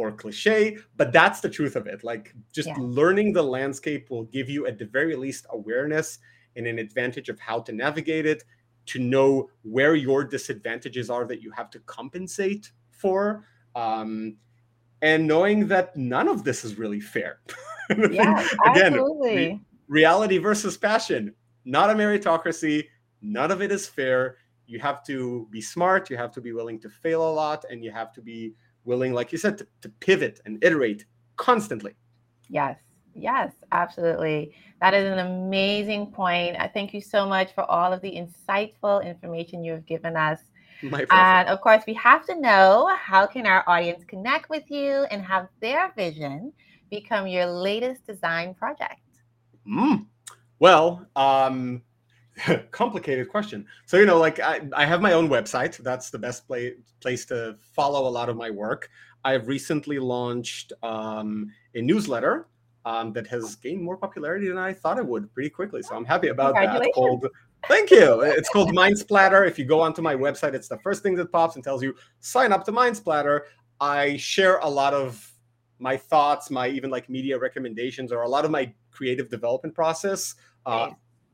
or 0.01 0.11
cliche, 0.11 0.77
but 0.97 1.13
that's 1.13 1.41
the 1.41 1.49
truth 1.49 1.75
of 1.75 1.85
it. 1.85 2.03
Like 2.03 2.33
just 2.51 2.69
yeah. 2.69 2.75
learning 2.79 3.33
the 3.33 3.43
landscape 3.43 4.09
will 4.09 4.23
give 4.25 4.49
you 4.49 4.65
at 4.65 4.79
the 4.79 4.85
very 4.85 5.15
least 5.15 5.45
awareness 5.51 6.19
and 6.55 6.65
an 6.65 6.79
advantage 6.79 7.29
of 7.29 7.39
how 7.39 7.59
to 7.61 7.71
navigate 7.71 8.25
it, 8.25 8.43
to 8.87 8.99
know 8.99 9.49
where 9.61 9.95
your 9.95 10.23
disadvantages 10.23 11.09
are 11.09 11.25
that 11.25 11.41
you 11.41 11.51
have 11.51 11.69
to 11.69 11.79
compensate 11.81 12.71
for. 12.89 13.45
Um, 13.75 14.37
and 15.03 15.27
knowing 15.27 15.67
that 15.67 15.95
none 15.95 16.27
of 16.27 16.43
this 16.43 16.65
is 16.65 16.77
really 16.77 17.01
fair. 17.01 17.39
Yeah, 18.09 18.47
Again, 18.67 18.93
re- 19.19 19.59
reality 19.89 20.37
versus 20.37 20.77
passion, 20.77 21.35
not 21.65 21.89
a 21.89 21.93
meritocracy. 21.93 22.85
None 23.21 23.51
of 23.51 23.61
it 23.61 23.69
is 23.69 23.85
fair. 23.85 24.37
You 24.65 24.79
have 24.79 25.03
to 25.07 25.45
be 25.51 25.59
smart. 25.59 26.09
You 26.09 26.15
have 26.15 26.31
to 26.31 26.39
be 26.39 26.53
willing 26.53 26.79
to 26.79 26.89
fail 26.89 27.29
a 27.29 27.33
lot, 27.33 27.65
and 27.69 27.83
you 27.83 27.91
have 27.91 28.13
to 28.13 28.21
be 28.21 28.53
willing, 28.85 29.13
like 29.13 29.31
you 29.31 29.37
said, 29.37 29.57
to, 29.59 29.67
to 29.81 29.89
pivot 29.89 30.39
and 30.45 30.63
iterate 30.63 31.05
constantly. 31.35 31.93
Yes. 32.49 32.77
Yes, 33.13 33.51
absolutely. 33.71 34.53
That 34.79 34.93
is 34.93 35.11
an 35.11 35.19
amazing 35.19 36.07
point. 36.07 36.55
I 36.57 36.67
thank 36.67 36.93
you 36.93 37.01
so 37.01 37.27
much 37.27 37.53
for 37.53 37.69
all 37.69 37.91
of 37.91 38.01
the 38.01 38.11
insightful 38.11 39.05
information 39.05 39.63
you 39.63 39.73
have 39.73 39.85
given 39.85 40.15
us. 40.15 40.39
My 40.81 41.05
and 41.11 41.47
of 41.47 41.61
course, 41.61 41.83
we 41.85 41.93
have 41.95 42.25
to 42.25 42.39
know 42.39 42.89
how 42.99 43.27
can 43.27 43.45
our 43.45 43.63
audience 43.67 44.03
connect 44.05 44.49
with 44.49 44.63
you 44.69 45.05
and 45.11 45.21
have 45.21 45.47
their 45.59 45.91
vision 45.95 46.53
become 46.89 47.27
your 47.27 47.45
latest 47.45 48.05
design 48.07 48.55
project? 48.55 49.01
Mm. 49.67 50.07
Well, 50.59 51.05
um, 51.15 51.83
complicated 52.71 53.29
question. 53.29 53.65
So, 53.85 53.97
you 53.97 54.05
know, 54.05 54.19
like 54.19 54.39
I, 54.39 54.61
I 54.73 54.85
have 54.85 55.01
my 55.01 55.13
own 55.13 55.29
website. 55.29 55.77
That's 55.77 56.09
the 56.09 56.19
best 56.19 56.47
play, 56.47 56.75
place 57.01 57.25
to 57.25 57.57
follow 57.73 58.07
a 58.07 58.11
lot 58.11 58.29
of 58.29 58.37
my 58.37 58.49
work. 58.49 58.89
I've 59.23 59.47
recently 59.47 59.99
launched 59.99 60.73
um, 60.81 61.51
a 61.75 61.81
newsletter 61.81 62.47
um, 62.85 63.13
that 63.13 63.27
has 63.27 63.55
gained 63.55 63.81
more 63.81 63.97
popularity 63.97 64.47
than 64.47 64.57
I 64.57 64.73
thought 64.73 64.97
it 64.97 65.05
would 65.05 65.31
pretty 65.33 65.49
quickly. 65.49 65.81
So 65.81 65.95
I'm 65.95 66.05
happy 66.05 66.29
about 66.29 66.55
that. 66.55 66.91
Called, 66.95 67.27
thank 67.67 67.91
you. 67.91 68.21
It's 68.21 68.49
called 68.49 68.73
Mind 68.73 68.97
Splatter. 68.97 69.43
If 69.43 69.59
you 69.59 69.65
go 69.65 69.79
onto 69.79 70.01
my 70.01 70.15
website, 70.15 70.53
it's 70.53 70.67
the 70.67 70.79
first 70.79 71.03
thing 71.03 71.15
that 71.15 71.31
pops 71.31 71.55
and 71.55 71.63
tells 71.63 71.83
you 71.83 71.93
sign 72.19 72.51
up 72.51 72.65
to 72.65 72.71
Mind 72.71 72.97
Splatter. 72.97 73.45
I 73.79 74.17
share 74.17 74.57
a 74.59 74.69
lot 74.69 74.93
of 74.93 75.31
my 75.79 75.97
thoughts, 75.97 76.49
my 76.49 76.67
even 76.69 76.89
like 76.89 77.09
media 77.09 77.37
recommendations, 77.37 78.11
or 78.11 78.21
a 78.23 78.29
lot 78.29 78.45
of 78.45 78.51
my 78.51 78.71
creative 78.91 79.29
development 79.29 79.75
process. 79.75 80.35
Uh, 80.65 80.91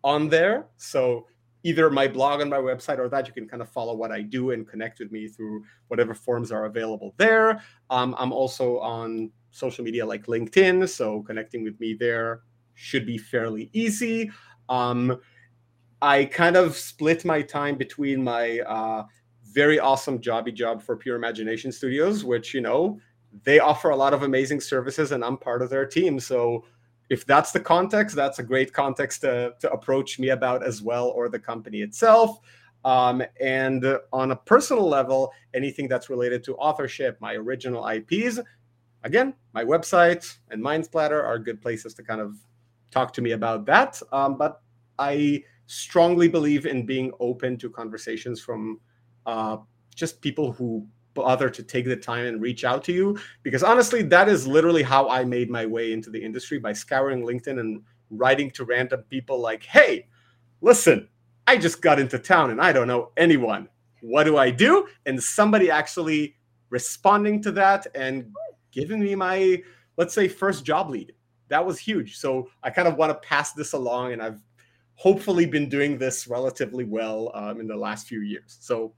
on 0.08 0.30
there. 0.30 0.68
So 0.78 1.28
either 1.64 1.90
my 1.90 2.08
blog 2.08 2.40
on 2.40 2.48
my 2.48 2.58
website 2.58 2.98
or 2.98 3.10
that 3.10 3.28
you 3.28 3.34
can 3.34 3.46
kind 3.46 3.62
of 3.62 3.70
follow 3.70 3.94
what 3.94 4.10
I 4.10 4.22
do 4.22 4.52
and 4.52 4.66
connect 4.66 5.00
with 5.00 5.12
me 5.12 5.28
through 5.28 5.66
whatever 5.90 6.14
forms 6.14 6.50
are 6.50 6.64
available 6.66 7.14
there. 7.18 7.62
Um, 7.90 8.16
I'm 8.18 8.32
also 8.32 8.80
on 8.80 9.32
social 9.52 9.84
media 9.84 10.06
like 10.06 10.28
LinkedIn, 10.28 10.88
so 10.88 11.24
connecting 11.24 11.66
with 11.66 11.78
me 11.82 11.94
there 11.94 12.44
should 12.74 13.06
be 13.06 13.18
fairly 13.18 13.70
easy. 13.74 14.32
Um, 14.70 15.20
I 16.02 16.26
kind 16.26 16.56
of 16.56 16.78
split 16.78 17.26
my 17.26 17.42
time 17.42 17.76
between 17.76 18.24
my 18.24 18.60
uh, 18.62 19.04
very 19.52 19.78
awesome 19.80 20.20
jobby 20.20 20.54
job 20.54 20.82
for 20.82 20.96
Pure 20.96 21.18
Imagination 21.18 21.72
Studios, 21.74 22.24
which 22.24 22.54
you 22.54 22.62
know 22.62 22.98
they 23.44 23.60
offer 23.60 23.90
a 23.90 23.96
lot 23.96 24.14
of 24.14 24.24
amazing 24.24 24.62
services, 24.62 25.12
and 25.12 25.22
I'm 25.22 25.38
part 25.38 25.62
of 25.62 25.70
their 25.70 25.86
team. 25.86 26.20
So 26.20 26.64
if 27.10 27.26
that's 27.26 27.52
the 27.52 27.60
context, 27.60 28.16
that's 28.16 28.40
a 28.40 28.44
great 28.44 28.74
context 28.74 29.22
to, 29.22 29.54
to 29.60 29.72
approach 29.72 30.20
me 30.20 30.30
about 30.30 30.64
as 30.64 30.82
well, 30.82 31.08
or 31.10 31.30
the 31.30 31.40
company 31.40 31.82
itself. 31.82 32.40
Um, 32.86 33.24
and 33.42 33.86
on 34.14 34.32
a 34.32 34.36
personal 34.36 34.88
level, 34.88 35.32
anything 35.54 35.88
that's 35.88 36.10
related 36.10 36.44
to 36.46 36.56
authorship, 36.56 37.20
my 37.20 37.34
original 37.34 37.88
IPs, 37.88 38.40
again, 39.04 39.34
my 39.54 39.64
website 39.64 40.38
and 40.52 40.64
Mindsplatter 40.64 41.24
are 41.24 41.40
good 41.40 41.62
places 41.62 41.94
to 41.96 42.04
kind 42.04 42.22
of 42.22 42.36
talk 42.92 43.14
to 43.14 43.22
me 43.22 43.32
about 43.32 43.66
that. 43.66 44.02
Um, 44.12 44.38
but 44.38 44.62
I 45.00 45.44
strongly 45.66 46.28
believe 46.28 46.66
in 46.66 46.86
being 46.86 47.12
open 47.20 47.58
to 47.58 47.70
conversations 47.70 48.42
from 48.42 48.80
uh, 49.26 49.58
just 49.96 50.22
people 50.22 50.52
who 50.52 50.88
bother 51.18 51.50
to 51.50 51.64
take 51.64 51.86
the 51.86 51.96
time 51.96 52.26
and 52.26 52.42
reach 52.42 52.64
out 52.64 52.84
to 52.84 52.94
you 52.94 53.18
because 53.42 53.64
honestly 53.64 54.04
that 54.04 54.30
is 54.30 54.48
literally 54.48 54.84
how 54.84 55.10
i 55.10 55.24
made 55.24 55.50
my 55.50 55.66
way 55.66 55.92
into 55.92 56.12
the 56.12 56.24
industry 56.24 56.60
by 56.60 56.72
scouring 56.72 57.24
linkedin 57.24 57.60
and 57.60 57.82
writing 58.12 58.52
to 58.52 58.64
random 58.64 59.02
people 59.10 59.42
like 59.42 59.64
hey 59.64 60.08
listen 60.62 61.10
i 61.48 61.58
just 61.58 61.82
got 61.82 62.00
into 62.00 62.20
town 62.20 62.52
and 62.52 62.62
i 62.62 62.72
don't 62.72 62.88
know 62.88 63.12
anyone. 63.18 63.68
What 64.02 64.26
do 64.26 64.38
i 64.38 64.52
do? 64.52 64.88
And 65.08 65.22
somebody 65.22 65.72
actually 65.72 66.36
responding 66.70 67.42
to 67.44 67.52
that 67.54 67.88
and 67.96 68.32
giving 68.72 69.00
me 69.00 69.16
my 69.16 69.64
let's 69.98 70.14
say 70.14 70.28
first 70.28 70.64
job 70.64 70.90
lead. 70.92 71.14
That 71.48 71.66
was 71.66 71.80
huge. 71.80 72.18
So 72.18 72.50
i 72.64 72.70
kind 72.70 72.88
of 72.88 72.96
want 72.96 73.10
to 73.10 73.28
pass 73.28 73.54
this 73.54 73.74
along 73.74 74.14
and 74.14 74.22
i've 74.22 74.42
hopefully 74.98 75.46
been 75.46 75.70
doing 75.70 75.98
this 75.98 76.28
relatively 76.28 76.84
well 76.84 77.32
um, 77.36 77.60
in 77.60 77.68
the 77.68 77.76
last 77.76 78.08
few 78.08 78.22
years. 78.22 78.58
So 78.60 78.94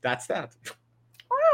that's 0.00 0.26
that 0.28 0.54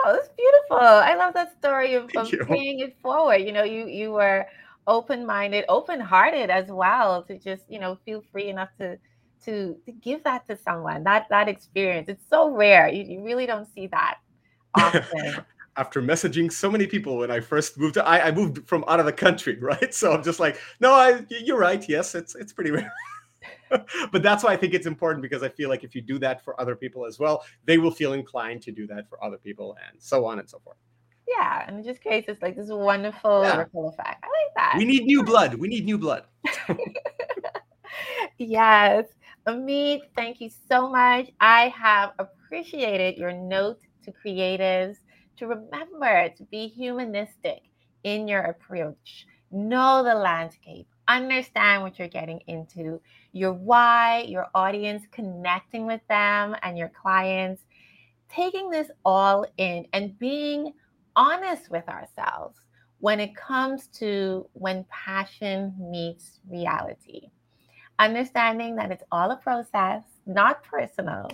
Wow, 0.04 0.12
that's 0.12 0.28
beautiful. 0.36 0.78
I 0.78 1.14
love 1.14 1.34
that 1.34 1.56
story 1.58 1.94
of, 1.94 2.10
of 2.16 2.30
paying 2.46 2.80
it 2.80 2.96
forward. 3.02 3.38
You 3.38 3.52
know, 3.52 3.64
you 3.64 3.86
you 3.86 4.12
were 4.12 4.46
open-minded, 4.86 5.64
open-hearted 5.68 6.50
as 6.50 6.68
well 6.68 7.22
to 7.24 7.38
just, 7.38 7.64
you 7.68 7.78
know, 7.78 7.98
feel 8.04 8.22
free 8.32 8.48
enough 8.48 8.70
to 8.78 8.98
to 9.44 9.76
to 9.86 9.92
give 9.92 10.22
that 10.24 10.46
to 10.48 10.56
someone. 10.56 11.04
That 11.04 11.26
that 11.30 11.48
experience. 11.48 12.08
It's 12.08 12.24
so 12.28 12.50
rare. 12.50 12.88
You, 12.88 13.04
you 13.04 13.24
really 13.24 13.46
don't 13.46 13.72
see 13.74 13.86
that 13.88 14.18
often. 14.74 15.44
After 15.76 16.02
messaging 16.02 16.52
so 16.52 16.70
many 16.70 16.86
people 16.86 17.18
when 17.18 17.30
I 17.30 17.40
first 17.40 17.78
moved, 17.78 17.94
to, 17.94 18.06
I, 18.06 18.26
I 18.26 18.30
moved 18.32 18.66
from 18.66 18.84
out 18.88 19.00
of 19.00 19.06
the 19.06 19.12
country, 19.12 19.56
right? 19.60 19.94
So 19.94 20.12
I'm 20.12 20.22
just 20.22 20.40
like, 20.40 20.60
no, 20.80 20.92
I, 20.92 21.24
you're 21.30 21.58
right. 21.58 21.88
Yes, 21.88 22.14
it's 22.14 22.34
it's 22.34 22.52
pretty 22.52 22.70
rare. 22.70 22.92
but 24.12 24.22
that's 24.22 24.44
why 24.44 24.52
I 24.52 24.56
think 24.56 24.74
it's 24.74 24.86
important 24.86 25.22
because 25.22 25.42
I 25.42 25.48
feel 25.48 25.68
like 25.68 25.84
if 25.84 25.94
you 25.94 26.00
do 26.00 26.18
that 26.18 26.44
for 26.44 26.60
other 26.60 26.76
people 26.76 27.06
as 27.06 27.18
well, 27.18 27.44
they 27.64 27.78
will 27.78 27.90
feel 27.90 28.12
inclined 28.12 28.62
to 28.62 28.72
do 28.72 28.86
that 28.88 29.08
for 29.08 29.22
other 29.22 29.38
people 29.38 29.76
and 29.88 30.00
so 30.00 30.24
on 30.24 30.38
and 30.38 30.48
so 30.48 30.58
forth. 30.58 30.76
Yeah, 31.28 31.64
and 31.66 31.78
it 31.78 31.84
just 31.84 32.02
creates 32.02 32.26
this 32.26 32.38
like 32.42 32.56
this 32.56 32.68
wonderful 32.70 33.42
yeah. 33.44 33.56
ripple 33.56 33.88
effect. 33.88 34.24
I 34.24 34.26
like 34.26 34.54
that. 34.56 34.74
We 34.76 34.84
need 34.84 35.04
new 35.04 35.22
blood. 35.22 35.54
We 35.54 35.68
need 35.68 35.84
new 35.84 35.98
blood. 35.98 36.24
yes. 38.38 39.06
Amit, 39.46 40.00
thank 40.16 40.40
you 40.40 40.50
so 40.68 40.90
much. 40.90 41.30
I 41.40 41.68
have 41.68 42.12
appreciated 42.18 43.16
your 43.16 43.32
note 43.32 43.80
to 44.04 44.12
creatives 44.12 44.96
to 45.36 45.46
remember 45.46 46.28
to 46.28 46.44
be 46.44 46.68
humanistic 46.68 47.62
in 48.04 48.28
your 48.28 48.42
approach. 48.42 49.26
Know 49.50 50.02
the 50.04 50.14
landscape, 50.14 50.88
understand 51.10 51.82
what 51.82 51.98
you're 51.98 52.08
getting 52.08 52.40
into, 52.46 53.00
your 53.32 53.52
why, 53.52 54.24
your 54.28 54.46
audience, 54.54 55.04
connecting 55.10 55.86
with 55.86 56.00
them 56.08 56.54
and 56.62 56.78
your 56.78 56.90
clients, 56.90 57.62
taking 58.28 58.70
this 58.70 58.88
all 59.04 59.44
in 59.56 59.86
and 59.92 60.18
being 60.18 60.72
honest 61.16 61.70
with 61.70 61.86
ourselves 61.88 62.60
when 63.00 63.18
it 63.18 63.34
comes 63.34 63.88
to 63.88 64.48
when 64.52 64.84
passion 64.88 65.74
meets 65.78 66.38
reality. 66.48 67.30
Understanding 67.98 68.76
that 68.76 68.90
it's 68.90 69.04
all 69.10 69.30
a 69.32 69.36
process, 69.36 70.02
not 70.26 70.62
personal. 70.62 71.30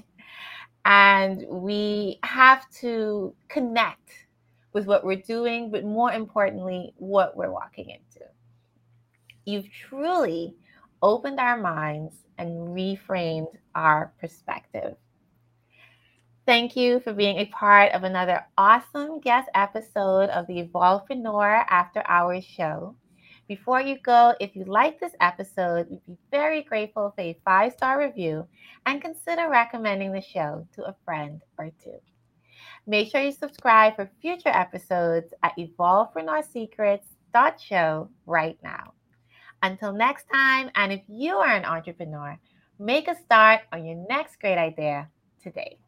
And 0.85 1.45
we 1.49 2.19
have 2.23 2.69
to 2.81 3.35
connect 3.49 4.27
with 4.73 4.87
what 4.87 5.05
we're 5.05 5.17
doing, 5.17 5.71
but 5.71 5.85
more 5.85 6.13
importantly, 6.13 6.95
what 6.97 7.37
we're 7.37 7.51
walking 7.51 7.91
into 7.91 8.27
you've 9.47 9.71
truly 9.71 10.55
opened 11.03 11.41
our 11.41 11.57
minds 11.57 12.15
and 12.37 12.69
reframed 12.69 13.57
our 13.75 14.13
perspective. 14.21 14.97
Thank 16.45 16.77
you 16.77 17.01
for 17.01 17.13
being 17.13 17.39
a 17.39 17.47
part 17.47 17.91
of 17.93 18.05
another 18.05 18.47
awesome 18.59 19.21
guest 19.21 19.49
episode 19.55 20.29
of 20.31 20.47
the 20.47 20.63
Evolvepreneur 20.63 21.65
After 21.69 22.03
Hours 22.07 22.45
show. 22.45 22.95
Before 23.49 23.81
you 23.81 23.99
go, 24.01 24.35
if 24.41 24.55
you 24.57 24.65
like 24.65 25.01
this 25.01 25.15
episode, 25.21 25.89
we'd 25.89 26.05
be 26.07 26.19
very 26.31 26.63
grateful 26.63 27.13
for 27.15 27.23
a 27.23 27.39
five 27.45 27.73
star 27.73 28.01
review 28.01 28.47
and 28.87 29.03
consider 29.03 29.49
recommending 29.49 30.13
the 30.13 30.21
show 30.21 30.67
to 30.75 30.85
a 30.85 30.95
friend 31.05 31.43
or 31.59 31.71
two. 31.83 31.99
Make 32.87 33.11
sure 33.11 33.23
you 33.23 33.33
subscribe 33.33 33.97
for 33.97 34.09
future 34.21 34.51
episodes 34.51 35.35
at 35.43 35.57
evolvepreneurSecrets.show 35.59 38.09
right 38.27 38.59
now. 38.63 38.93
Until 39.63 39.93
next 39.93 40.27
time, 40.33 40.71
and 40.75 40.93
if 40.93 41.03
you 41.09 41.37
are 41.37 41.55
an 41.55 41.65
entrepreneur, 41.65 42.39
make 42.79 43.09
a 43.09 43.17
start 43.17 43.63
on 43.73 43.85
your 43.85 43.97
next 44.09 44.41
great 44.41 44.59
idea 44.59 45.09
today. 45.43 45.79